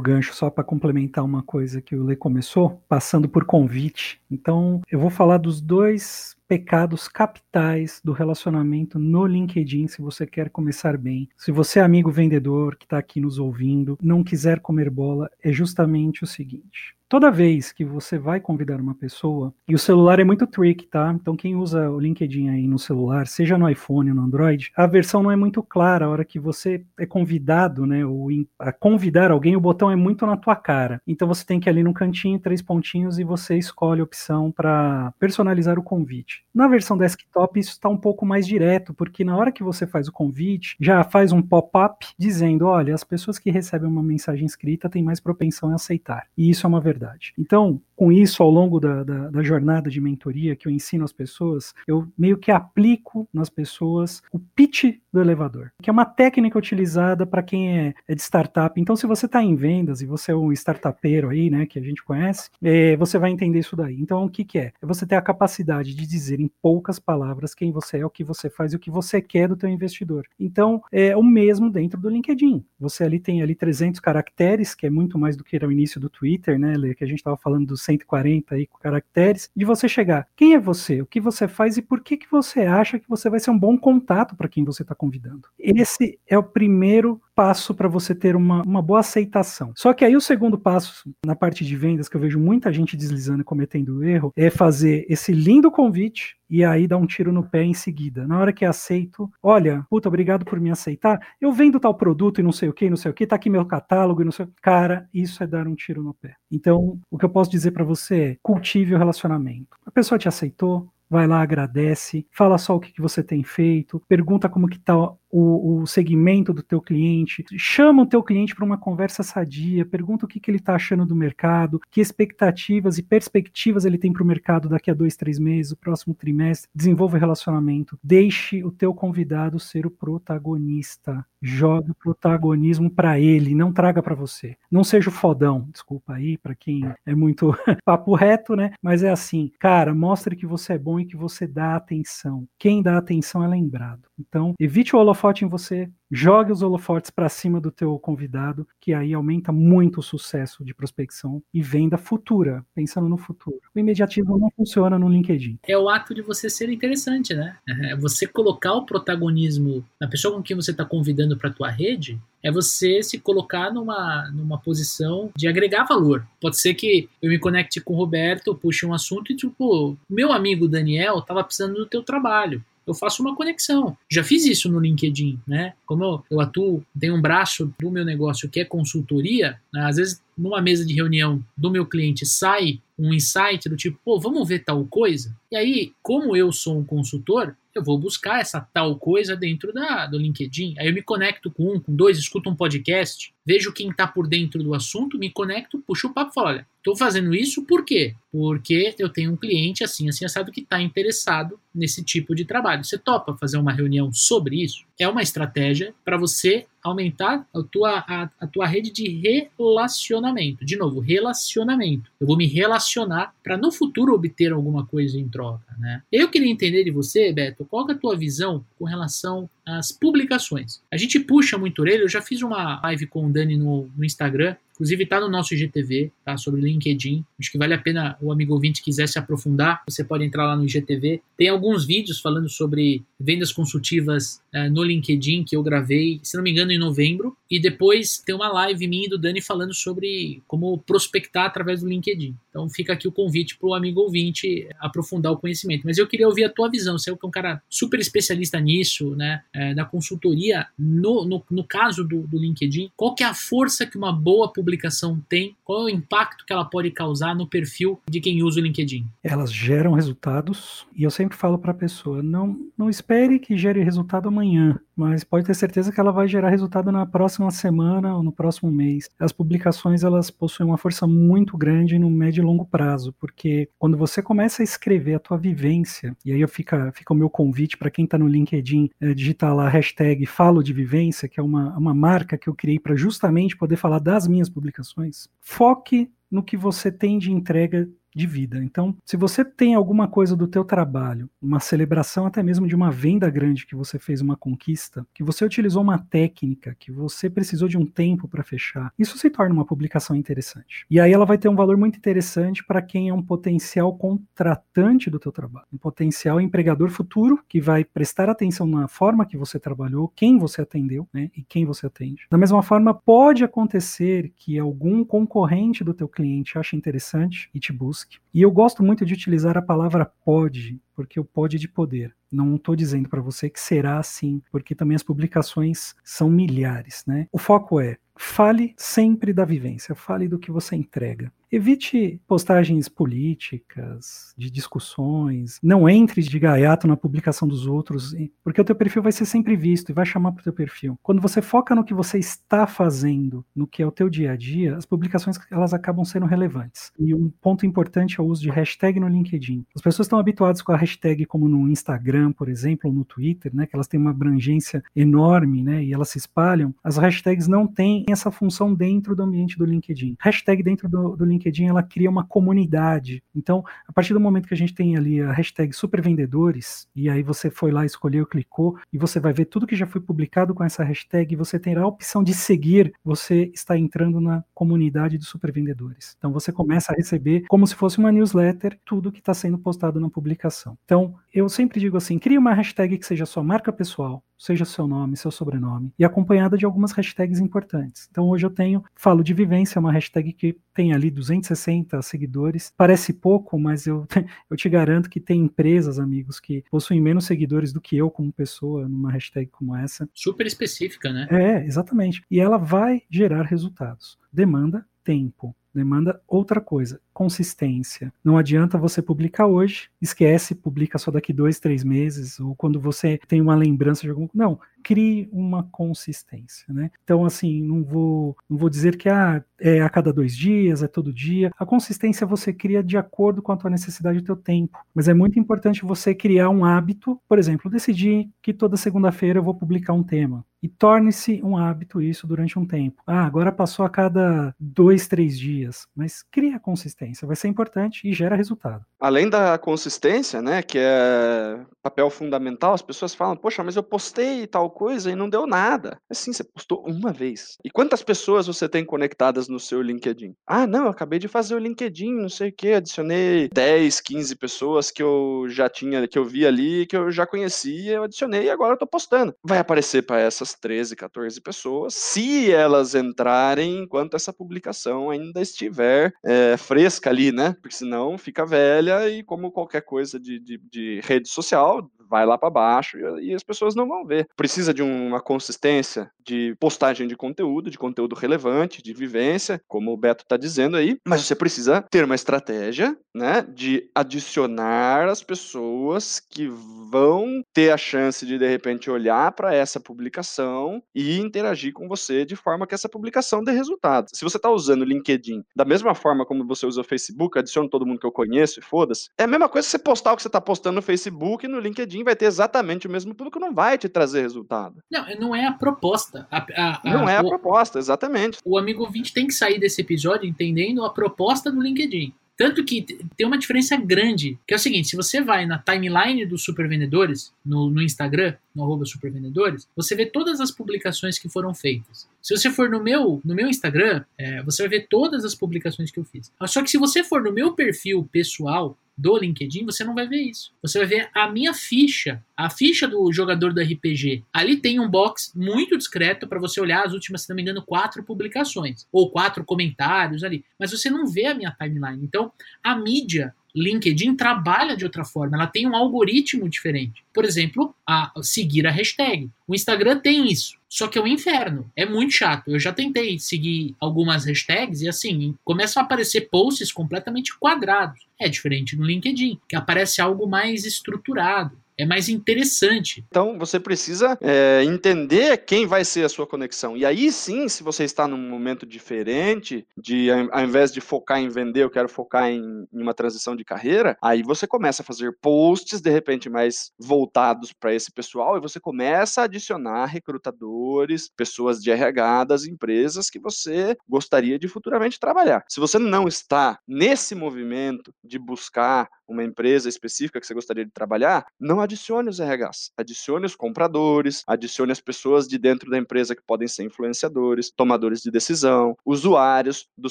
gancho 0.00 0.34
só 0.34 0.50
para 0.50 0.64
complementar 0.64 1.24
uma 1.24 1.42
coisa 1.42 1.80
que 1.80 1.94
o 1.94 2.04
Lê 2.04 2.16
começou, 2.16 2.82
passando 2.88 3.28
por 3.28 3.44
convite. 3.44 4.20
Então, 4.30 4.80
eu 4.90 4.98
vou 4.98 5.10
falar 5.10 5.38
dos 5.38 5.60
dois 5.60 6.36
pecados 6.48 7.08
capitais 7.08 8.00
do 8.02 8.12
relacionamento 8.12 8.98
no 8.98 9.26
LinkedIn 9.26 9.86
se 9.86 10.00
você 10.00 10.26
quer 10.26 10.48
começar 10.48 10.96
bem. 10.96 11.28
Se 11.36 11.52
você 11.52 11.78
é 11.78 11.82
amigo 11.82 12.10
vendedor 12.10 12.74
que 12.76 12.86
está 12.86 12.98
aqui 12.98 13.20
nos 13.20 13.38
ouvindo, 13.38 13.98
não 14.02 14.24
quiser 14.24 14.60
comer 14.60 14.88
bola, 14.88 15.30
é 15.42 15.52
justamente 15.52 16.24
o 16.24 16.26
seguinte. 16.26 16.97
Toda 17.08 17.30
vez 17.30 17.72
que 17.72 17.86
você 17.86 18.18
vai 18.18 18.38
convidar 18.38 18.78
uma 18.78 18.94
pessoa, 18.94 19.54
e 19.66 19.74
o 19.74 19.78
celular 19.78 20.20
é 20.20 20.24
muito 20.24 20.46
trick, 20.46 20.86
tá? 20.88 21.10
Então 21.18 21.34
quem 21.34 21.56
usa 21.56 21.90
o 21.90 21.98
LinkedIn 21.98 22.50
aí 22.50 22.66
no 22.66 22.78
celular, 22.78 23.26
seja 23.26 23.56
no 23.56 23.66
iPhone 23.66 24.10
ou 24.10 24.16
no 24.16 24.22
Android, 24.24 24.70
a 24.76 24.86
versão 24.86 25.22
não 25.22 25.30
é 25.30 25.36
muito 25.36 25.62
clara. 25.62 26.04
A 26.04 26.10
hora 26.10 26.22
que 26.22 26.38
você 26.38 26.84
é 26.98 27.06
convidado, 27.06 27.86
né, 27.86 28.04
ou 28.04 28.28
a 28.58 28.70
convidar 28.72 29.30
alguém, 29.30 29.56
o 29.56 29.60
botão 29.60 29.90
é 29.90 29.96
muito 29.96 30.26
na 30.26 30.36
tua 30.36 30.54
cara. 30.54 31.00
Então 31.06 31.26
você 31.26 31.46
tem 31.46 31.58
que 31.58 31.66
ir 31.66 31.70
ali 31.70 31.82
no 31.82 31.94
cantinho, 31.94 32.38
três 32.38 32.60
pontinhos, 32.60 33.18
e 33.18 33.24
você 33.24 33.56
escolhe 33.56 34.02
a 34.02 34.04
opção 34.04 34.52
para 34.52 35.10
personalizar 35.18 35.78
o 35.78 35.82
convite. 35.82 36.44
Na 36.54 36.68
versão 36.68 36.98
desktop 36.98 37.58
isso 37.58 37.70
está 37.70 37.88
um 37.88 37.96
pouco 37.96 38.26
mais 38.26 38.46
direto, 38.46 38.92
porque 38.92 39.24
na 39.24 39.34
hora 39.34 39.50
que 39.50 39.62
você 39.62 39.86
faz 39.86 40.08
o 40.08 40.12
convite, 40.12 40.76
já 40.78 41.02
faz 41.02 41.32
um 41.32 41.40
pop-up 41.40 42.06
dizendo, 42.18 42.66
olha, 42.66 42.94
as 42.94 43.02
pessoas 43.02 43.38
que 43.38 43.50
recebem 43.50 43.88
uma 43.88 44.02
mensagem 44.02 44.44
escrita 44.44 44.90
têm 44.90 45.02
mais 45.02 45.20
propensão 45.20 45.70
a 45.70 45.76
aceitar. 45.76 46.26
E 46.36 46.50
isso 46.50 46.66
é 46.66 46.68
uma 46.68 46.82
verdade 46.82 46.97
verdade. 46.98 47.32
Então, 47.38 47.80
com 47.98 48.12
isso, 48.12 48.44
ao 48.44 48.48
longo 48.48 48.78
da, 48.78 49.02
da, 49.02 49.28
da, 49.28 49.42
jornada 49.42 49.90
de 49.90 50.00
mentoria 50.00 50.54
que 50.54 50.68
eu 50.68 50.72
ensino 50.72 51.04
às 51.04 51.12
pessoas, 51.12 51.74
eu 51.84 52.06
meio 52.16 52.38
que 52.38 52.52
aplico 52.52 53.28
nas 53.34 53.50
pessoas 53.50 54.22
o 54.32 54.38
pitch 54.38 54.84
do 55.12 55.20
elevador, 55.20 55.72
que 55.82 55.90
é 55.90 55.92
uma 55.92 56.04
técnica 56.04 56.56
utilizada 56.56 57.26
para 57.26 57.42
quem 57.42 57.76
é, 57.76 57.94
é, 58.06 58.14
de 58.14 58.22
startup. 58.22 58.80
Então, 58.80 58.94
se 58.94 59.04
você 59.04 59.26
está 59.26 59.42
em 59.42 59.56
vendas 59.56 60.00
e 60.00 60.06
você 60.06 60.30
é 60.30 60.36
um 60.36 60.52
startupeiro 60.52 61.30
aí, 61.30 61.50
né, 61.50 61.66
que 61.66 61.76
a 61.76 61.82
gente 61.82 62.04
conhece, 62.04 62.50
é, 62.62 62.96
você 62.96 63.18
vai 63.18 63.32
entender 63.32 63.58
isso 63.58 63.74
daí. 63.74 64.00
Então, 64.00 64.24
o 64.24 64.30
que, 64.30 64.44
que 64.44 64.60
é? 64.60 64.72
É 64.80 64.86
você 64.86 65.04
ter 65.04 65.16
a 65.16 65.22
capacidade 65.22 65.92
de 65.92 66.06
dizer 66.06 66.38
em 66.38 66.48
poucas 66.62 67.00
palavras 67.00 67.52
quem 67.52 67.72
você 67.72 67.98
é, 67.98 68.06
o 68.06 68.10
que 68.10 68.22
você 68.22 68.48
faz 68.48 68.72
e 68.72 68.76
o 68.76 68.78
que 68.78 68.92
você 68.92 69.20
quer 69.20 69.48
do 69.48 69.56
teu 69.56 69.68
investidor. 69.68 70.24
Então, 70.38 70.80
é 70.92 71.16
o 71.16 71.22
mesmo 71.24 71.68
dentro 71.68 72.00
do 72.00 72.08
LinkedIn. 72.08 72.64
Você 72.78 73.02
ali 73.02 73.18
tem 73.18 73.42
ali 73.42 73.56
300 73.56 73.98
caracteres, 73.98 74.72
que 74.72 74.86
é 74.86 74.90
muito 74.90 75.18
mais 75.18 75.36
do 75.36 75.42
que 75.42 75.56
era 75.56 75.66
o 75.66 75.72
início 75.72 76.00
do 76.00 76.08
Twitter, 76.08 76.60
né, 76.60 76.74
que 76.94 77.02
a 77.02 77.08
gente 77.08 77.18
estava 77.18 77.36
falando 77.36 77.66
dos 77.66 77.87
140 77.88 78.54
aí 78.54 78.68
caracteres, 78.80 79.50
de 79.56 79.64
você 79.64 79.88
chegar. 79.88 80.26
Quem 80.36 80.54
é 80.54 80.58
você? 80.58 81.00
O 81.00 81.06
que 81.06 81.20
você 81.20 81.48
faz 81.48 81.76
e 81.76 81.82
por 81.82 82.00
que, 82.00 82.16
que 82.16 82.30
você 82.30 82.62
acha 82.62 82.98
que 82.98 83.08
você 83.08 83.30
vai 83.30 83.40
ser 83.40 83.50
um 83.50 83.58
bom 83.58 83.78
contato 83.78 84.36
para 84.36 84.48
quem 84.48 84.64
você 84.64 84.82
está 84.82 84.94
convidando? 84.94 85.48
Esse 85.58 86.18
é 86.26 86.36
o 86.36 86.42
primeiro 86.42 87.20
passo 87.38 87.72
para 87.72 87.86
você 87.86 88.16
ter 88.16 88.34
uma, 88.34 88.62
uma 88.62 88.82
boa 88.82 88.98
aceitação. 88.98 89.72
Só 89.76 89.94
que 89.94 90.04
aí 90.04 90.16
o 90.16 90.20
segundo 90.20 90.58
passo, 90.58 91.08
na 91.24 91.36
parte 91.36 91.64
de 91.64 91.76
vendas, 91.76 92.08
que 92.08 92.16
eu 92.16 92.20
vejo 92.20 92.36
muita 92.36 92.72
gente 92.72 92.96
deslizando 92.96 93.42
e 93.42 93.44
cometendo 93.44 94.02
erro, 94.02 94.32
é 94.34 94.50
fazer 94.50 95.06
esse 95.08 95.30
lindo 95.30 95.70
convite 95.70 96.36
e 96.50 96.64
aí 96.64 96.88
dar 96.88 96.96
um 96.96 97.06
tiro 97.06 97.30
no 97.30 97.48
pé 97.48 97.62
em 97.62 97.74
seguida. 97.74 98.26
Na 98.26 98.40
hora 98.40 98.52
que 98.52 98.64
aceito, 98.64 99.30
olha, 99.40 99.86
puta, 99.88 100.08
obrigado 100.08 100.44
por 100.44 100.58
me 100.58 100.68
aceitar. 100.68 101.20
Eu 101.40 101.52
vendo 101.52 101.78
tal 101.78 101.94
produto 101.94 102.40
e 102.40 102.42
não 102.42 102.50
sei 102.50 102.68
o 102.68 102.72
que, 102.72 102.90
não 102.90 102.96
sei 102.96 103.12
o 103.12 103.14
que, 103.14 103.24
tá 103.24 103.36
aqui 103.36 103.48
meu 103.48 103.64
catálogo 103.64 104.20
e 104.20 104.24
não 104.24 104.32
sei 104.32 104.44
o. 104.44 104.52
Cara, 104.60 105.08
isso 105.14 105.40
é 105.40 105.46
dar 105.46 105.68
um 105.68 105.76
tiro 105.76 106.02
no 106.02 106.14
pé. 106.14 106.34
Então, 106.50 106.98
o 107.08 107.16
que 107.16 107.24
eu 107.24 107.30
posso 107.30 107.52
dizer 107.52 107.70
para 107.70 107.84
você 107.84 108.20
é: 108.20 108.36
cultive 108.42 108.96
o 108.96 108.98
relacionamento. 108.98 109.76
A 109.86 109.92
pessoa 109.92 110.18
te 110.18 110.26
aceitou, 110.26 110.88
vai 111.08 111.26
lá, 111.26 111.40
agradece, 111.40 112.26
fala 112.30 112.58
só 112.58 112.76
o 112.76 112.80
que, 112.80 112.92
que 112.92 113.00
você 113.00 113.22
tem 113.22 113.42
feito, 113.42 114.02
pergunta 114.08 114.48
como 114.48 114.68
que 114.68 114.78
tá 114.78 114.94
o, 115.30 115.80
o 115.80 115.86
segmento 115.86 116.52
do 116.52 116.62
teu 116.62 116.80
cliente, 116.80 117.44
chama 117.56 118.02
o 118.02 118.06
teu 118.06 118.22
cliente 118.22 118.54
para 118.54 118.64
uma 118.64 118.78
conversa 118.78 119.22
sadia, 119.22 119.84
pergunta 119.84 120.24
o 120.24 120.28
que, 120.28 120.40
que 120.40 120.50
ele 120.50 120.58
está 120.58 120.74
achando 120.74 121.04
do 121.04 121.14
mercado, 121.14 121.80
que 121.90 122.00
expectativas 122.00 122.98
e 122.98 123.02
perspectivas 123.02 123.84
ele 123.84 123.98
tem 123.98 124.12
para 124.12 124.22
o 124.22 124.26
mercado 124.26 124.68
daqui 124.68 124.90
a 124.90 124.94
dois, 124.94 125.16
três 125.16 125.38
meses, 125.38 125.72
o 125.72 125.76
próximo 125.76 126.14
trimestre, 126.14 126.70
desenvolva 126.74 127.18
relacionamento, 127.18 127.98
deixe 128.02 128.64
o 128.64 128.70
teu 128.70 128.94
convidado 128.94 129.58
ser 129.58 129.86
o 129.86 129.90
protagonista, 129.90 131.24
jogue 131.40 131.90
o 131.90 131.94
protagonismo 131.94 132.90
para 132.90 133.18
ele, 133.20 133.54
não 133.54 133.72
traga 133.72 134.02
para 134.02 134.14
você, 134.14 134.56
não 134.70 134.82
seja 134.82 135.08
o 135.08 135.12
fodão, 135.12 135.68
desculpa 135.72 136.14
aí 136.14 136.36
para 136.36 136.54
quem 136.54 136.82
é 137.06 137.14
muito 137.14 137.52
papo 137.84 138.14
reto, 138.14 138.56
né, 138.56 138.72
mas 138.82 139.02
é 139.02 139.10
assim, 139.10 139.52
cara, 139.58 139.94
mostre 139.94 140.36
que 140.36 140.46
você 140.46 140.74
é 140.74 140.78
bom 140.78 140.98
e 140.98 141.04
que 141.04 141.16
você 141.16 141.46
dá 141.46 141.76
atenção, 141.76 142.46
quem 142.58 142.82
dá 142.82 142.98
atenção 142.98 143.42
é 143.44 143.48
lembrado, 143.48 144.08
então 144.18 144.54
evite 144.58 144.94
o 144.94 144.98
holofote 145.18 145.44
em 145.44 145.48
você, 145.48 145.90
jogue 146.10 146.52
os 146.52 146.62
holofotes 146.62 147.10
para 147.10 147.28
cima 147.28 147.60
do 147.60 147.72
teu 147.72 147.98
convidado, 147.98 148.66
que 148.80 148.94
aí 148.94 149.12
aumenta 149.12 149.50
muito 149.50 149.98
o 149.98 150.02
sucesso 150.02 150.64
de 150.64 150.72
prospecção 150.72 151.42
e 151.52 151.60
venda 151.60 151.98
futura, 151.98 152.64
pensando 152.74 153.08
no 153.08 153.18
futuro. 153.18 153.60
O 153.74 153.78
imediatismo 153.78 154.38
não 154.38 154.50
funciona 154.56 154.98
no 154.98 155.08
LinkedIn. 155.08 155.58
É 155.66 155.76
o 155.76 155.88
ato 155.88 156.14
de 156.14 156.22
você 156.22 156.48
ser 156.48 156.70
interessante, 156.70 157.34
né? 157.34 157.56
É 157.90 157.96
você 157.96 158.26
colocar 158.26 158.74
o 158.74 158.86
protagonismo 158.86 159.84
na 160.00 160.06
pessoa 160.06 160.34
com 160.34 160.42
quem 160.42 160.54
você 160.54 160.70
está 160.70 160.84
convidando 160.84 161.36
para 161.36 161.50
tua 161.50 161.68
rede, 161.68 162.18
é 162.42 162.50
você 162.50 163.02
se 163.02 163.18
colocar 163.18 163.72
numa, 163.72 164.30
numa 164.30 164.58
posição 164.58 165.30
de 165.36 165.48
agregar 165.48 165.84
valor. 165.84 166.24
Pode 166.40 166.58
ser 166.60 166.74
que 166.74 167.08
eu 167.20 167.28
me 167.28 167.38
conecte 167.38 167.80
com 167.80 167.94
o 167.94 167.96
Roberto, 167.96 168.54
puxe 168.54 168.86
um 168.86 168.94
assunto 168.94 169.32
e 169.32 169.36
tipo, 169.36 169.96
meu 170.08 170.32
amigo 170.32 170.68
Daniel 170.68 171.18
estava 171.18 171.42
precisando 171.42 171.74
do 171.74 171.86
teu 171.86 172.02
trabalho 172.02 172.62
eu 172.88 172.94
faço 172.94 173.22
uma 173.22 173.36
conexão. 173.36 173.96
Já 174.10 174.24
fiz 174.24 174.44
isso 174.46 174.68
no 174.70 174.80
LinkedIn, 174.80 175.38
né? 175.46 175.74
Como 175.86 176.04
eu, 176.04 176.24
eu 176.30 176.40
atuo, 176.40 176.82
tenho 176.98 177.14
um 177.14 177.20
braço 177.20 177.72
do 177.80 177.90
meu 177.90 178.04
negócio 178.04 178.48
que 178.48 178.60
é 178.60 178.64
consultoria, 178.64 179.60
né? 179.72 179.82
às 179.82 179.96
vezes 179.96 180.22
numa 180.38 180.62
mesa 180.62 180.86
de 180.86 180.94
reunião 180.94 181.44
do 181.56 181.70
meu 181.70 181.84
cliente 181.84 182.24
sai 182.24 182.80
um 182.98 183.12
insight 183.12 183.68
do 183.68 183.76
tipo, 183.76 183.98
pô, 184.04 184.18
vamos 184.18 184.46
ver 184.48 184.64
tal 184.64 184.84
coisa? 184.86 185.36
E 185.50 185.56
aí, 185.56 185.92
como 186.02 186.36
eu 186.36 186.50
sou 186.52 186.78
um 186.78 186.84
consultor, 186.84 187.54
eu 187.74 187.82
vou 187.82 187.96
buscar 187.98 188.40
essa 188.40 188.60
tal 188.60 188.96
coisa 188.96 189.36
dentro 189.36 189.72
da, 189.72 190.06
do 190.06 190.18
LinkedIn. 190.18 190.74
Aí 190.78 190.88
eu 190.88 190.92
me 190.92 191.02
conecto 191.02 191.50
com 191.50 191.74
um, 191.74 191.80
com 191.80 191.94
dois, 191.94 192.18
escuto 192.18 192.50
um 192.50 192.56
podcast, 192.56 193.32
vejo 193.46 193.72
quem 193.72 193.90
está 193.90 194.06
por 194.06 194.26
dentro 194.26 194.62
do 194.62 194.74
assunto, 194.74 195.18
me 195.18 195.30
conecto, 195.30 195.82
puxo 195.86 196.08
o 196.08 196.12
papo 196.12 196.32
e 196.32 196.34
falo, 196.34 196.48
olha, 196.48 196.66
estou 196.78 196.96
fazendo 196.96 197.34
isso 197.34 197.64
por 197.64 197.84
quê? 197.84 198.14
Porque 198.32 198.94
eu 198.98 199.08
tenho 199.08 199.32
um 199.32 199.36
cliente 199.36 199.84
assim, 199.84 200.08
assim, 200.08 200.24
assado 200.24 200.50
que 200.50 200.60
está 200.60 200.80
interessado 200.82 201.58
nesse 201.74 202.02
tipo 202.02 202.34
de 202.34 202.44
trabalho. 202.44 202.84
Você 202.84 202.98
topa 202.98 203.36
fazer 203.36 203.58
uma 203.58 203.72
reunião 203.72 204.12
sobre 204.12 204.62
isso? 204.62 204.87
É 204.98 205.08
uma 205.08 205.22
estratégia 205.22 205.94
para 206.04 206.16
você 206.16 206.66
aumentar 206.82 207.46
a 207.54 207.62
tua, 207.62 207.98
a, 207.98 208.30
a, 208.40 208.46
tua 208.46 208.66
rede 208.66 208.90
de 208.90 209.08
relacionamento. 209.08 210.64
De 210.64 210.76
novo, 210.76 211.00
relacionamento. 211.00 212.10
Eu 212.20 212.26
vou 212.26 212.36
me 212.36 212.46
relacionar 212.46 213.34
para 213.42 213.56
no 213.56 213.70
futuro 213.70 214.14
obter 214.14 214.52
alguma 214.52 214.86
coisa 214.86 215.18
em 215.18 215.28
troca. 215.28 215.64
Né? 215.78 216.02
Eu 216.10 216.28
queria 216.28 216.50
entender 216.50 216.84
de 216.84 216.90
você, 216.90 217.32
Beto, 217.32 217.64
qual 217.64 217.88
é 217.88 217.92
a 217.92 217.96
tua 217.96 218.16
visão 218.16 218.64
com 218.78 218.84
relação 218.84 219.48
às 219.64 219.92
publicações. 219.92 220.80
A 220.90 220.96
gente 220.96 221.20
puxa 221.20 221.58
muito 221.58 221.80
orelha, 221.80 222.02
eu 222.02 222.08
já 222.08 222.22
fiz 222.22 222.42
uma 222.42 222.80
live 222.82 223.06
com 223.06 223.26
o 223.26 223.32
Dani 223.32 223.56
no, 223.56 223.88
no 223.96 224.04
Instagram, 224.04 224.56
Inclusive 224.78 225.02
está 225.02 225.20
no 225.20 225.28
nosso 225.28 225.54
IGTV, 225.54 226.12
tá? 226.24 226.36
Sobre 226.36 226.60
LinkedIn. 226.60 227.24
Acho 227.38 227.50
que 227.50 227.58
vale 227.58 227.74
a 227.74 227.78
pena 227.78 228.16
o 228.22 228.30
amigo 228.30 228.54
ouvinte 228.54 228.80
quiser 228.80 229.08
se 229.08 229.18
aprofundar. 229.18 229.82
Você 229.88 230.04
pode 230.04 230.22
entrar 230.22 230.46
lá 230.46 230.56
no 230.56 230.64
IGTV. 230.64 231.20
Tem 231.36 231.48
alguns 231.48 231.84
vídeos 231.84 232.20
falando 232.20 232.48
sobre 232.48 233.02
vendas 233.18 233.50
consultivas 233.50 234.40
uh, 234.54 234.70
no 234.70 234.84
LinkedIn 234.84 235.42
que 235.42 235.56
eu 235.56 235.64
gravei, 235.64 236.20
se 236.22 236.36
não 236.36 236.44
me 236.44 236.52
engano, 236.52 236.70
em 236.70 236.78
novembro. 236.78 237.36
E 237.50 237.58
depois 237.58 238.22
tem 238.24 238.36
uma 238.36 238.48
live 238.52 238.86
minha 238.86 239.06
e 239.06 239.08
do 239.08 239.18
Dani 239.18 239.42
falando 239.42 239.74
sobre 239.74 240.40
como 240.46 240.78
prospectar 240.78 241.46
através 241.46 241.80
do 241.80 241.88
LinkedIn. 241.88 242.36
Então 242.48 242.70
fica 242.70 242.92
aqui 242.92 243.08
o 243.08 243.12
convite 243.12 243.58
para 243.58 243.68
o 243.68 243.74
amigo 243.74 244.00
ouvinte 244.00 244.68
aprofundar 244.78 245.32
o 245.32 245.38
conhecimento. 245.38 245.82
Mas 245.84 245.98
eu 245.98 246.06
queria 246.06 246.28
ouvir 246.28 246.44
a 246.44 246.48
tua 246.48 246.70
visão. 246.70 246.96
Você 246.96 247.10
é 247.10 247.12
um 247.12 247.30
cara 247.30 247.60
super 247.68 247.98
especialista 247.98 248.60
nisso, 248.60 249.16
né? 249.16 249.42
É, 249.52 249.74
na 249.74 249.84
consultoria. 249.84 250.68
No, 250.78 251.24
no, 251.24 251.44
no 251.50 251.64
caso 251.64 252.04
do, 252.04 252.28
do 252.28 252.38
LinkedIn, 252.38 252.92
qual 252.96 253.14
que 253.14 253.24
é 253.24 253.26
a 253.26 253.34
força 253.34 253.84
que 253.84 253.98
uma 253.98 254.12
boa 254.12 254.52
publicação 254.52 254.67
publicação 254.68 255.18
tem? 255.28 255.56
Qual 255.64 255.80
é 255.80 255.84
o 255.84 255.88
impacto 255.88 256.44
que 256.44 256.52
ela 256.52 256.64
pode 256.64 256.90
causar 256.90 257.34
no 257.34 257.48
perfil 257.48 257.98
de 258.08 258.20
quem 258.20 258.42
usa 258.42 258.60
o 258.60 258.62
LinkedIn? 258.62 259.06
Elas 259.24 259.50
geram 259.50 259.92
resultados 259.92 260.86
e 260.94 261.04
eu 261.04 261.10
sempre 261.10 261.38
falo 261.38 261.58
para 261.58 261.70
a 261.70 261.74
pessoa: 261.74 262.22
não, 262.22 262.70
não 262.76 262.90
espere 262.90 263.38
que 263.38 263.56
gere 263.56 263.82
resultado 263.82 264.28
amanhã, 264.28 264.78
mas 264.98 265.22
pode 265.22 265.46
ter 265.46 265.54
certeza 265.54 265.92
que 265.92 266.00
ela 266.00 266.10
vai 266.10 266.26
gerar 266.26 266.50
resultado 266.50 266.90
na 266.90 267.06
próxima 267.06 267.50
semana 267.52 268.16
ou 268.16 268.22
no 268.22 268.32
próximo 268.32 268.70
mês. 268.70 269.08
As 269.18 269.30
publicações 269.30 270.02
elas 270.02 270.28
possuem 270.28 270.68
uma 270.68 270.76
força 270.76 271.06
muito 271.06 271.56
grande 271.56 271.98
no 271.98 272.10
médio 272.10 272.42
e 272.42 272.44
longo 272.44 272.66
prazo, 272.66 273.14
porque 273.20 273.68
quando 273.78 273.96
você 273.96 274.20
começa 274.20 274.60
a 274.60 274.64
escrever 274.64 275.14
a 275.14 275.20
tua 275.20 275.38
vivência, 275.38 276.16
e 276.24 276.32
aí 276.32 276.46
fica, 276.48 276.90
fica 276.92 277.14
o 277.14 277.16
meu 277.16 277.30
convite 277.30 277.78
para 277.78 277.90
quem 277.90 278.04
está 278.04 278.18
no 278.18 278.26
LinkedIn, 278.26 278.90
é, 279.00 279.14
digitar 279.14 279.54
lá 279.54 279.68
hashtag 279.68 280.26
falo 280.26 280.62
de 280.62 280.72
vivência, 280.72 281.28
que 281.28 281.38
é 281.38 281.42
uma, 281.42 281.76
uma 281.78 281.94
marca 281.94 282.36
que 282.36 282.48
eu 282.48 282.54
criei 282.54 282.80
para 282.80 282.96
justamente 282.96 283.56
poder 283.56 283.76
falar 283.76 284.00
das 284.00 284.26
minhas 284.26 284.48
publicações, 284.48 285.28
foque 285.40 286.10
no 286.30 286.42
que 286.42 286.56
você 286.56 286.90
tem 286.90 287.18
de 287.18 287.32
entrega 287.32 287.88
de 288.18 288.26
vida. 288.26 288.62
Então, 288.62 288.94
se 289.04 289.16
você 289.16 289.44
tem 289.44 289.74
alguma 289.74 290.08
coisa 290.08 290.36
do 290.36 290.46
teu 290.46 290.64
trabalho, 290.64 291.30
uma 291.40 291.60
celebração 291.60 292.26
até 292.26 292.42
mesmo 292.42 292.66
de 292.66 292.74
uma 292.74 292.90
venda 292.90 293.30
grande 293.30 293.64
que 293.64 293.76
você 293.76 293.98
fez 293.98 294.20
uma 294.20 294.36
conquista, 294.36 295.06
que 295.14 295.22
você 295.22 295.44
utilizou 295.44 295.82
uma 295.82 295.98
técnica, 295.98 296.76
que 296.78 296.90
você 296.90 297.30
precisou 297.30 297.68
de 297.68 297.78
um 297.78 297.86
tempo 297.86 298.28
para 298.28 298.42
fechar, 298.42 298.92
isso 298.98 299.16
se 299.16 299.30
torna 299.30 299.54
uma 299.54 299.64
publicação 299.64 300.16
interessante. 300.16 300.84
E 300.90 300.98
aí 301.00 301.12
ela 301.12 301.24
vai 301.24 301.38
ter 301.38 301.48
um 301.48 301.56
valor 301.56 301.76
muito 301.76 301.96
interessante 301.96 302.64
para 302.64 302.82
quem 302.82 303.08
é 303.08 303.14
um 303.14 303.22
potencial 303.22 303.96
contratante 303.96 305.08
do 305.08 305.18
teu 305.18 305.30
trabalho, 305.30 305.66
um 305.72 305.78
potencial 305.78 306.40
empregador 306.40 306.90
futuro 306.90 307.42
que 307.48 307.60
vai 307.60 307.84
prestar 307.84 308.28
atenção 308.28 308.66
na 308.66 308.88
forma 308.88 309.26
que 309.26 309.36
você 309.36 309.60
trabalhou, 309.60 310.08
quem 310.08 310.38
você 310.38 310.62
atendeu, 310.62 311.06
né, 311.12 311.30
e 311.36 311.42
quem 311.42 311.64
você 311.64 311.86
atende. 311.86 312.26
Da 312.30 312.38
mesma 312.38 312.62
forma, 312.62 312.92
pode 312.92 313.44
acontecer 313.44 314.32
que 314.36 314.58
algum 314.58 315.04
concorrente 315.04 315.84
do 315.84 315.94
teu 315.94 316.08
cliente 316.08 316.58
ache 316.58 316.76
interessante 316.76 317.48
e 317.54 317.60
te 317.60 317.72
busque. 317.72 318.07
E 318.32 318.42
eu 318.42 318.50
gosto 318.50 318.82
muito 318.82 319.04
de 319.04 319.14
utilizar 319.14 319.56
a 319.56 319.62
palavra 319.62 320.10
pode, 320.24 320.80
porque 320.94 321.18
o 321.18 321.24
pode 321.24 321.58
de 321.58 321.68
poder. 321.68 322.14
Não 322.30 322.56
estou 322.56 322.76
dizendo 322.76 323.08
para 323.08 323.20
você 323.20 323.48
que 323.48 323.60
será 323.60 323.98
assim, 323.98 324.42
porque 324.50 324.74
também 324.74 324.94
as 324.94 325.02
publicações 325.02 325.94
são 326.04 326.30
milhares, 326.30 327.04
né? 327.06 327.26
O 327.32 327.38
foco 327.38 327.80
é 327.80 327.96
fale 328.16 328.74
sempre 328.76 329.32
da 329.32 329.44
vivência, 329.44 329.94
fale 329.94 330.28
do 330.28 330.38
que 330.38 330.50
você 330.50 330.76
entrega. 330.76 331.32
Evite 331.50 332.20
postagens 332.26 332.90
políticas, 332.90 334.34
de 334.36 334.50
discussões, 334.50 335.58
não 335.62 335.88
entre 335.88 336.20
de 336.20 336.38
gaiato 336.38 336.86
na 336.86 336.94
publicação 336.94 337.48
dos 337.48 337.66
outros, 337.66 338.14
porque 338.44 338.60
o 338.60 338.64
teu 338.64 338.76
perfil 338.76 339.02
vai 339.02 339.12
ser 339.12 339.24
sempre 339.24 339.56
visto 339.56 339.88
e 339.88 339.94
vai 339.94 340.04
chamar 340.04 340.32
para 340.32 340.42
o 340.42 340.44
teu 340.44 340.52
perfil. 340.52 340.98
Quando 341.02 341.22
você 341.22 341.40
foca 341.40 341.74
no 341.74 341.84
que 341.84 341.94
você 341.94 342.18
está 342.18 342.66
fazendo, 342.66 343.42
no 343.56 343.66
que 343.66 343.82
é 343.82 343.86
o 343.86 343.90
teu 343.90 344.10
dia 344.10 344.32
a 344.32 344.36
dia, 344.36 344.76
as 344.76 344.84
publicações 344.84 345.38
elas 345.50 345.72
acabam 345.72 346.04
sendo 346.04 346.26
relevantes. 346.26 346.92
E 346.98 347.14
um 347.14 347.30
ponto 347.40 347.64
importante 347.64 348.20
é 348.20 348.22
o 348.22 348.26
uso 348.26 348.42
de 348.42 348.50
hashtag 348.50 349.00
no 349.00 349.08
LinkedIn. 349.08 349.64
As 349.74 349.80
pessoas 349.80 350.04
estão 350.04 350.18
habituadas 350.18 350.60
com 350.60 350.72
a 350.72 350.76
hashtag 350.76 351.24
como 351.24 351.48
no 351.48 351.66
Instagram, 351.66 352.30
por 352.32 352.50
exemplo, 352.50 352.90
ou 352.90 352.94
no 352.94 353.06
Twitter, 353.06 353.54
né, 353.54 353.64
que 353.64 353.74
elas 353.74 353.88
têm 353.88 353.98
uma 353.98 354.10
abrangência 354.10 354.82
enorme, 354.94 355.62
né, 355.62 355.82
e 355.82 355.94
elas 355.94 356.10
se 356.10 356.18
espalham. 356.18 356.74
As 356.84 356.98
hashtags 356.98 357.48
não 357.48 357.66
têm 357.66 358.04
essa 358.10 358.30
função 358.30 358.74
dentro 358.74 359.16
do 359.16 359.22
ambiente 359.22 359.56
do 359.56 359.64
LinkedIn. 359.64 360.14
Hashtag 360.20 360.62
dentro 360.62 360.90
do, 360.90 361.16
do 361.16 361.24
LinkedIn 361.24 361.37
ela 361.68 361.82
cria 361.82 362.10
uma 362.10 362.24
comunidade. 362.24 363.22
Então, 363.34 363.64
a 363.86 363.92
partir 363.92 364.14
do 364.14 364.20
momento 364.20 364.48
que 364.48 364.54
a 364.54 364.56
gente 364.56 364.74
tem 364.74 364.96
ali 364.96 365.20
a 365.20 365.32
hashtag 365.32 365.72
supervendedores, 365.72 366.88
e 366.94 367.08
aí 367.08 367.22
você 367.22 367.50
foi 367.50 367.70
lá, 367.70 367.84
escolheu, 367.84 368.26
clicou, 368.26 368.78
e 368.92 368.98
você 368.98 369.20
vai 369.20 369.32
ver 369.32 369.46
tudo 369.46 369.66
que 369.66 369.76
já 369.76 369.86
foi 369.86 370.00
publicado 370.00 370.54
com 370.54 370.64
essa 370.64 370.82
hashtag, 370.82 371.36
você 371.36 371.58
terá 371.58 371.82
a 371.82 371.86
opção 371.86 372.22
de 372.22 372.34
seguir, 372.34 372.92
você 373.04 373.50
está 373.54 373.76
entrando 373.76 374.20
na 374.20 374.44
comunidade 374.54 375.18
dos 375.18 375.28
supervendedores. 375.28 376.14
Então, 376.18 376.32
você 376.32 376.52
começa 376.52 376.92
a 376.92 376.96
receber, 376.96 377.44
como 377.48 377.66
se 377.66 377.74
fosse 377.74 377.98
uma 377.98 378.12
newsletter, 378.12 378.78
tudo 378.84 379.12
que 379.12 379.20
está 379.20 379.34
sendo 379.34 379.58
postado 379.58 380.00
na 380.00 380.10
publicação. 380.10 380.78
Então, 380.84 381.14
eu 381.32 381.48
sempre 381.48 381.80
digo 381.80 381.96
assim: 381.96 382.18
crie 382.18 382.38
uma 382.38 382.54
hashtag 382.54 382.98
que 382.98 383.06
seja 383.06 383.26
sua 383.26 383.42
marca 383.42 383.72
pessoal, 383.72 384.22
seja 384.38 384.64
seu 384.64 384.86
nome, 384.86 385.16
seu 385.16 385.30
sobrenome, 385.30 385.92
e 385.98 386.04
acompanhada 386.04 386.56
de 386.56 386.64
algumas 386.64 386.92
hashtags 386.92 387.40
importantes. 387.40 388.08
Então 388.10 388.28
hoje 388.28 388.46
eu 388.46 388.50
tenho, 388.50 388.84
falo 388.94 389.22
de 389.22 389.34
vivência, 389.34 389.80
uma 389.80 389.92
hashtag 389.92 390.32
que 390.32 390.56
tem 390.72 390.92
ali 390.92 391.10
260 391.10 392.00
seguidores. 392.02 392.72
Parece 392.76 393.12
pouco, 393.12 393.58
mas 393.58 393.86
eu, 393.86 394.06
eu 394.48 394.56
te 394.56 394.68
garanto 394.68 395.10
que 395.10 395.20
tem 395.20 395.42
empresas, 395.42 395.98
amigos, 395.98 396.38
que 396.38 396.64
possuem 396.70 397.00
menos 397.00 397.26
seguidores 397.26 397.72
do 397.72 397.80
que 397.80 397.96
eu 397.96 398.10
como 398.10 398.32
pessoa 398.32 398.88
numa 398.88 399.10
hashtag 399.10 399.50
como 399.50 399.74
essa. 399.74 400.08
Super 400.14 400.46
específica, 400.46 401.12
né? 401.12 401.26
É, 401.30 401.64
exatamente. 401.64 402.22
E 402.30 402.38
ela 402.38 402.56
vai 402.56 403.02
gerar 403.10 403.42
resultados. 403.42 404.16
Demanda 404.32 404.86
tempo 405.02 405.54
demanda 405.78 406.20
outra 406.26 406.60
coisa, 406.60 407.00
consistência. 407.18 408.12
Não 408.22 408.38
adianta 408.38 408.78
você 408.78 409.02
publicar 409.02 409.48
hoje, 409.48 409.90
esquece, 410.00 410.54
publica 410.54 410.98
só 410.98 411.10
daqui 411.10 411.32
dois, 411.32 411.58
três 411.58 411.82
meses, 411.82 412.38
ou 412.38 412.54
quando 412.54 412.78
você 412.78 413.18
tem 413.26 413.40
uma 413.40 413.56
lembrança 413.56 414.02
de 414.02 414.10
algum. 414.10 414.28
Não, 414.32 414.60
crie 414.84 415.28
uma 415.32 415.64
consistência, 415.64 416.72
né? 416.72 416.92
Então, 417.02 417.24
assim, 417.24 417.60
não 417.60 417.82
vou, 417.82 418.36
não 418.48 418.56
vou 418.56 418.70
dizer 418.70 418.96
que 418.96 419.08
ah, 419.08 419.42
é 419.58 419.82
a 419.82 419.90
cada 419.90 420.12
dois 420.12 420.36
dias, 420.36 420.80
é 420.80 420.86
todo 420.86 421.12
dia. 421.12 421.50
A 421.58 421.66
consistência 421.66 422.24
você 422.24 422.52
cria 422.52 422.84
de 422.84 422.96
acordo 422.96 423.42
com 423.42 423.50
a 423.50 423.56
tua 423.56 423.68
necessidade 423.68 424.18
e 424.18 424.20
o 424.20 424.24
teu 424.24 424.36
tempo. 424.36 424.78
Mas 424.94 425.08
é 425.08 425.14
muito 425.14 425.40
importante 425.40 425.84
você 425.84 426.14
criar 426.14 426.50
um 426.50 426.64
hábito, 426.64 427.20
por 427.28 427.36
exemplo, 427.36 427.68
decidir 427.68 428.30
que 428.40 428.54
toda 428.54 428.76
segunda-feira 428.76 429.40
eu 429.40 429.42
vou 429.42 429.54
publicar 429.54 429.92
um 429.92 430.04
tema 430.04 430.44
e 430.62 430.68
torne-se 430.68 431.40
um 431.42 431.56
hábito 431.56 432.02
isso 432.02 432.26
durante 432.26 432.58
um 432.58 432.66
tempo. 432.66 433.02
Ah, 433.06 433.24
agora 433.24 433.52
passou 433.52 433.84
a 433.84 433.90
cada 433.90 434.54
dois, 434.58 435.06
três 435.06 435.38
dias, 435.38 435.86
mas 435.94 436.22
cria 436.22 436.58
consistência, 436.58 437.07
vai 437.26 437.36
ser 437.36 437.48
importante 437.48 438.08
e 438.08 438.12
gera 438.12 438.36
resultado. 438.36 438.84
Além 439.00 439.28
da 439.28 439.56
consistência, 439.58 440.42
né, 440.42 440.62
que 440.62 440.78
é 440.78 441.60
papel 441.82 442.10
fundamental, 442.10 442.74
as 442.74 442.82
pessoas 442.82 443.14
falam, 443.14 443.36
poxa, 443.36 443.62
mas 443.62 443.76
eu 443.76 443.82
postei 443.82 444.46
tal 444.46 444.70
coisa 444.70 445.10
e 445.10 445.14
não 445.14 445.28
deu 445.28 445.46
nada. 445.46 445.98
Assim, 446.10 446.32
você 446.32 446.44
postou 446.44 446.84
uma 446.86 447.12
vez. 447.12 447.56
E 447.64 447.70
quantas 447.70 448.02
pessoas 448.02 448.46
você 448.46 448.68
tem 448.68 448.84
conectadas 448.84 449.48
no 449.48 449.60
seu 449.60 449.80
LinkedIn? 449.80 450.34
Ah, 450.46 450.66
não, 450.66 450.84
eu 450.84 450.90
acabei 450.90 451.18
de 451.18 451.28
fazer 451.28 451.54
o 451.54 451.58
LinkedIn, 451.58 452.12
não 452.12 452.28
sei 452.28 452.50
o 452.50 452.52
que, 452.52 452.72
adicionei 452.72 453.48
10, 453.52 454.00
15 454.00 454.36
pessoas 454.36 454.90
que 454.90 455.02
eu 455.02 455.46
já 455.48 455.68
tinha, 455.68 456.06
que 456.06 456.18
eu 456.18 456.24
vi 456.24 456.46
ali, 456.46 456.86
que 456.86 456.96
eu 456.96 457.10
já 457.10 457.26
conhecia, 457.26 457.94
eu 457.94 458.02
adicionei 458.02 458.44
e 458.44 458.50
agora 458.50 458.74
eu 458.74 458.78
tô 458.78 458.86
postando. 458.86 459.34
Vai 459.42 459.58
aparecer 459.58 460.02
para 460.02 460.20
essas 460.20 460.54
13, 460.54 460.96
14 460.96 461.40
pessoas, 461.40 461.94
se 461.94 462.50
elas 462.50 462.94
entrarem 462.94 463.78
enquanto 463.78 464.14
essa 464.14 464.32
publicação 464.32 465.10
ainda 465.10 465.40
estiver 465.40 466.12
é, 466.24 466.56
fresca 466.56 466.97
ali, 467.06 467.30
né? 467.32 467.56
Porque 467.60 467.76
senão 467.76 468.18
fica 468.18 468.46
velha 468.46 469.08
e, 469.08 469.22
como 469.22 469.52
qualquer 469.52 469.82
coisa 469.82 470.18
de, 470.18 470.38
de, 470.38 470.58
de 470.58 471.00
rede 471.04 471.28
social, 471.28 471.90
vai 472.08 472.26
lá 472.26 472.36
para 472.38 472.50
baixo 472.50 472.98
e, 472.98 473.30
e, 473.30 473.34
as 473.34 473.42
pessoas 473.42 473.74
não 473.74 473.86
vão 473.86 474.04
ver. 474.04 474.26
Precisa 474.36 474.72
de 474.72 474.82
uma 474.82 475.20
consistência 475.20 476.10
de 476.24 476.54
postagem 476.60 477.06
de 477.06 477.16
conteúdo, 477.16 477.70
de 477.70 477.78
conteúdo 477.78 478.14
relevante, 478.14 478.82
de 478.82 478.92
vivência, 478.92 479.60
como 479.66 479.92
o 479.92 479.96
Beto 479.96 480.24
está 480.24 480.36
dizendo 480.36 480.76
aí, 480.76 480.98
mas 481.06 481.22
você 481.22 481.34
precisa 481.34 481.84
ter 481.90 482.04
uma 482.04 482.14
estratégia, 482.14 482.96
né, 483.14 483.42
de 483.42 483.90
adicionar 483.94 485.08
as 485.08 485.22
pessoas 485.22 486.20
que 486.20 486.48
vão 486.90 487.42
ter 487.52 487.70
a 487.70 487.76
chance 487.76 488.26
de 488.26 488.38
de 488.38 488.46
repente 488.46 488.90
olhar 488.90 489.32
para 489.32 489.54
essa 489.54 489.80
publicação 489.80 490.82
e 490.94 491.18
interagir 491.18 491.72
com 491.72 491.88
você 491.88 492.24
de 492.24 492.36
forma 492.36 492.66
que 492.66 492.74
essa 492.74 492.88
publicação 492.88 493.42
dê 493.42 493.52
resultado. 493.52 494.08
Se 494.12 494.24
você 494.24 494.36
está 494.36 494.50
usando 494.50 494.82
o 494.82 494.84
LinkedIn 494.84 495.42
da 495.56 495.64
mesma 495.64 495.94
forma 495.94 496.24
como 496.24 496.46
você 496.46 496.66
usa 496.66 496.80
o 496.80 496.84
Facebook, 496.84 497.38
adiciona 497.38 497.68
todo 497.68 497.86
mundo 497.86 498.00
que 498.00 498.06
eu 498.06 498.12
conheço 498.12 498.60
e 498.60 498.62
foda-se, 498.62 499.08
é 499.18 499.24
a 499.24 499.26
mesma 499.26 499.48
coisa 499.48 499.66
que 499.66 499.70
você 499.70 499.78
postar 499.78 500.12
o 500.12 500.16
que 500.16 500.22
você 500.22 500.28
está 500.28 500.40
postando 500.40 500.76
no 500.76 500.82
Facebook 500.82 501.44
e 501.44 501.48
no 501.48 501.58
LinkedIn 501.58 501.97
vai 502.04 502.16
ter 502.16 502.26
exatamente 502.26 502.86
o 502.86 502.90
mesmo 502.90 503.14
público, 503.14 503.38
não 503.38 503.54
vai 503.54 503.78
te 503.78 503.88
trazer 503.88 504.22
resultado. 504.22 504.82
Não, 504.90 505.06
não 505.18 505.36
é 505.36 505.46
a 505.46 505.52
proposta. 505.52 506.26
A, 506.30 506.38
a, 506.38 506.80
a, 506.82 506.92
não 506.92 507.08
é 507.08 507.16
a 507.16 507.22
o, 507.22 507.28
proposta, 507.28 507.78
exatamente. 507.78 508.38
O 508.44 508.58
amigo 508.58 508.84
ouvinte 508.84 509.12
tem 509.12 509.26
que 509.26 509.34
sair 509.34 509.58
desse 509.58 509.80
episódio 509.80 510.28
entendendo 510.28 510.84
a 510.84 510.90
proposta 510.90 511.50
do 511.50 511.60
LinkedIn. 511.60 512.12
Tanto 512.38 512.64
que 512.64 512.82
tem 513.16 513.26
uma 513.26 513.36
diferença 513.36 513.76
grande, 513.76 514.38
que 514.46 514.54
é 514.54 514.56
o 514.56 514.60
seguinte, 514.60 514.86
se 514.86 514.94
você 514.94 515.20
vai 515.20 515.44
na 515.44 515.58
timeline 515.58 516.24
dos 516.24 516.44
supervendedores, 516.44 517.32
no, 517.44 517.68
no 517.68 517.82
Instagram, 517.82 518.36
no 518.54 518.62
arroba 518.62 518.84
supervendedores, 518.84 519.66
você 519.74 519.96
vê 519.96 520.06
todas 520.06 520.40
as 520.40 520.52
publicações 520.52 521.18
que 521.18 521.28
foram 521.28 521.52
feitas. 521.52 522.08
Se 522.22 522.36
você 522.36 522.48
for 522.48 522.70
no 522.70 522.80
meu, 522.80 523.20
no 523.24 523.34
meu 523.34 523.48
Instagram, 523.48 524.04
é, 524.16 524.40
você 524.44 524.62
vai 524.62 524.78
ver 524.78 524.86
todas 524.88 525.24
as 525.24 525.34
publicações 525.34 525.90
que 525.90 525.98
eu 525.98 526.04
fiz. 526.04 526.30
Só 526.46 526.62
que 526.62 526.70
se 526.70 526.78
você 526.78 527.02
for 527.02 527.24
no 527.24 527.32
meu 527.32 527.54
perfil 527.54 528.08
pessoal, 528.12 528.78
do 528.98 529.16
LinkedIn, 529.16 529.64
você 529.64 529.84
não 529.84 529.94
vai 529.94 530.08
ver 530.08 530.20
isso. 530.22 530.52
Você 530.60 530.78
vai 530.78 530.88
ver 530.88 531.10
a 531.14 531.30
minha 531.30 531.54
ficha, 531.54 532.20
a 532.36 532.50
ficha 532.50 532.88
do 532.88 533.12
jogador 533.12 533.54
do 533.54 533.60
RPG. 533.60 534.24
Ali 534.32 534.56
tem 534.56 534.80
um 534.80 534.90
box 534.90 535.32
muito 535.36 535.78
discreto 535.78 536.26
para 536.26 536.40
você 536.40 536.60
olhar 536.60 536.84
as 536.84 536.92
últimas, 536.92 537.22
se 537.22 537.28
não 537.28 537.36
me 537.36 537.42
engano, 537.42 537.62
quatro 537.62 538.02
publicações 538.02 538.86
ou 538.90 539.08
quatro 539.10 539.44
comentários 539.44 540.24
ali. 540.24 540.44
Mas 540.58 540.72
você 540.72 540.90
não 540.90 541.06
vê 541.06 541.26
a 541.26 541.34
minha 541.34 541.52
timeline. 541.52 542.04
Então, 542.04 542.32
a 542.62 542.74
mídia 542.74 543.32
LinkedIn 543.58 544.14
trabalha 544.16 544.76
de 544.76 544.84
outra 544.84 545.04
forma, 545.04 545.36
ela 545.36 545.46
tem 545.46 545.66
um 545.66 545.74
algoritmo 545.74 546.48
diferente. 546.48 547.04
Por 547.12 547.24
exemplo, 547.24 547.74
a 547.86 548.12
seguir 548.22 548.66
a 548.66 548.70
hashtag. 548.70 549.28
O 549.46 549.54
Instagram 549.54 549.98
tem 549.98 550.30
isso, 550.30 550.56
só 550.68 550.86
que 550.86 550.98
é 550.98 551.02
um 551.02 551.06
inferno, 551.06 551.70
é 551.74 551.86
muito 551.86 552.12
chato. 552.12 552.50
Eu 552.50 552.60
já 552.60 552.72
tentei 552.72 553.18
seguir 553.18 553.74
algumas 553.80 554.24
hashtags 554.24 554.82
e 554.82 554.88
assim, 554.88 555.34
começam 555.44 555.82
a 555.82 555.86
aparecer 555.86 556.28
posts 556.30 556.70
completamente 556.70 557.36
quadrados. 557.38 558.06
É 558.20 558.28
diferente 558.28 558.76
no 558.76 558.84
LinkedIn, 558.84 559.38
que 559.48 559.56
aparece 559.56 560.00
algo 560.00 560.26
mais 560.26 560.64
estruturado. 560.64 561.56
É 561.78 561.86
mais 561.86 562.08
interessante. 562.08 563.04
Então 563.08 563.38
você 563.38 563.60
precisa 563.60 564.18
é, 564.20 564.62
entender 564.64 565.38
quem 565.38 565.66
vai 565.66 565.84
ser 565.84 566.04
a 566.04 566.08
sua 566.08 566.26
conexão. 566.26 566.76
E 566.76 566.84
aí 566.84 567.12
sim, 567.12 567.48
se 567.48 567.62
você 567.62 567.84
está 567.84 568.08
num 568.08 568.18
momento 568.18 568.66
diferente, 568.66 569.66
de 569.76 570.10
ao 570.10 570.42
invés 570.42 570.72
de 570.72 570.80
focar 570.80 571.20
em 571.20 571.28
vender, 571.28 571.62
eu 571.62 571.70
quero 571.70 571.88
focar 571.88 572.28
em, 572.28 572.66
em 572.72 572.82
uma 572.82 572.92
transição 572.92 573.36
de 573.36 573.44
carreira, 573.44 573.96
aí 574.02 574.22
você 574.22 574.46
começa 574.46 574.82
a 574.82 574.84
fazer 574.84 575.16
posts 575.22 575.80
de 575.80 575.90
repente 575.90 576.28
mais 576.28 576.72
voltados 576.78 577.52
para 577.52 577.72
esse 577.72 577.92
pessoal 577.92 578.36
e 578.36 578.40
você 578.40 578.58
começa 578.58 579.20
a 579.20 579.24
adicionar 579.24 579.86
recrutadores, 579.86 581.08
pessoas 581.16 581.62
de 581.62 581.70
RH 581.70 582.24
das 582.24 582.44
empresas 582.44 583.08
que 583.08 583.20
você 583.20 583.76
gostaria 583.88 584.38
de 584.38 584.48
futuramente 584.48 584.98
trabalhar. 584.98 585.44
Se 585.48 585.60
você 585.60 585.78
não 585.78 586.08
está 586.08 586.58
nesse 586.66 587.14
movimento 587.14 587.94
de 588.02 588.18
buscar 588.18 588.88
uma 589.06 589.24
empresa 589.24 589.68
específica 589.68 590.20
que 590.20 590.26
você 590.26 590.34
gostaria 590.34 590.64
de 590.64 590.70
trabalhar, 590.70 591.26
não 591.40 591.60
adicione 591.68 592.08
os 592.08 592.18
RHs, 592.18 592.72
adicione 592.76 593.26
os 593.26 593.36
compradores, 593.36 594.24
adicione 594.26 594.72
as 594.72 594.80
pessoas 594.80 595.28
de 595.28 595.36
dentro 595.36 595.70
da 595.70 595.76
empresa 595.76 596.16
que 596.16 596.22
podem 596.26 596.48
ser 596.48 596.64
influenciadores, 596.64 597.50
tomadores 597.54 598.00
de 598.00 598.10
decisão, 598.10 598.74
usuários 598.84 599.66
do 599.76 599.90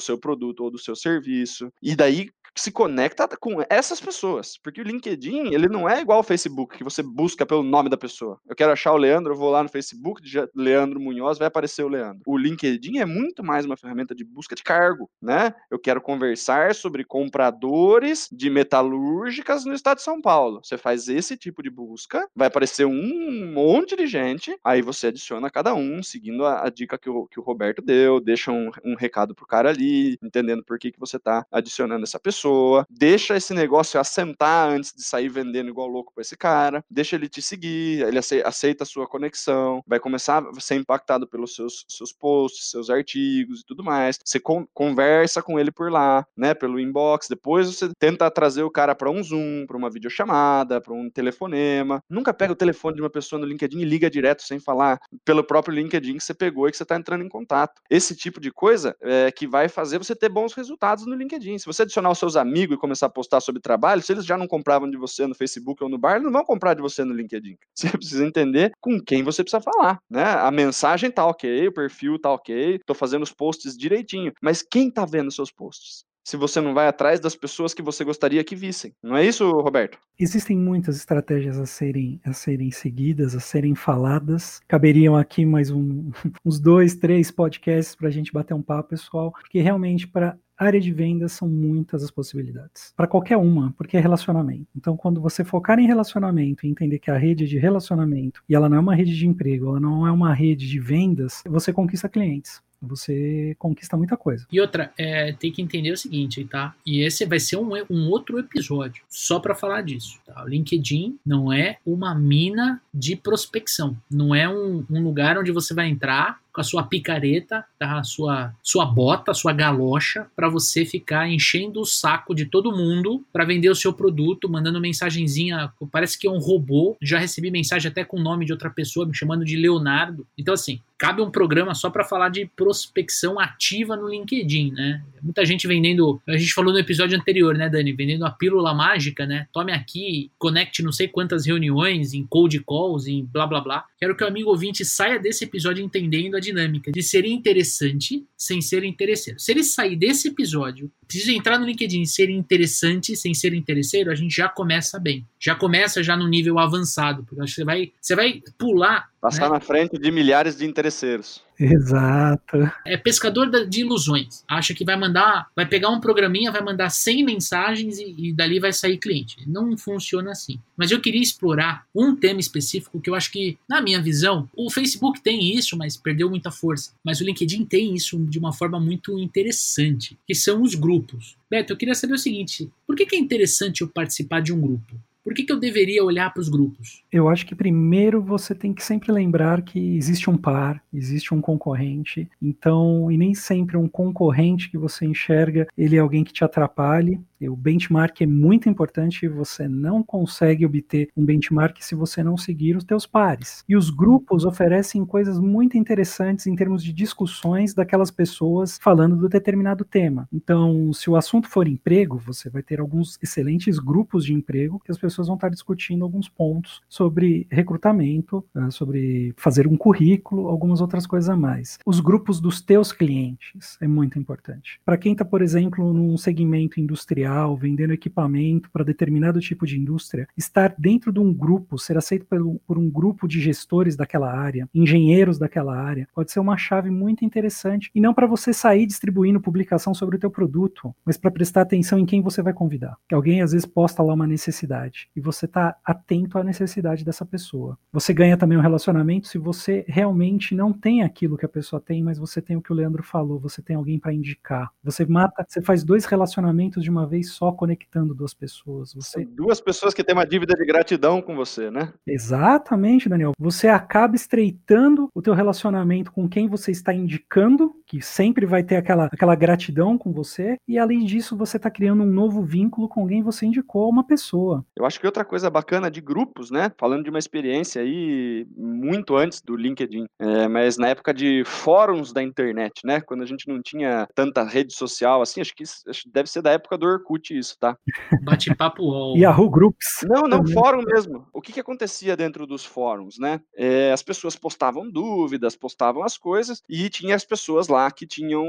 seu 0.00 0.18
produto 0.18 0.64
ou 0.64 0.70
do 0.70 0.78
seu 0.78 0.96
serviço. 0.96 1.72
E 1.80 1.94
daí 1.94 2.30
se 2.60 2.72
conecta 2.72 3.28
com 3.36 3.62
essas 3.68 4.00
pessoas, 4.00 4.58
porque 4.58 4.80
o 4.80 4.84
LinkedIn, 4.84 5.52
ele 5.52 5.68
não 5.68 5.88
é 5.88 6.00
igual 6.00 6.18
ao 6.18 6.24
Facebook, 6.24 6.76
que 6.76 6.84
você 6.84 7.02
busca 7.02 7.46
pelo 7.46 7.62
nome 7.62 7.88
da 7.88 7.96
pessoa. 7.96 8.40
Eu 8.48 8.56
quero 8.56 8.72
achar 8.72 8.92
o 8.92 8.96
Leandro, 8.96 9.32
eu 9.32 9.36
vou 9.36 9.50
lá 9.50 9.62
no 9.62 9.68
Facebook 9.68 10.22
Leandro 10.54 11.00
Munhoz, 11.00 11.38
vai 11.38 11.48
aparecer 11.48 11.84
o 11.84 11.88
Leandro. 11.88 12.22
O 12.26 12.36
LinkedIn 12.36 12.98
é 12.98 13.04
muito 13.04 13.42
mais 13.44 13.64
uma 13.64 13.76
ferramenta 13.76 14.14
de 14.14 14.24
busca 14.24 14.54
de 14.54 14.62
cargo, 14.62 15.08
né? 15.20 15.54
Eu 15.70 15.78
quero 15.78 16.00
conversar 16.00 16.74
sobre 16.74 17.04
compradores 17.04 18.28
de 18.32 18.50
metalúrgicas 18.50 19.64
no 19.64 19.74
estado 19.74 19.98
de 19.98 20.02
São 20.02 20.20
Paulo. 20.20 20.60
Você 20.62 20.76
faz 20.76 21.08
esse 21.08 21.36
tipo 21.36 21.62
de 21.62 21.70
busca, 21.70 22.28
vai 22.34 22.48
aparecer 22.48 22.86
um 22.86 23.52
monte 23.52 23.96
de 23.96 24.06
gente, 24.06 24.56
aí 24.64 24.82
você 24.82 25.08
adiciona 25.08 25.50
cada 25.50 25.74
um, 25.74 26.02
seguindo 26.02 26.44
a, 26.44 26.66
a 26.66 26.70
dica 26.70 26.98
que 26.98 27.08
o, 27.08 27.26
que 27.26 27.38
o 27.38 27.42
Roberto 27.42 27.82
deu, 27.82 28.20
deixa 28.20 28.50
um, 28.50 28.70
um 28.84 28.94
recado 28.94 29.34
pro 29.34 29.46
cara 29.46 29.70
ali, 29.70 30.18
entendendo 30.22 30.64
por 30.64 30.78
que, 30.78 30.92
que 30.92 31.00
você 31.00 31.18
tá 31.18 31.46
adicionando 31.50 32.04
essa 32.04 32.18
pessoa 32.18 32.47
pessoa, 32.48 32.86
deixa 32.88 33.36
esse 33.36 33.52
negócio 33.52 34.00
assentar 34.00 34.70
antes 34.70 34.92
de 34.94 35.02
sair 35.02 35.28
vendendo 35.28 35.68
igual 35.68 35.88
louco 35.88 36.12
para 36.14 36.22
esse 36.22 36.36
cara, 36.36 36.82
deixa 36.90 37.16
ele 37.16 37.28
te 37.28 37.42
seguir, 37.42 38.02
ele 38.06 38.18
aceita 38.44 38.84
a 38.84 38.86
sua 38.86 39.06
conexão, 39.06 39.82
vai 39.86 40.00
começar 40.00 40.42
a 40.42 40.60
ser 40.60 40.76
impactado 40.76 41.26
pelos 41.26 41.54
seus, 41.54 41.84
seus 41.88 42.12
posts, 42.12 42.70
seus 42.70 42.90
artigos 42.90 43.60
e 43.60 43.66
tudo 43.66 43.84
mais. 43.84 44.18
Você 44.24 44.40
con 44.40 44.66
conversa 44.72 45.42
com 45.42 45.58
ele 45.58 45.70
por 45.70 45.90
lá, 45.90 46.26
né, 46.36 46.54
pelo 46.54 46.80
inbox, 46.80 47.28
depois 47.28 47.66
você 47.68 47.90
tenta 47.98 48.30
trazer 48.30 48.62
o 48.62 48.70
cara 48.70 48.94
para 48.94 49.10
um 49.10 49.22
Zoom, 49.22 49.66
para 49.66 49.76
uma 49.76 49.90
videochamada, 49.90 50.80
para 50.80 50.92
um 50.92 51.10
telefonema. 51.10 52.02
Nunca 52.08 52.32
pega 52.32 52.52
o 52.52 52.56
telefone 52.56 52.96
de 52.96 53.02
uma 53.02 53.10
pessoa 53.10 53.40
no 53.40 53.46
LinkedIn 53.46 53.80
e 53.80 53.84
liga 53.84 54.10
direto 54.10 54.42
sem 54.42 54.58
falar 54.58 54.98
pelo 55.24 55.44
próprio 55.44 55.74
LinkedIn 55.74 56.16
que 56.16 56.24
você 56.24 56.34
pegou 56.34 56.68
e 56.68 56.70
que 56.70 56.76
você 56.76 56.82
está 56.82 56.96
entrando 56.96 57.24
em 57.24 57.28
contato. 57.28 57.80
Esse 57.90 58.14
tipo 58.16 58.40
de 58.40 58.50
coisa 58.50 58.96
é 59.00 59.30
que 59.30 59.46
vai 59.46 59.68
fazer 59.68 59.98
você 59.98 60.14
ter 60.14 60.28
bons 60.28 60.54
resultados 60.54 61.06
no 61.06 61.14
LinkedIn. 61.14 61.58
Se 61.58 61.66
você 61.66 61.82
adicionar 61.82 62.10
o 62.10 62.14
seu 62.14 62.28
seus 62.28 62.36
amigos 62.38 62.76
e 62.76 62.80
começar 62.80 63.06
a 63.06 63.10
postar 63.10 63.40
sobre 63.40 63.60
trabalho, 63.60 64.02
se 64.02 64.12
eles 64.12 64.24
já 64.24 64.38
não 64.38 64.46
compravam 64.46 64.90
de 64.90 64.96
você 64.96 65.26
no 65.26 65.34
Facebook 65.34 65.82
ou 65.82 65.90
no 65.90 65.98
bar, 65.98 66.12
eles 66.12 66.24
não 66.24 66.32
vão 66.32 66.44
comprar 66.44 66.74
de 66.74 66.80
você 66.80 67.04
no 67.04 67.12
LinkedIn. 67.12 67.56
Você 67.74 67.90
precisa 67.90 68.26
entender 68.26 68.72
com 68.80 69.00
quem 69.00 69.22
você 69.22 69.42
precisa 69.42 69.60
falar, 69.60 70.00
né? 70.10 70.24
A 70.24 70.50
mensagem 70.50 71.10
tá 71.10 71.24
ok, 71.24 71.68
o 71.68 71.72
perfil 71.72 72.18
tá 72.18 72.32
ok, 72.32 72.80
tô 72.84 72.94
fazendo 72.94 73.22
os 73.22 73.32
posts 73.32 73.76
direitinho, 73.76 74.32
mas 74.42 74.62
quem 74.62 74.90
tá 74.90 75.04
vendo 75.04 75.30
seus 75.30 75.50
posts? 75.50 76.04
se 76.28 76.36
você 76.36 76.60
não 76.60 76.74
vai 76.74 76.86
atrás 76.86 77.18
das 77.20 77.34
pessoas 77.34 77.72
que 77.72 77.80
você 77.80 78.04
gostaria 78.04 78.44
que 78.44 78.54
vissem. 78.54 78.92
Não 79.02 79.16
é 79.16 79.24
isso, 79.24 79.50
Roberto? 79.50 79.98
Existem 80.18 80.58
muitas 80.58 80.94
estratégias 80.96 81.58
a 81.58 81.64
serem, 81.64 82.20
a 82.22 82.34
serem 82.34 82.70
seguidas, 82.70 83.34
a 83.34 83.40
serem 83.40 83.74
faladas. 83.74 84.60
Caberiam 84.68 85.16
aqui 85.16 85.46
mais 85.46 85.70
um, 85.70 86.10
uns 86.44 86.60
dois, 86.60 86.94
três 86.94 87.30
podcasts 87.30 87.94
para 87.94 88.08
a 88.08 88.10
gente 88.10 88.30
bater 88.30 88.52
um 88.52 88.60
papo, 88.60 88.90
pessoal, 88.90 89.32
porque 89.32 89.62
realmente 89.62 90.06
para 90.06 90.36
área 90.58 90.80
de 90.80 90.92
vendas 90.92 91.32
são 91.32 91.48
muitas 91.48 92.02
as 92.02 92.10
possibilidades. 92.10 92.92
Para 92.96 93.06
qualquer 93.06 93.36
uma, 93.36 93.72
porque 93.76 93.96
é 93.96 94.00
relacionamento. 94.00 94.66
Então, 94.76 94.96
quando 94.96 95.20
você 95.20 95.44
focar 95.44 95.78
em 95.78 95.86
relacionamento 95.86 96.66
e 96.66 96.70
entender 96.70 96.98
que 96.98 97.10
a 97.10 97.16
rede 97.16 97.44
é 97.44 97.46
de 97.46 97.58
relacionamento 97.58 98.42
e 98.48 98.54
ela 98.54 98.68
não 98.68 98.76
é 98.76 98.80
uma 98.80 98.94
rede 98.94 99.16
de 99.16 99.26
emprego, 99.26 99.68
ela 99.68 99.80
não 99.80 100.06
é 100.06 100.10
uma 100.10 100.34
rede 100.34 100.68
de 100.68 100.80
vendas, 100.80 101.42
você 101.46 101.72
conquista 101.72 102.08
clientes 102.08 102.60
você 102.80 103.56
conquista 103.58 103.96
muita 103.96 104.16
coisa. 104.16 104.46
E 104.50 104.60
outra, 104.60 104.92
é, 104.96 105.32
tem 105.32 105.50
que 105.50 105.60
entender 105.60 105.90
o 105.90 105.96
seguinte, 105.96 106.44
tá? 106.44 106.74
E 106.86 107.00
esse 107.00 107.24
vai 107.26 107.40
ser 107.40 107.56
um, 107.56 107.70
um 107.90 108.08
outro 108.08 108.38
episódio 108.38 109.02
só 109.08 109.40
para 109.40 109.54
falar 109.54 109.82
disso. 109.82 110.18
Tá? 110.24 110.44
O 110.44 110.48
LinkedIn 110.48 111.18
não 111.24 111.52
é 111.52 111.78
uma 111.84 112.14
mina 112.14 112.80
de 112.92 113.16
prospecção, 113.16 113.96
não 114.10 114.34
é 114.34 114.48
um, 114.48 114.84
um 114.90 115.02
lugar 115.02 115.38
onde 115.38 115.50
você 115.50 115.74
vai 115.74 115.88
entrar 115.88 116.38
com 116.58 116.62
a 116.62 116.64
sua 116.64 116.82
picareta, 116.82 117.64
tá? 117.78 118.00
a 118.00 118.02
sua, 118.02 118.52
sua 118.64 118.84
bota, 118.84 119.32
sua 119.32 119.52
galocha, 119.52 120.26
para 120.34 120.48
você 120.48 120.84
ficar 120.84 121.28
enchendo 121.28 121.80
o 121.80 121.86
saco 121.86 122.34
de 122.34 122.46
todo 122.46 122.76
mundo 122.76 123.24
para 123.32 123.44
vender 123.44 123.70
o 123.70 123.76
seu 123.76 123.92
produto, 123.92 124.48
mandando 124.48 124.80
mensagenzinha, 124.80 125.72
parece 125.92 126.18
que 126.18 126.26
é 126.26 126.30
um 126.30 126.38
robô. 126.38 126.96
Já 127.00 127.20
recebi 127.20 127.48
mensagem 127.48 127.88
até 127.88 128.04
com 128.04 128.18
o 128.18 128.22
nome 128.22 128.44
de 128.44 128.52
outra 128.52 128.70
pessoa, 128.70 129.06
me 129.06 129.14
chamando 129.14 129.44
de 129.44 129.56
Leonardo. 129.56 130.26
Então, 130.36 130.52
assim, 130.52 130.80
cabe 130.98 131.22
um 131.22 131.30
programa 131.30 131.74
só 131.74 131.88
para 131.88 132.02
falar 132.02 132.28
de 132.28 132.44
prospecção 132.56 133.38
ativa 133.38 133.96
no 133.96 134.08
LinkedIn, 134.08 134.72
né? 134.72 135.00
Muita 135.22 135.44
gente 135.44 135.66
vendendo, 135.68 136.20
a 136.26 136.36
gente 136.36 136.52
falou 136.52 136.72
no 136.72 136.78
episódio 136.78 137.16
anterior, 137.16 137.56
né, 137.56 137.68
Dani, 137.68 137.92
vendendo 137.92 138.26
a 138.26 138.30
pílula 138.30 138.74
mágica, 138.74 139.24
né? 139.24 139.46
Tome 139.52 139.72
aqui, 139.72 140.30
conecte 140.38 140.82
não 140.82 140.90
sei 140.90 141.06
quantas 141.06 141.46
reuniões 141.46 142.14
em 142.14 142.26
cold 142.26 142.60
calls, 142.64 143.06
em 143.06 143.24
blá 143.24 143.46
blá 143.46 143.60
blá. 143.60 143.84
Quero 143.98 144.16
que 144.16 144.24
o 144.24 144.26
amigo 144.26 144.50
ouvinte 144.50 144.84
saia 144.84 145.20
desse 145.20 145.44
episódio 145.44 145.84
entendendo 145.84 146.36
a 146.36 146.40
dinâmica 146.48 146.90
de 146.90 147.02
ser 147.02 147.24
interessante 147.24 148.26
sem 148.36 148.60
ser 148.60 148.84
interesseiro. 148.84 149.38
Se 149.38 149.52
ele 149.52 149.62
sair 149.62 149.96
desse 149.96 150.28
episódio, 150.28 150.90
precisa 151.06 151.32
entrar 151.32 151.58
no 151.58 151.66
LinkedIn 151.66 152.02
e 152.02 152.06
ser 152.06 152.30
interessante 152.30 153.16
sem 153.16 153.34
ser 153.34 153.54
interesseiro, 153.54 154.10
a 154.10 154.14
gente 154.14 154.34
já 154.34 154.48
começa 154.48 154.98
bem. 154.98 155.26
Já 155.38 155.54
começa 155.54 156.02
já 156.02 156.16
no 156.16 156.28
nível 156.28 156.58
avançado, 156.58 157.24
porque 157.24 157.46
você 157.46 157.64
vai, 157.64 157.92
você 158.00 158.14
vai 158.14 158.42
pular 158.58 159.08
Passar 159.20 159.48
né? 159.48 159.54
na 159.54 159.60
frente 159.60 159.98
de 159.98 160.10
milhares 160.10 160.56
de 160.56 160.64
interesseiros. 160.64 161.42
Exato. 161.58 162.70
É 162.86 162.96
pescador 162.96 163.50
de 163.66 163.80
ilusões. 163.80 164.44
Acha 164.48 164.72
que 164.72 164.84
vai 164.84 164.96
mandar, 164.96 165.48
vai 165.56 165.66
pegar 165.66 165.90
um 165.90 166.00
programinha, 166.00 166.52
vai 166.52 166.62
mandar 166.62 166.88
100 166.88 167.24
mensagens 167.24 167.98
e, 167.98 168.14
e, 168.16 168.32
dali 168.32 168.60
vai 168.60 168.72
sair 168.72 168.96
cliente. 168.98 169.36
Não 169.46 169.76
funciona 169.76 170.30
assim. 170.30 170.60
Mas 170.76 170.90
eu 170.90 171.00
queria 171.00 171.20
explorar 171.20 171.84
um 171.94 172.14
tema 172.14 172.38
específico 172.38 173.00
que 173.00 173.10
eu 173.10 173.14
acho 173.14 173.32
que, 173.32 173.58
na 173.68 173.80
minha 173.80 174.00
visão, 174.00 174.48
o 174.56 174.70
Facebook 174.70 175.20
tem 175.20 175.56
isso, 175.56 175.76
mas 175.76 175.96
perdeu 175.96 176.30
muita 176.30 176.50
força. 176.50 176.92
Mas 177.04 177.20
o 177.20 177.24
LinkedIn 177.24 177.64
tem 177.64 177.94
isso 177.94 178.18
de 178.26 178.38
uma 178.38 178.52
forma 178.52 178.78
muito 178.78 179.18
interessante, 179.18 180.16
que 180.26 180.34
são 180.34 180.62
os 180.62 180.74
grupos. 180.74 181.36
Beto, 181.50 181.72
eu 181.72 181.76
queria 181.76 181.94
saber 181.94 182.14
o 182.14 182.18
seguinte: 182.18 182.70
por 182.86 182.94
que, 182.94 183.06
que 183.06 183.16
é 183.16 183.18
interessante 183.18 183.80
eu 183.80 183.88
participar 183.88 184.40
de 184.40 184.52
um 184.52 184.60
grupo? 184.60 184.94
Por 185.28 185.34
que, 185.34 185.44
que 185.44 185.52
eu 185.52 185.60
deveria 185.60 186.02
olhar 186.02 186.32
para 186.32 186.40
os 186.40 186.48
grupos? 186.48 187.04
Eu 187.12 187.28
acho 187.28 187.44
que 187.44 187.54
primeiro 187.54 188.22
você 188.22 188.54
tem 188.54 188.72
que 188.72 188.82
sempre 188.82 189.12
lembrar 189.12 189.60
que 189.60 189.78
existe 189.94 190.30
um 190.30 190.38
par, 190.38 190.82
existe 190.90 191.34
um 191.34 191.40
concorrente. 191.42 192.26
Então, 192.40 193.12
e 193.12 193.18
nem 193.18 193.34
sempre 193.34 193.76
um 193.76 193.86
concorrente 193.86 194.70
que 194.70 194.78
você 194.78 195.04
enxerga, 195.04 195.68
ele 195.76 195.96
é 195.96 195.98
alguém 195.98 196.24
que 196.24 196.32
te 196.32 196.44
atrapalhe. 196.44 197.20
O 197.46 197.54
benchmark 197.54 198.20
é 198.20 198.26
muito 198.26 198.68
importante, 198.68 199.28
você 199.28 199.68
não 199.68 200.02
consegue 200.02 200.66
obter 200.66 201.08
um 201.16 201.24
benchmark 201.24 201.80
se 201.80 201.94
você 201.94 202.22
não 202.22 202.36
seguir 202.36 202.76
os 202.76 202.82
teus 202.82 203.06
pares. 203.06 203.62
E 203.68 203.76
os 203.76 203.90
grupos 203.90 204.44
oferecem 204.44 205.04
coisas 205.04 205.38
muito 205.38 205.76
interessantes 205.76 206.46
em 206.46 206.56
termos 206.56 206.82
de 206.82 206.92
discussões 206.92 207.74
daquelas 207.74 208.10
pessoas 208.10 208.78
falando 208.80 209.16
do 209.16 209.28
determinado 209.28 209.84
tema. 209.84 210.28
Então, 210.32 210.92
se 210.92 211.08
o 211.08 211.14
assunto 211.14 211.48
for 211.48 211.68
emprego, 211.68 212.18
você 212.18 212.50
vai 212.50 212.62
ter 212.62 212.80
alguns 212.80 213.16
excelentes 213.22 213.78
grupos 213.78 214.24
de 214.24 214.34
emprego 214.34 214.80
que 214.84 214.90
as 214.90 214.98
pessoas 214.98 215.28
vão 215.28 215.36
estar 215.36 215.48
discutindo 215.48 216.04
alguns 216.04 216.28
pontos 216.28 216.80
sobre 216.88 217.46
recrutamento, 217.50 218.44
né, 218.54 218.68
sobre 218.70 219.32
fazer 219.36 219.68
um 219.68 219.76
currículo, 219.76 220.48
algumas 220.48 220.80
outras 220.80 221.06
coisas 221.06 221.30
a 221.30 221.36
mais. 221.36 221.78
Os 221.86 222.00
grupos 222.00 222.40
dos 222.40 222.60
teus 222.60 222.92
clientes 222.92 223.76
é 223.80 223.86
muito 223.86 224.18
importante. 224.18 224.80
Para 224.84 224.96
quem 224.96 225.12
está, 225.12 225.24
por 225.24 225.42
exemplo, 225.42 225.92
num 225.92 226.16
segmento 226.16 226.80
industrial 226.80 227.27
vendendo 227.56 227.92
equipamento 227.92 228.70
para 228.70 228.84
determinado 228.84 229.40
tipo 229.40 229.66
de 229.66 229.78
indústria, 229.78 230.28
estar 230.36 230.74
dentro 230.78 231.12
de 231.12 231.18
um 231.18 231.32
grupo, 231.32 231.78
ser 231.78 231.96
aceito 231.96 232.26
por, 232.26 232.60
por 232.66 232.78
um 232.78 232.88
grupo 232.90 233.26
de 233.26 233.40
gestores 233.40 233.96
daquela 233.96 234.32
área, 234.32 234.68
engenheiros 234.74 235.38
daquela 235.38 235.76
área, 235.76 236.08
pode 236.14 236.30
ser 236.30 236.40
uma 236.40 236.56
chave 236.56 236.90
muito 236.90 237.24
interessante. 237.24 237.90
E 237.94 238.00
não 238.00 238.14
para 238.14 238.26
você 238.26 238.52
sair 238.52 238.86
distribuindo 238.86 239.40
publicação 239.40 239.94
sobre 239.94 240.16
o 240.16 240.18
teu 240.18 240.30
produto, 240.30 240.94
mas 241.04 241.16
para 241.16 241.30
prestar 241.30 241.62
atenção 241.62 241.98
em 241.98 242.06
quem 242.06 242.22
você 242.22 242.42
vai 242.42 242.52
convidar. 242.52 242.96
Que 243.08 243.14
alguém 243.14 243.42
às 243.42 243.52
vezes 243.52 243.66
posta 243.66 244.02
lá 244.02 244.14
uma 244.14 244.26
necessidade 244.26 245.08
e 245.14 245.20
você 245.20 245.46
está 245.46 245.76
atento 245.84 246.38
à 246.38 246.44
necessidade 246.44 247.04
dessa 247.04 247.24
pessoa. 247.24 247.78
Você 247.92 248.12
ganha 248.12 248.36
também 248.36 248.58
um 248.58 248.62
relacionamento 248.62 249.28
se 249.28 249.38
você 249.38 249.84
realmente 249.88 250.54
não 250.54 250.72
tem 250.72 251.02
aquilo 251.02 251.36
que 251.36 251.46
a 251.46 251.48
pessoa 251.48 251.80
tem, 251.80 252.02
mas 252.02 252.18
você 252.18 252.40
tem 252.40 252.56
o 252.56 252.62
que 252.62 252.72
o 252.72 252.76
Leandro 252.76 253.02
falou, 253.02 253.38
você 253.38 253.60
tem 253.60 253.76
alguém 253.76 253.98
para 253.98 254.12
indicar. 254.12 254.70
Você 254.82 255.04
mata, 255.04 255.44
você 255.46 255.60
faz 255.60 255.82
dois 255.82 256.04
relacionamentos 256.04 256.82
de 256.82 256.90
uma 256.90 257.06
vez 257.06 257.17
vez 257.18 257.32
só 257.32 257.52
conectando 257.52 258.14
duas 258.14 258.32
pessoas. 258.32 258.94
Você... 258.94 259.24
Duas 259.24 259.60
pessoas 259.60 259.92
que 259.92 260.04
têm 260.04 260.14
uma 260.14 260.26
dívida 260.26 260.54
de 260.54 260.64
gratidão 260.64 261.20
com 261.20 261.34
você, 261.34 261.70
né? 261.70 261.92
Exatamente, 262.06 263.08
Daniel. 263.08 263.32
Você 263.38 263.68
acaba 263.68 264.16
estreitando 264.16 265.08
o 265.14 265.20
teu 265.20 265.34
relacionamento 265.34 266.12
com 266.12 266.28
quem 266.28 266.48
você 266.48 266.70
está 266.70 266.94
indicando, 266.94 267.74
que 267.86 268.00
sempre 268.00 268.46
vai 268.46 268.62
ter 268.62 268.76
aquela, 268.76 269.06
aquela 269.06 269.34
gratidão 269.34 269.98
com 269.98 270.12
você, 270.12 270.56
e 270.66 270.78
além 270.78 271.04
disso, 271.04 271.36
você 271.36 271.56
está 271.56 271.70
criando 271.70 272.02
um 272.02 272.06
novo 272.06 272.42
vínculo 272.42 272.88
com 272.88 273.00
alguém 273.00 273.18
que 273.18 273.26
você 273.26 273.46
indicou 273.46 273.88
uma 273.88 274.04
pessoa. 274.04 274.64
Eu 274.76 274.86
acho 274.86 275.00
que 275.00 275.06
outra 275.06 275.24
coisa 275.24 275.50
bacana 275.50 275.90
de 275.90 276.00
grupos, 276.00 276.50
né? 276.50 276.72
Falando 276.78 277.04
de 277.04 277.10
uma 277.10 277.18
experiência 277.18 277.82
aí 277.82 278.46
muito 278.56 279.16
antes 279.16 279.40
do 279.40 279.56
LinkedIn, 279.56 280.06
é, 280.18 280.48
mas 280.48 280.76
na 280.78 280.88
época 280.88 281.12
de 281.12 281.42
fóruns 281.44 282.12
da 282.12 282.22
internet, 282.22 282.82
né? 282.84 283.00
Quando 283.00 283.22
a 283.22 283.26
gente 283.26 283.48
não 283.48 283.60
tinha 283.60 284.06
tanta 284.14 284.44
rede 284.44 284.74
social 284.74 285.22
assim, 285.22 285.40
acho 285.40 285.54
que 285.54 285.64
deve 286.12 286.30
ser 286.30 286.42
da 286.42 286.52
época 286.52 286.76
do 286.76 286.86
Orkut 286.86 287.07
isso, 287.30 287.56
tá? 287.58 287.76
Bate-papo 288.22 288.82
UOL. 288.84 289.16
Yahoo 289.16 289.48
Groups. 289.48 290.04
Não, 290.04 290.22
não, 290.22 290.46
fórum 290.46 290.82
mesmo. 290.82 291.26
O 291.32 291.40
que, 291.40 291.52
que 291.52 291.60
acontecia 291.60 292.16
dentro 292.16 292.46
dos 292.46 292.64
fóruns, 292.64 293.18
né? 293.18 293.40
É, 293.56 293.92
as 293.92 294.02
pessoas 294.02 294.36
postavam 294.36 294.90
dúvidas, 294.90 295.56
postavam 295.56 296.02
as 296.02 296.18
coisas, 296.18 296.62
e 296.68 296.88
tinha 296.88 297.14
as 297.14 297.24
pessoas 297.24 297.68
lá 297.68 297.90
que 297.90 298.06
tinham, 298.06 298.44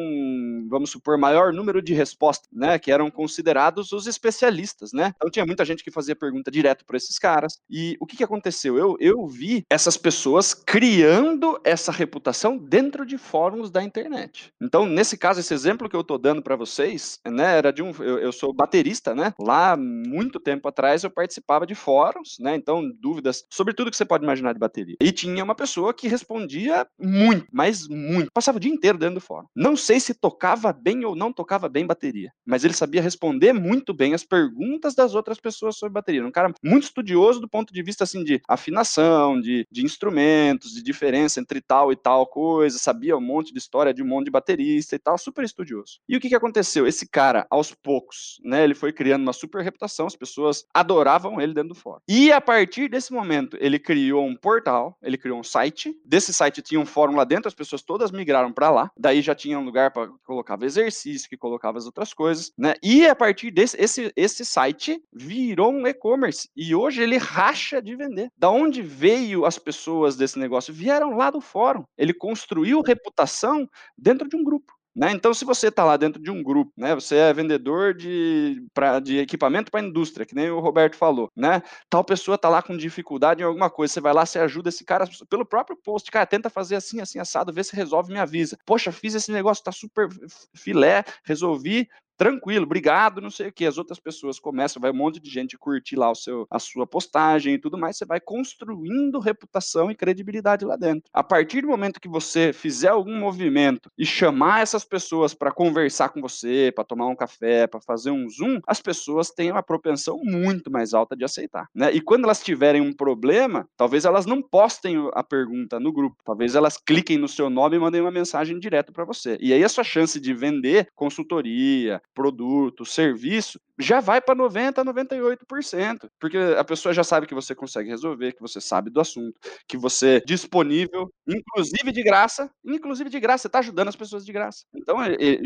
vamos 0.70 0.90
supor, 0.90 1.18
maior 1.18 1.54
número 1.54 1.82
de 1.82 1.94
respostas, 1.94 2.50
né? 2.52 2.78
Que 2.78 2.92
eram 2.92 3.10
considerados 3.10 3.92
os 3.92 4.08
especialistas, 4.08 4.92
né? 4.94 5.14
Então 5.16 5.30
tinha 5.30 5.46
muita 5.46 5.64
gente 5.66 5.84
que 5.84 5.92
fazia 5.92 6.16
pergunta 6.16 6.52
direto 6.52 6.86
para 6.86 6.98
esses 6.98 7.18
caras. 7.18 7.60
E 7.70 7.98
o 8.00 8.06
que, 8.06 8.18
que 8.18 8.24
aconteceu? 8.24 8.78
Eu, 8.78 8.98
eu 9.00 9.28
vi 9.28 9.66
essas 9.70 9.98
pessoas 9.98 10.54
criando 10.54 11.60
essa 11.64 11.92
reputação 11.92 12.58
dentro 12.58 13.06
de 13.06 13.18
fóruns 13.18 13.70
da 13.70 13.84
internet. 13.84 14.52
Então, 14.62 14.86
nesse 14.86 15.18
caso, 15.18 15.40
esse 15.40 15.54
exemplo 15.54 15.90
que 15.90 15.96
eu 15.96 16.02
estou 16.02 16.18
dando 16.18 16.42
para 16.42 16.56
vocês, 16.56 17.20
né, 17.26 17.58
era 17.58 17.72
de 17.72 17.82
um. 17.82 17.92
Eu, 18.00 18.20
eu, 18.20 18.32
sou 18.32 18.49
baterista, 18.54 19.14
né? 19.16 19.34
Lá, 19.40 19.78
muito 19.78 20.40
tempo 20.40 20.68
atrás, 20.68 21.04
eu 21.04 21.10
participava 21.10 21.66
de 21.66 21.76
fóruns, 21.76 22.38
né? 22.40 22.56
Então, 22.56 22.84
dúvidas 23.00 23.44
sobre 23.50 23.74
tudo 23.74 23.92
que 23.92 23.98
você 23.98 24.06
pode 24.06 24.24
imaginar 24.24 24.54
de 24.54 24.60
bateria. 24.60 24.96
E 25.02 25.12
tinha 25.12 25.44
uma 25.44 25.56
pessoa 25.56 25.94
que 25.94 26.08
respondia 26.08 26.88
muito, 27.00 27.48
mas 27.52 27.88
muito. 27.88 28.32
Passava 28.34 28.58
o 28.58 28.62
dia 28.62 28.72
inteiro 28.72 28.98
dentro 28.98 29.16
do 29.16 29.22
fórum. 29.22 29.48
Não 29.56 29.76
sei 29.76 30.00
se 30.00 30.14
tocava 30.14 30.72
bem 30.74 31.06
ou 31.06 31.16
não 31.16 31.32
tocava 31.32 31.70
bem 31.70 31.86
bateria, 31.86 32.32
mas 32.46 32.64
ele 32.64 32.74
sabia 32.74 33.02
responder 33.02 33.54
muito 33.54 33.94
bem 33.94 34.14
as 34.14 34.24
perguntas 34.24 34.96
das 34.96 35.16
outras 35.16 35.40
pessoas 35.40 35.78
sobre 35.78 35.94
bateria. 35.94 36.26
Um 36.26 36.32
cara 36.32 36.54
muito 36.64 36.84
estudioso 36.84 37.40
do 37.40 37.50
ponto 37.50 37.74
de 37.74 37.84
vista 37.84 38.04
assim 38.04 38.24
de 38.24 38.42
afinação, 38.48 39.40
de, 39.40 39.66
de 39.72 39.84
instrumentos, 39.84 40.74
de 40.74 40.84
diferença 40.84 41.40
entre 41.40 41.62
tal 41.62 41.92
e 41.92 41.96
tal 41.96 42.26
coisa, 42.28 42.78
sabia 42.78 43.18
um 43.18 43.22
monte 43.22 43.52
de 43.52 43.60
história 43.60 43.94
de 43.94 44.02
um 44.04 44.08
monte 44.08 44.26
de 44.26 44.32
baterista 44.32 44.96
e 44.96 45.00
tal, 45.00 45.18
super 45.18 45.44
estudioso. 45.44 46.00
E 46.08 46.16
o 46.16 46.20
que, 46.20 46.30
que 46.30 46.36
aconteceu? 46.36 46.88
Esse 46.88 47.08
cara, 47.08 47.46
aos 47.50 47.74
poucos, 47.74 48.39
né, 48.44 48.64
ele 48.64 48.76
foi 48.76 48.92
criando 48.92 49.24
uma 49.24 49.34
super 49.34 49.64
reputação, 49.64 50.06
as 50.08 50.16
pessoas 50.16 50.66
adoravam 50.74 51.40
ele 51.40 51.54
dentro 51.54 51.70
do 51.70 51.76
fórum. 51.76 52.02
E 52.08 52.32
a 52.32 52.42
partir 52.42 52.90
desse 52.90 53.12
momento, 53.12 53.58
ele 53.60 53.80
criou 53.80 54.26
um 54.26 54.36
portal, 54.36 54.98
ele 55.02 55.18
criou 55.18 55.40
um 55.40 55.44
site. 55.44 55.96
Desse 56.06 56.34
site 56.34 56.62
tinha 56.62 56.80
um 56.80 56.86
fórum 56.86 57.16
lá 57.16 57.24
dentro, 57.24 57.48
as 57.48 57.54
pessoas 57.54 57.82
todas 57.82 58.12
migraram 58.12 58.52
para 58.52 58.70
lá. 58.70 58.92
Daí 58.98 59.22
já 59.22 59.36
tinha 59.36 59.60
um 59.60 59.66
lugar 59.66 59.92
para 59.92 60.10
colocava 60.26 60.66
exercício, 60.66 61.30
que 61.30 61.38
colocava 61.38 61.78
as 61.78 61.86
outras 61.86 62.14
coisas, 62.14 62.52
né? 62.58 62.74
E 62.84 63.06
a 63.08 63.16
partir 63.16 63.52
desse 63.52 63.78
esse, 63.80 64.12
esse 64.16 64.46
site 64.46 65.02
virou 65.14 65.72
um 65.72 65.88
e-commerce 65.88 66.50
e 66.56 66.76
hoje 66.76 67.02
ele 67.02 67.18
racha 67.18 67.82
de 67.82 67.96
vender. 67.96 68.30
Da 68.38 68.50
onde 68.50 68.82
veio 68.82 69.46
as 69.46 69.58
pessoas 69.58 70.16
desse 70.16 70.38
negócio? 70.38 70.74
Vieram 70.74 71.16
lá 71.16 71.30
do 71.30 71.42
fórum. 71.42 71.84
Ele 71.98 72.14
construiu 72.14 72.82
reputação 72.82 73.68
dentro 73.98 74.28
de 74.28 74.36
um 74.36 74.44
grupo. 74.44 74.79
Né? 74.96 75.12
Então, 75.12 75.34
se 75.34 75.46
você 75.46 75.68
está 75.68 75.86
lá 75.86 75.96
dentro 75.98 76.22
de 76.22 76.32
um 76.32 76.42
grupo, 76.44 76.72
né, 76.76 76.96
você 76.96 77.16
é 77.16 77.34
vendedor 77.34 77.94
de, 77.94 78.66
pra, 78.74 79.00
de 79.00 79.18
equipamento 79.20 79.72
para 79.72 79.80
a 79.80 79.84
indústria, 79.84 80.26
que 80.26 80.36
nem 80.36 80.50
o 80.50 80.60
Roberto 80.60 80.96
falou, 80.96 81.30
né? 81.36 81.62
Tal 81.90 82.04
pessoa 82.04 82.36
está 82.36 82.50
lá 82.50 82.62
com 82.62 82.76
dificuldade 82.76 83.42
em 83.42 83.46
alguma 83.46 83.70
coisa, 83.70 83.94
você 83.94 84.02
vai 84.02 84.14
lá, 84.14 84.26
você 84.26 84.40
ajuda 84.40 84.70
esse 84.70 84.84
cara 84.84 85.08
pelo 85.30 85.46
próprio 85.46 85.78
post, 85.78 86.10
cara, 86.12 86.26
tenta 86.26 86.50
fazer 86.50 86.76
assim, 86.76 87.00
assim, 87.00 87.20
assado, 87.20 87.54
vê 87.54 87.64
se 87.64 87.76
resolve, 87.76 88.12
me 88.12 88.20
avisa. 88.20 88.58
Poxa, 88.66 88.92
fiz 88.92 89.14
esse 89.14 89.32
negócio, 89.32 89.62
está 89.62 89.72
super 89.72 90.10
filé, 90.56 91.04
resolvi, 91.24 91.88
tranquilo, 92.20 92.66
obrigado, 92.66 93.22
não 93.22 93.30
sei 93.30 93.48
o 93.48 93.54
que. 93.54 93.66
As 93.66 93.78
outras 93.78 93.98
pessoas 93.98 94.38
começam, 94.40 94.82
vai 94.82 94.92
um 94.92 94.96
monte 94.96 95.22
de 95.22 95.30
gente 95.30 95.58
curtir 95.58 95.96
lá 95.96 96.12
o 96.12 96.16
seu, 96.16 96.46
a 96.52 96.60
sua 96.60 96.86
postagem 96.86 97.54
e 97.54 97.58
tudo 97.58 97.78
mais, 97.78 97.98
você 97.98 98.06
vai 98.06 98.20
construindo 98.20 99.20
reputação 99.20 99.90
e 99.90 99.96
credibilidade 99.96 100.66
lá 100.66 100.76
dentro. 100.76 101.10
A 101.14 101.24
partir 101.24 101.62
do 101.62 101.70
momento 101.70 102.00
que 102.00 102.10
você 102.10 102.52
fizer 102.52 102.90
algum 102.90 103.18
movimento 103.18 103.90
e 103.98 104.06
chamar 104.06 104.62
essas 104.62 104.84
pessoas 104.84 105.34
para 105.34 105.50
conversar 105.50 106.10
com 106.10 106.20
você, 106.20 106.74
para 106.76 106.84
tomar 106.84 107.08
um 107.08 107.16
café, 107.16 107.66
para 107.68 107.80
fazer 107.80 108.12
um 108.12 108.28
zoom, 108.28 108.60
as 108.68 108.82
pessoas 108.82 109.30
têm 109.30 109.50
uma 109.50 109.64
propensão 109.64 110.20
muito 110.22 110.70
mais 110.70 110.94
alta 110.94 111.16
de 111.16 111.24
aceitar, 111.24 111.70
né? 111.74 111.90
E 111.94 112.02
quando 112.02 112.26
elas 112.26 112.44
tiverem 112.44 112.82
um 112.82 112.92
problema, 112.92 113.66
talvez 113.78 114.04
elas 114.04 114.26
não 114.26 114.42
postem 114.42 115.10
a 115.14 115.24
pergunta 115.24 115.80
no 115.80 115.94
grupo, 115.94 116.18
talvez 116.26 116.54
elas 116.54 116.76
cliquem 116.76 117.18
no 117.18 117.30
seu 117.30 117.50
nome 117.50 117.78
e 117.78 117.80
mandem 117.80 118.02
uma 118.02 118.12
mensagem 118.12 118.60
direto 118.60 118.92
para 118.92 119.06
você. 119.06 119.38
E 119.40 119.54
aí 119.54 119.64
a 119.64 119.70
sua 119.70 119.86
chance 119.86 120.20
de 120.20 120.34
vender 120.34 120.90
consultoria, 120.94 122.02
produto, 122.14 122.86
serviço, 122.86 123.60
já 123.80 124.00
vai 124.02 124.20
para 124.20 124.36
90%, 124.36 124.84
98%, 124.84 126.10
porque 126.20 126.38
a 126.38 126.64
pessoa 126.64 126.94
já 126.94 127.04
sabe 127.04 127.26
que 127.26 127.34
você 127.34 127.56
consegue 127.56 127.90
resolver, 127.90 128.34
que 128.34 128.42
você 128.42 128.60
sabe 128.60 128.90
do 128.90 129.00
assunto, 129.00 129.40
que 129.68 129.78
você 129.78 130.18
é 130.18 130.20
disponível, 130.20 131.10
inclusive 131.28 131.92
de 131.92 132.04
graça, 132.04 132.52
inclusive 132.66 133.10
de 133.10 133.20
graça, 133.20 133.44
você 133.44 133.48
está 133.48 133.60
ajudando 133.60 133.88
as 133.88 133.96
pessoas 133.96 134.26
de 134.26 134.34
graça. 134.34 134.66
Então, 134.76 135.02
é, 135.02 135.14
é, 135.14 135.42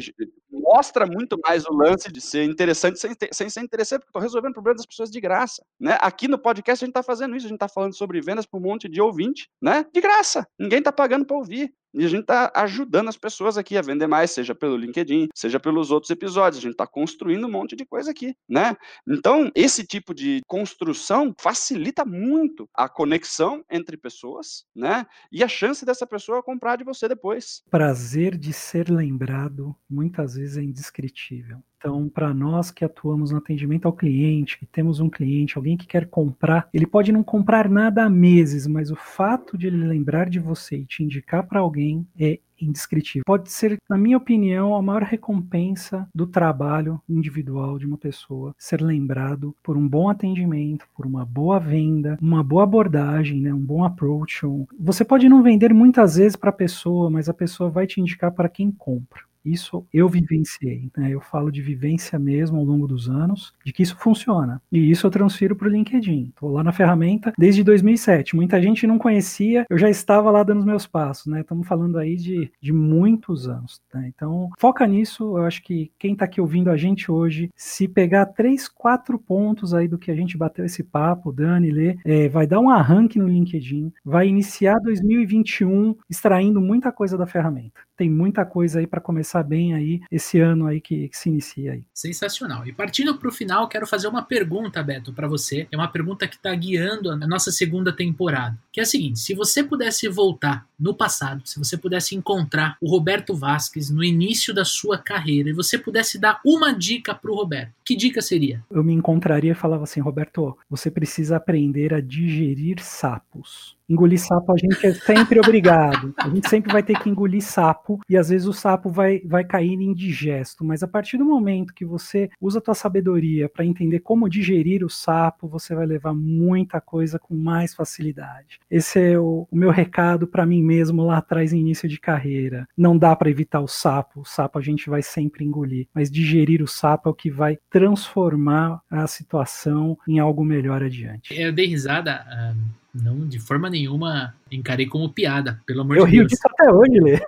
mostra 0.50 1.06
muito 1.06 1.38
mais 1.46 1.66
o 1.66 1.74
lance 1.74 2.12
de 2.12 2.20
ser 2.20 2.44
interessante 2.44 3.00
sem, 3.00 3.12
sem 3.32 3.50
ser 3.50 3.62
interessante, 3.62 4.00
porque 4.00 4.10
estou 4.10 4.22
resolvendo 4.22 4.54
problemas 4.54 4.78
das 4.78 4.88
pessoas 4.88 5.12
de 5.12 5.22
graça. 5.22 5.64
Né? 5.80 5.98
Aqui 6.02 6.28
no 6.28 6.40
podcast 6.40 6.84
a 6.84 6.88
gente 6.88 6.92
está 6.92 7.04
fazendo 7.04 7.36
isso, 7.36 7.46
a 7.46 7.50
gente 7.50 7.58
está 7.58 7.68
falando 7.68 7.96
sobre 7.96 8.20
vendas 8.22 8.46
para 8.46 8.60
um 8.60 8.64
monte 8.64 8.90
de 8.90 9.00
ouvinte, 9.00 9.48
né? 9.62 9.86
De 9.94 10.02
graça. 10.02 10.48
Ninguém 10.60 10.80
está 10.80 10.92
pagando 10.92 11.26
para 11.26 11.38
ouvir. 11.38 11.72
E 11.94 12.04
a 12.04 12.08
gente 12.08 12.22
está 12.22 12.52
ajudando 12.56 13.08
as 13.08 13.18
pessoas 13.18 13.56
aqui 13.56 13.78
a 13.78 13.82
vender 13.82 14.08
mais, 14.08 14.32
seja 14.32 14.56
pelo 14.56 14.76
LinkedIn, 14.76 15.28
seja 15.36 15.60
pelos 15.60 15.92
outros 15.92 16.10
episódios. 16.10 16.58
A 16.58 16.62
gente 16.62 16.72
está 16.72 16.88
construindo 16.88 17.46
um 17.46 17.52
monte 17.52 17.76
de 17.76 17.86
coisa 17.86 18.10
aqui, 18.10 18.23
né? 18.48 18.76
Então, 19.08 19.52
esse 19.56 19.86
tipo 19.86 20.14
de 20.14 20.42
construção 20.48 21.34
facilita 21.40 22.06
muito 22.06 22.70
a 22.74 22.88
conexão 22.88 23.64
entre 23.70 23.98
pessoas, 23.98 24.66
né? 24.76 25.06
E 25.32 25.44
a 25.44 25.48
chance 25.48 25.86
dessa 25.86 26.06
pessoa 26.06 26.44
comprar 26.44 26.78
de 26.78 26.84
você 26.84 27.08
depois. 27.08 27.64
Prazer 27.70 28.38
de 28.38 28.54
ser 28.54 28.90
lembrado 28.90 29.76
muitas 29.90 30.36
vezes 30.36 30.58
é 30.58 30.64
indescritível. 30.64 31.64
Então, 31.84 32.08
para 32.08 32.34
nós 32.34 32.72
que 32.72 32.86
atuamos 32.86 33.32
no 33.32 33.40
atendimento 33.40 33.86
ao 33.86 33.92
cliente, 33.92 34.58
que 34.58 34.66
temos 34.66 35.02
um 35.02 35.10
cliente, 35.10 35.58
alguém 35.58 35.76
que 35.76 35.86
quer 35.86 36.08
comprar, 36.08 36.70
ele 36.74 36.88
pode 36.88 37.12
não 37.12 37.22
comprar 37.22 37.68
nada 37.68 38.06
há 38.06 38.10
meses, 38.10 38.66
mas 38.66 38.90
o 38.90 38.96
fato 38.96 39.58
de 39.58 39.68
ele 39.68 39.86
lembrar 39.86 40.30
de 40.30 40.40
você 40.40 40.78
e 40.78 40.86
te 40.86 41.04
indicar 41.04 41.46
para 41.46 41.60
alguém 41.60 42.08
é 42.18 42.40
indescritível. 42.58 43.24
Pode 43.26 43.52
ser, 43.52 43.78
na 43.90 43.98
minha 43.98 44.16
opinião, 44.16 44.74
a 44.74 44.82
maior 44.82 45.02
recompensa 45.02 46.08
do 46.16 46.26
trabalho 46.26 47.02
individual 47.10 47.78
de 47.78 47.86
uma 47.86 47.98
pessoa 47.98 48.56
ser 48.58 48.82
lembrado 48.82 49.54
por 49.62 49.76
um 49.76 49.86
bom 49.86 50.08
atendimento, 50.08 50.88
por 50.96 51.06
uma 51.06 51.26
boa 51.26 51.60
venda, 51.60 52.18
uma 52.22 52.42
boa 52.42 52.64
abordagem, 52.64 53.42
né, 53.42 53.54
um 53.54 53.60
bom 53.60 53.84
approach. 53.84 54.46
Você 54.80 55.04
pode 55.04 55.28
não 55.28 55.44
vender 55.44 55.74
muitas 55.74 56.16
vezes 56.16 56.38
para 56.38 56.50
a 56.50 56.54
pessoa, 56.54 57.10
mas 57.10 57.28
a 57.28 57.34
pessoa 57.34 57.70
vai 57.70 57.86
te 57.86 58.00
indicar 58.00 58.32
para 58.32 58.48
quem 58.48 58.72
compra. 58.72 59.22
Isso 59.44 59.86
eu 59.94 60.08
vivenciei, 60.08 60.90
né? 60.98 61.10
Eu 61.12 61.22
falo 61.22 61.52
de 61.52 61.62
vivência 61.62 62.18
mesmo 62.18 62.58
ao 62.58 62.64
longo 62.64 62.88
dos 62.88 63.10
anos, 63.10 63.54
de 63.66 63.74
que 63.74 63.84
isso 63.84 63.98
funciona. 63.98 64.62
E 64.72 64.90
isso 64.90 65.06
eu 65.06 65.12
transfiro 65.12 65.56
para 65.56 65.68
o 65.68 65.72
LinkedIn. 65.72 66.30
Estou 66.30 66.52
lá 66.52 66.64
na 66.64 66.72
ferramenta 66.72 67.34
desde 67.38 67.64
2007. 67.64 68.36
Muita 68.36 68.62
gente 68.62 68.88
não 68.88 68.98
conhecia, 68.98 69.66
eu 69.70 69.78
já 69.78 69.90
estava 69.90 70.32
lá 70.32 70.44
dando 70.44 70.60
os 70.60 70.66
meus 70.66 70.88
passos, 70.88 71.28
né? 71.28 71.42
Estamos 71.42 71.68
falando 71.68 71.98
aí 71.98 72.16
de, 72.16 72.52
de 72.62 72.72
muitos 72.72 73.48
anos. 73.48 73.82
Né? 73.94 74.12
Então, 74.16 74.50
foca 74.58 74.88
nisso. 74.88 75.38
Eu 75.38 75.44
acho 75.44 75.62
que 75.64 75.92
quem 76.00 76.14
está 76.14 76.26
aqui 76.26 76.40
ouvindo 76.40 76.70
a 76.70 76.78
gente 76.78 77.12
hoje, 77.12 77.50
se 77.56 77.88
pegar 77.88 78.28
três, 78.28 78.68
quatro 78.68 79.20
pontos 79.20 79.74
aí 79.74 79.88
do 79.88 79.98
que 79.98 80.12
a 80.12 80.16
gente 80.16 80.38
bateu 80.38 80.66
esse 80.66 80.84
papo, 80.84 81.32
Dani, 81.32 81.72
Lê, 81.72 81.98
é, 82.06 82.30
vai 82.30 82.48
dar 82.48 82.60
um 82.60 82.70
arranque 82.70 83.20
no 83.20 83.28
LinkedIn, 83.28 83.92
vai 84.04 84.28
iniciar 84.28 84.80
2021 84.80 85.96
extraindo 86.10 86.62
muita 86.62 86.92
coisa 86.92 87.18
da 87.18 87.26
ferramenta. 87.26 87.82
Tem 87.96 88.10
muita 88.10 88.46
coisa 88.46 88.80
aí 88.80 88.88
para 88.88 89.02
começar 89.02 89.33
bem 89.42 89.74
aí 89.74 90.02
esse 90.12 90.40
ano 90.40 90.68
aí 90.68 90.82
que, 90.82 91.08
que 91.08 91.18
se 91.18 91.30
inicia 91.30 91.74
aí. 91.74 91.84
Sensacional. 91.94 92.68
E 92.68 92.74
partindo 92.74 93.18
para 93.18 93.30
o 93.30 93.32
final, 93.32 93.68
quero 93.68 93.88
fazer 93.88 94.08
uma 94.08 94.22
pergunta, 94.22 94.84
Beto, 94.84 95.14
para 95.14 95.28
você. 95.28 95.68
É 95.72 95.78
uma 95.78 95.88
pergunta 95.88 96.28
que 96.28 96.36
está 96.36 96.54
guiando 96.54 97.10
a 97.10 97.16
nossa 97.16 97.52
segunda 97.52 97.92
temporada. 97.92 98.58
Que 98.72 98.80
é 98.80 98.84
a 98.84 98.86
seguinte: 98.86 99.20
se 99.20 99.34
você 99.34 99.64
pudesse 99.64 100.08
voltar 100.10 100.68
no 100.84 100.94
passado, 100.94 101.42
se 101.46 101.58
você 101.58 101.78
pudesse 101.78 102.14
encontrar 102.14 102.76
o 102.82 102.92
Roberto 102.92 103.34
Vasques 103.34 103.90
no 103.90 104.04
início 104.04 104.54
da 104.54 104.66
sua 104.66 104.98
carreira 104.98 105.50
e 105.50 105.54
você 105.54 105.78
pudesse 105.78 106.20
dar 106.20 106.42
uma 106.46 106.74
dica 106.74 107.16
para 107.16 107.32
o 107.32 107.36
Roberto, 107.36 107.72
que 107.86 107.96
dica 107.96 108.22
seria? 108.22 108.62
Eu 108.70 108.84
me 108.84 108.92
encontraria 108.92 109.54
e 109.54 109.56
falava 109.56 109.84
assim, 109.84 110.02
Roberto, 110.02 110.58
você 110.70 110.92
precisa 110.92 111.38
aprender 111.38 111.94
a 111.94 112.02
digerir 112.02 112.82
sapos. 112.82 113.78
Engolir 113.90 114.20
sapo 114.20 114.54
a 114.54 114.58
gente 114.58 114.88
é 114.88 114.94
sempre 114.94 115.40
obrigado. 115.40 116.14
A 116.18 116.30
gente 116.30 116.50
sempre 116.50 116.72
vai 116.72 116.82
ter 116.82 116.98
que 116.98 117.10
engolir 117.10 117.42
sapo 117.42 118.00
e 118.10 118.18
às 118.18 118.30
vezes 118.30 118.48
o 118.48 118.54
sapo 118.54 118.90
vai, 118.90 119.22
vai 119.26 119.44
cair 119.44 119.74
indigesto. 119.74 120.64
Mas 120.64 120.82
a 120.82 120.88
partir 120.88 121.18
do 121.18 121.26
momento 121.26 121.74
que 121.74 121.84
você 121.84 122.30
usa 122.40 122.60
a 122.60 122.62
tua 122.62 122.74
sabedoria 122.74 123.50
para 123.50 123.66
entender 123.66 124.00
como 124.00 124.30
digerir 124.30 124.86
o 124.86 124.90
sapo, 124.90 125.48
você 125.48 125.76
vai 125.76 125.86
levar 125.86 126.14
muita 126.14 126.80
coisa 126.80 127.20
com 127.20 127.36
mais 127.36 127.74
facilidade. 127.74 128.60
Esse 128.72 129.12
é 129.12 129.20
o, 129.20 129.48
o 129.52 129.56
meu 129.56 129.70
recado 129.70 130.26
para 130.26 130.46
mim 130.46 130.64
mesmo 130.64 130.73
lá 130.82 131.18
atrás, 131.18 131.54
em 131.54 131.60
início 131.60 131.88
de 131.88 132.00
carreira. 132.00 132.68
Não 132.78 132.98
dá 132.98 133.16
para 133.16 133.30
evitar 133.30 133.62
o 133.62 133.68
sapo. 133.68 134.22
O 134.22 134.26
sapo 134.26 134.60
a 134.60 134.62
gente 134.62 134.90
vai 134.90 135.02
sempre 135.02 135.44
engolir. 135.44 135.88
Mas 135.94 136.10
digerir 136.10 136.62
o 136.62 136.68
sapo 136.68 137.10
é 137.10 137.12
o 137.12 137.16
que 137.16 137.30
vai 137.30 137.58
transformar 137.70 138.82
a 138.90 139.08
situação 139.08 139.98
em 140.08 140.20
algo 140.20 140.44
melhor 140.44 140.84
adiante. 140.84 141.34
Eu 141.40 141.52
dei 141.52 141.68
risada. 141.68 142.26
Um 142.56 142.84
não, 142.94 143.28
de 143.28 143.40
forma 143.40 143.72
nenhuma 143.72 144.36
encarei 144.52 144.86
como 144.86 145.10
piada, 145.10 145.60
pelo 145.66 145.82
amor 145.82 145.98
eu 145.98 146.06
de 146.06 146.12
Deus. 146.12 146.14
Eu 146.14 146.20
rio 146.20 146.28
disso 146.28 146.44
até 146.46 146.72
hoje, 146.72 147.00
Lê. 147.00 147.20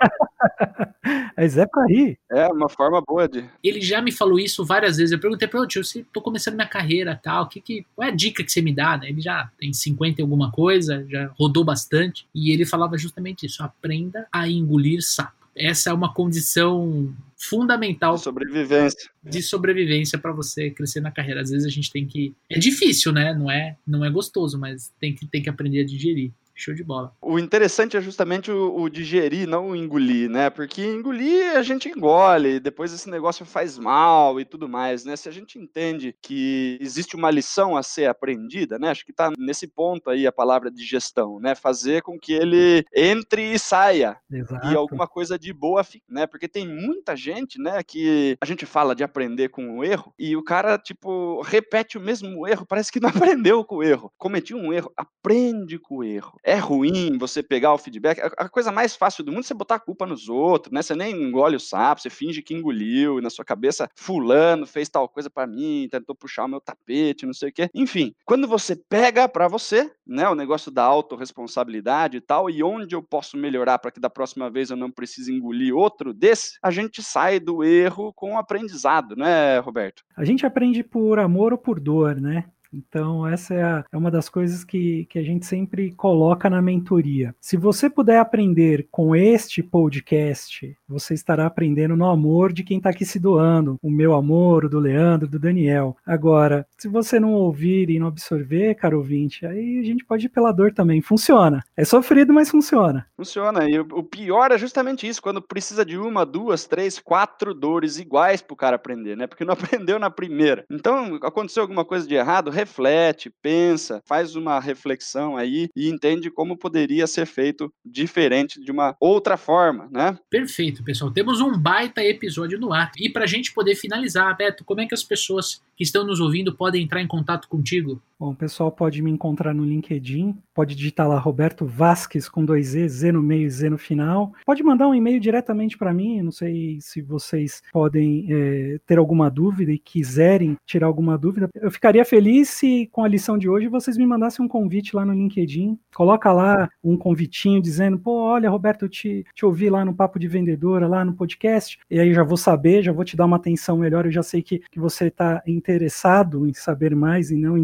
Mas 1.36 1.58
é 1.58 1.66
pra 1.66 1.86
rir. 1.86 2.18
É, 2.32 2.48
uma 2.48 2.70
forma 2.70 3.02
boa 3.02 3.28
de. 3.28 3.46
Ele 3.64 3.82
já 3.82 4.02
me 4.02 4.12
falou 4.12 4.40
isso 4.40 4.66
várias 4.66 4.98
vezes. 4.98 5.12
Eu 5.12 5.20
perguntei 5.20 5.48
pra 5.48 5.60
ele, 5.60 5.68
tio, 5.68 5.82
eu 5.96 6.06
tô 6.14 6.22
começando 6.22 6.56
minha 6.56 6.68
carreira 6.68 7.20
tal, 7.22 7.48
que, 7.48 7.62
que, 7.62 7.86
qual 7.96 8.08
é 8.08 8.12
a 8.12 8.16
dica 8.16 8.44
que 8.44 8.52
você 8.52 8.62
me 8.62 8.74
dá? 8.74 9.00
Ele 9.04 9.22
já 9.22 9.50
tem 9.60 9.74
50 9.74 10.20
e 10.20 10.24
alguma 10.24 10.52
coisa, 10.52 11.06
já 11.10 11.28
rodou 11.38 11.64
bastante. 11.64 12.28
E 12.34 12.52
ele 12.52 12.66
falava 12.66 12.98
justamente 12.98 13.46
isso: 13.46 13.64
aprenda 13.64 14.28
a 14.32 14.48
engolir 14.48 15.02
sapo 15.02 15.46
essa 15.56 15.90
é 15.90 15.94
uma 15.94 16.14
condição 16.14 17.16
fundamental 17.38 18.16
de 18.16 18.22
sobrevivência 18.22 19.10
de 19.24 19.42
sobrevivência 19.42 20.18
para 20.18 20.32
você 20.32 20.70
crescer 20.70 21.00
na 21.00 21.12
carreira. 21.12 21.42
Às 21.42 21.50
vezes 21.50 21.66
a 21.66 21.70
gente 21.70 21.92
tem 21.92 22.06
que 22.06 22.34
é 22.50 22.60
difícil, 22.60 23.12
né? 23.14 23.34
Não 23.34 23.50
é 23.50 23.78
não 23.88 24.04
é 24.04 24.10
gostoso, 24.10 24.60
mas 24.60 24.92
tem 25.00 25.16
que 25.16 25.26
tem 25.26 25.42
que 25.42 25.50
aprender 25.50 25.82
a 25.82 25.86
digerir. 25.86 26.32
Show 26.56 26.74
de 26.74 26.84
bola. 26.84 27.14
O 27.22 27.38
interessante 27.38 27.98
é 27.98 28.02
justamente 28.02 28.50
o, 28.50 28.74
o, 28.80 28.90
digerir, 28.90 29.46
não 29.46 29.70
o 29.70 29.76
engolir, 29.76 30.30
né? 30.30 30.50
Porque 30.50 30.82
engolir 30.82 31.58
a 31.58 31.62
gente 31.62 31.90
engole, 31.90 32.62
depois 32.62 32.94
esse 32.94 33.10
negócio 33.10 33.46
faz 33.46 33.78
mal 33.78 34.40
e 34.40 34.46
tudo 34.46 34.70
mais, 34.70 35.04
né? 35.04 35.18
Se 35.18 35.28
a 35.28 35.32
gente 35.34 35.60
entende 35.60 36.16
que 36.22 36.78
existe 36.80 37.14
uma 37.14 37.30
lição 37.30 37.76
a 37.76 37.84
ser 37.84 38.06
aprendida, 38.06 38.80
né? 38.80 38.90
Acho 38.90 39.06
que 39.06 39.12
tá 39.12 39.32
nesse 39.38 39.68
ponto 39.68 40.10
aí 40.10 40.26
a 40.26 40.32
palavra 40.32 40.72
digestão, 40.72 41.42
né? 41.42 41.56
Fazer 41.56 42.02
com 42.02 42.18
que 42.18 42.32
ele 42.32 42.86
entre 42.96 43.54
e 43.54 43.60
saia. 43.60 44.18
Exato. 44.32 44.68
E 44.68 44.76
alguma 44.76 45.08
coisa 45.08 45.38
de 45.38 45.52
boa 45.52 45.84
fique, 45.84 46.06
né? 46.10 46.26
Porque 46.26 46.48
tem 46.48 46.66
muita 46.66 47.18
gente, 47.18 47.60
né, 47.60 47.84
que 47.84 48.38
a 48.40 48.46
gente 48.46 48.66
fala 48.66 48.96
de 48.96 49.04
aprender 49.04 49.50
com 49.50 49.78
o 49.80 49.84
erro 49.84 50.14
e 50.18 50.38
o 50.38 50.44
cara, 50.44 50.78
tipo, 50.78 51.42
repete 51.42 51.98
o 51.98 52.02
mesmo 52.02 52.48
erro, 52.48 52.66
parece 52.66 52.92
que 52.92 53.00
não 53.00 53.10
aprendeu 53.44 53.66
com 53.66 53.78
o 53.78 53.84
erro. 53.84 54.12
Cometi 54.18 54.54
um 54.54 54.72
erro, 54.72 54.92
aprende 54.96 55.78
com 55.78 55.98
o 55.98 56.04
erro 56.04 56.40
é 56.46 56.56
ruim 56.56 57.18
você 57.18 57.42
pegar 57.42 57.74
o 57.74 57.78
feedback. 57.78 58.22
A 58.38 58.48
coisa 58.48 58.72
mais 58.72 58.96
fácil 58.96 59.24
do 59.24 59.32
mundo 59.32 59.44
é 59.44 59.48
você 59.48 59.54
botar 59.56 59.76
a 59.76 59.80
culpa 59.80 60.06
nos 60.06 60.30
outros, 60.30 60.72
né? 60.72 60.82
Você 60.84 60.96
nem 60.96 61.12
engole 61.12 61.56
o 61.56 61.60
sapo, 61.60 62.02
você 62.02 62.10
finge 62.10 62.44
que 62.44 62.54
engoliu, 62.54 63.18
e 63.18 63.22
na 63.22 63.32
sua 63.32 63.44
cabeça, 63.44 63.90
fulano 63.96 64.68
fez 64.68 64.88
tal 64.88 65.10
coisa 65.10 65.30
para 65.30 65.48
mim, 65.48 65.88
tentou 65.90 66.16
puxar 66.16 66.46
o 66.46 66.48
meu 66.48 66.62
tapete, 66.62 67.26
não 67.26 67.34
sei 67.34 67.50
o 67.50 67.54
quê. 67.54 67.70
Enfim, 67.74 68.14
quando 68.26 68.48
você 68.48 68.76
pega 68.76 69.28
para 69.28 69.48
você, 69.48 69.92
né, 70.06 70.30
o 70.30 70.36
negócio 70.36 70.72
da 70.72 70.84
autorresponsabilidade 70.84 72.18
e 72.18 72.22
tal, 72.22 72.48
e 72.48 72.62
onde 72.62 72.96
eu 72.96 73.02
posso 73.02 73.36
melhorar 73.36 73.80
para 73.80 73.90
que 73.90 74.00
da 74.00 74.10
próxima 74.10 74.50
vez 74.50 74.70
eu 74.70 74.78
não 74.78 74.92
precise 74.92 75.34
engolir 75.34 75.76
outro 75.76 76.14
desse, 76.14 76.58
a 76.62 76.70
gente 76.70 77.02
sai 77.02 77.40
do 77.40 77.64
erro 77.64 78.14
com 78.14 78.34
o 78.34 78.38
aprendizado, 78.38 79.16
né, 79.16 79.58
Roberto? 79.60 80.04
A 80.16 80.24
gente 80.24 80.46
aprende 80.46 80.84
por 80.84 81.18
amor 81.18 81.54
ou 81.54 81.58
por 81.58 81.80
dor, 81.80 82.22
né? 82.22 82.46
Então, 82.76 83.26
essa 83.28 83.54
é, 83.54 83.64
a, 83.64 83.86
é, 83.92 83.98
uma 83.98 84.12
das 84.12 84.28
coisas 84.28 84.64
que, 84.64 85.06
que 85.06 85.18
a 85.18 85.24
gente 85.24 85.46
sempre 85.46 85.92
coloca 85.92 86.50
na 86.50 86.62
mentoria. 86.62 87.34
Se 87.40 87.56
você 87.56 87.90
puder 87.90 88.20
aprender 88.20 88.88
com 88.92 89.16
este 89.16 89.64
podcast, 89.64 90.76
você 90.88 91.14
estará 91.14 91.46
aprendendo 91.46 91.96
no 91.96 92.06
amor 92.06 92.52
de 92.52 92.64
quem 92.64 92.78
está 92.78 92.90
aqui 92.90 93.06
se 93.06 93.20
doando, 93.20 93.80
o 93.82 93.90
meu 93.90 94.14
amor, 94.14 94.66
o 94.66 94.70
do 94.70 94.80
Leandro, 94.80 95.28
do 95.28 95.40
Daniel. 95.40 95.96
Agora, 96.06 96.68
se 96.86 96.88
você 96.90 97.20
não 97.20 97.34
ouvir 97.34 97.90
e 97.90 97.98
não 97.98 98.08
absorver, 98.08 98.76
caro 98.76 99.00
ouvinte, 99.00 99.44
aí 99.44 99.80
a 99.80 99.84
gente 99.84 100.06
pode 100.06 100.28
ir 100.28 100.30
pela 100.30 100.52
dor 100.52 100.72
também. 100.72 101.02
Funciona. 101.02 101.64
É 101.76 101.84
sofrido, 101.84 102.32
mas 102.32 102.52
funciona. 102.52 103.08
Funciona. 103.18 103.68
E 103.68 103.80
o 103.80 104.04
pior 104.04 104.52
é 104.52 104.58
justamente 104.58 105.08
isso, 105.08 105.20
quando 105.20 105.42
precisa 105.42 105.84
de 105.84 105.98
uma, 105.98 106.24
duas, 106.24 106.68
três, 106.68 107.00
quatro 107.00 107.56
dores 107.56 107.98
iguais 107.98 108.40
para 108.40 108.54
o 108.54 108.58
cara 108.58 108.76
aprender, 108.76 109.18
né? 109.18 109.26
Porque 109.26 109.44
não 109.44 109.54
aprendeu 109.58 109.98
na 109.98 110.12
primeira. 110.12 110.64
Então, 110.70 111.16
aconteceu 111.24 111.64
alguma 111.64 111.84
coisa 111.84 112.08
de 112.08 112.14
errado, 112.14 112.52
reflete, 112.52 113.34
pensa, 113.42 114.00
faz 114.06 114.36
uma 114.36 114.60
reflexão 114.60 115.36
aí 115.36 115.70
e 115.76 115.90
entende 115.90 116.30
como 116.30 116.56
poderia 116.56 117.08
ser 117.08 117.26
feito 117.26 117.74
diferente 117.84 118.64
de 118.64 118.72
uma 118.72 118.96
outra 119.00 119.38
forma, 119.38 119.90
né? 119.92 120.20
Perfeito, 120.30 120.84
pessoal. 120.84 121.10
Temos 121.10 121.42
um 121.42 121.58
baita 121.58 122.04
episódio 122.04 122.60
no 122.60 122.72
ar. 122.72 122.92
E 123.00 123.10
para 123.10 123.24
a 123.24 123.28
gente 123.28 123.52
poder 123.52 123.74
finalizar, 123.74 124.38
Beto, 124.38 124.64
como 124.64 124.82
é 124.82 124.86
que 124.86 124.94
as 124.94 125.04
pessoas 125.04 125.64
que 125.76 125.84
estão 125.84 126.06
nos 126.06 126.20
ouvindo 126.20 126.56
podem 126.56 126.75
entrar 126.78 127.02
em 127.02 127.08
contato 127.08 127.48
contigo? 127.48 128.02
Bom, 128.18 128.32
o 128.32 128.36
pessoal 128.36 128.72
pode 128.72 129.02
me 129.02 129.12
encontrar 129.12 129.54
no 129.54 129.66
LinkedIn, 129.66 130.38
pode 130.54 130.74
digitar 130.74 131.06
lá 131.06 131.20
Roberto 131.20 131.66
Vasques 131.66 132.30
com 132.30 132.46
dois 132.46 132.74
E, 132.74 132.88
Z 132.88 133.12
no 133.12 133.22
meio 133.22 133.46
e 133.46 133.50
Z 133.50 133.70
no 133.70 133.78
final. 133.78 134.32
Pode 134.46 134.64
mandar 134.64 134.88
um 134.88 134.96
e-mail 134.96 135.20
diretamente 135.20 135.78
para 135.78 135.94
mim, 135.94 136.22
não 136.22 136.32
sei 136.32 136.78
se 136.80 137.02
vocês 137.02 137.62
podem 137.74 138.26
é, 138.30 138.80
ter 138.86 138.98
alguma 138.98 139.30
dúvida 139.30 139.70
e 139.74 139.78
quiserem 139.78 140.56
tirar 140.66 140.88
alguma 140.88 141.18
dúvida. 141.18 141.50
Eu 141.56 141.70
ficaria 141.70 142.06
feliz 142.06 142.48
se 142.48 142.88
com 142.90 143.04
a 143.04 143.08
lição 143.08 143.38
de 143.38 143.50
hoje 143.50 143.68
vocês 143.68 143.98
me 143.98 144.06
mandassem 144.06 144.46
um 144.46 144.48
convite 144.48 144.96
lá 144.96 145.06
no 145.06 145.14
LinkedIn. 145.14 145.78
Coloca 145.94 146.32
lá 146.32 146.70
um 146.82 146.96
convitinho 146.96 147.62
dizendo, 147.62 148.00
pô, 148.00 148.24
olha 148.24 148.50
Roberto, 148.50 148.88
te, 148.88 149.26
te 149.34 149.46
ouvi 149.46 149.70
lá 149.70 149.84
no 149.84 149.94
Papo 149.94 150.18
de 150.18 150.30
Vendedora, 150.30 150.88
lá 150.88 151.04
no 151.04 151.14
podcast, 151.14 151.78
e 151.92 152.00
aí 152.00 152.14
já 152.14 152.24
vou 152.24 152.38
saber, 152.38 152.82
já 152.82 152.94
vou 152.94 153.04
te 153.04 153.18
dar 153.18 153.26
uma 153.26 153.36
atenção 153.36 153.78
melhor, 153.78 154.06
eu 154.06 154.12
já 154.12 154.24
sei 154.24 154.42
que, 154.42 154.60
que 154.72 154.80
você 154.80 155.08
está 155.08 155.44
interessado 155.46 156.48
em 156.48 156.54
saber 156.54 156.96
mais 156.96 157.30
e 157.30 157.36
não 157.36 157.58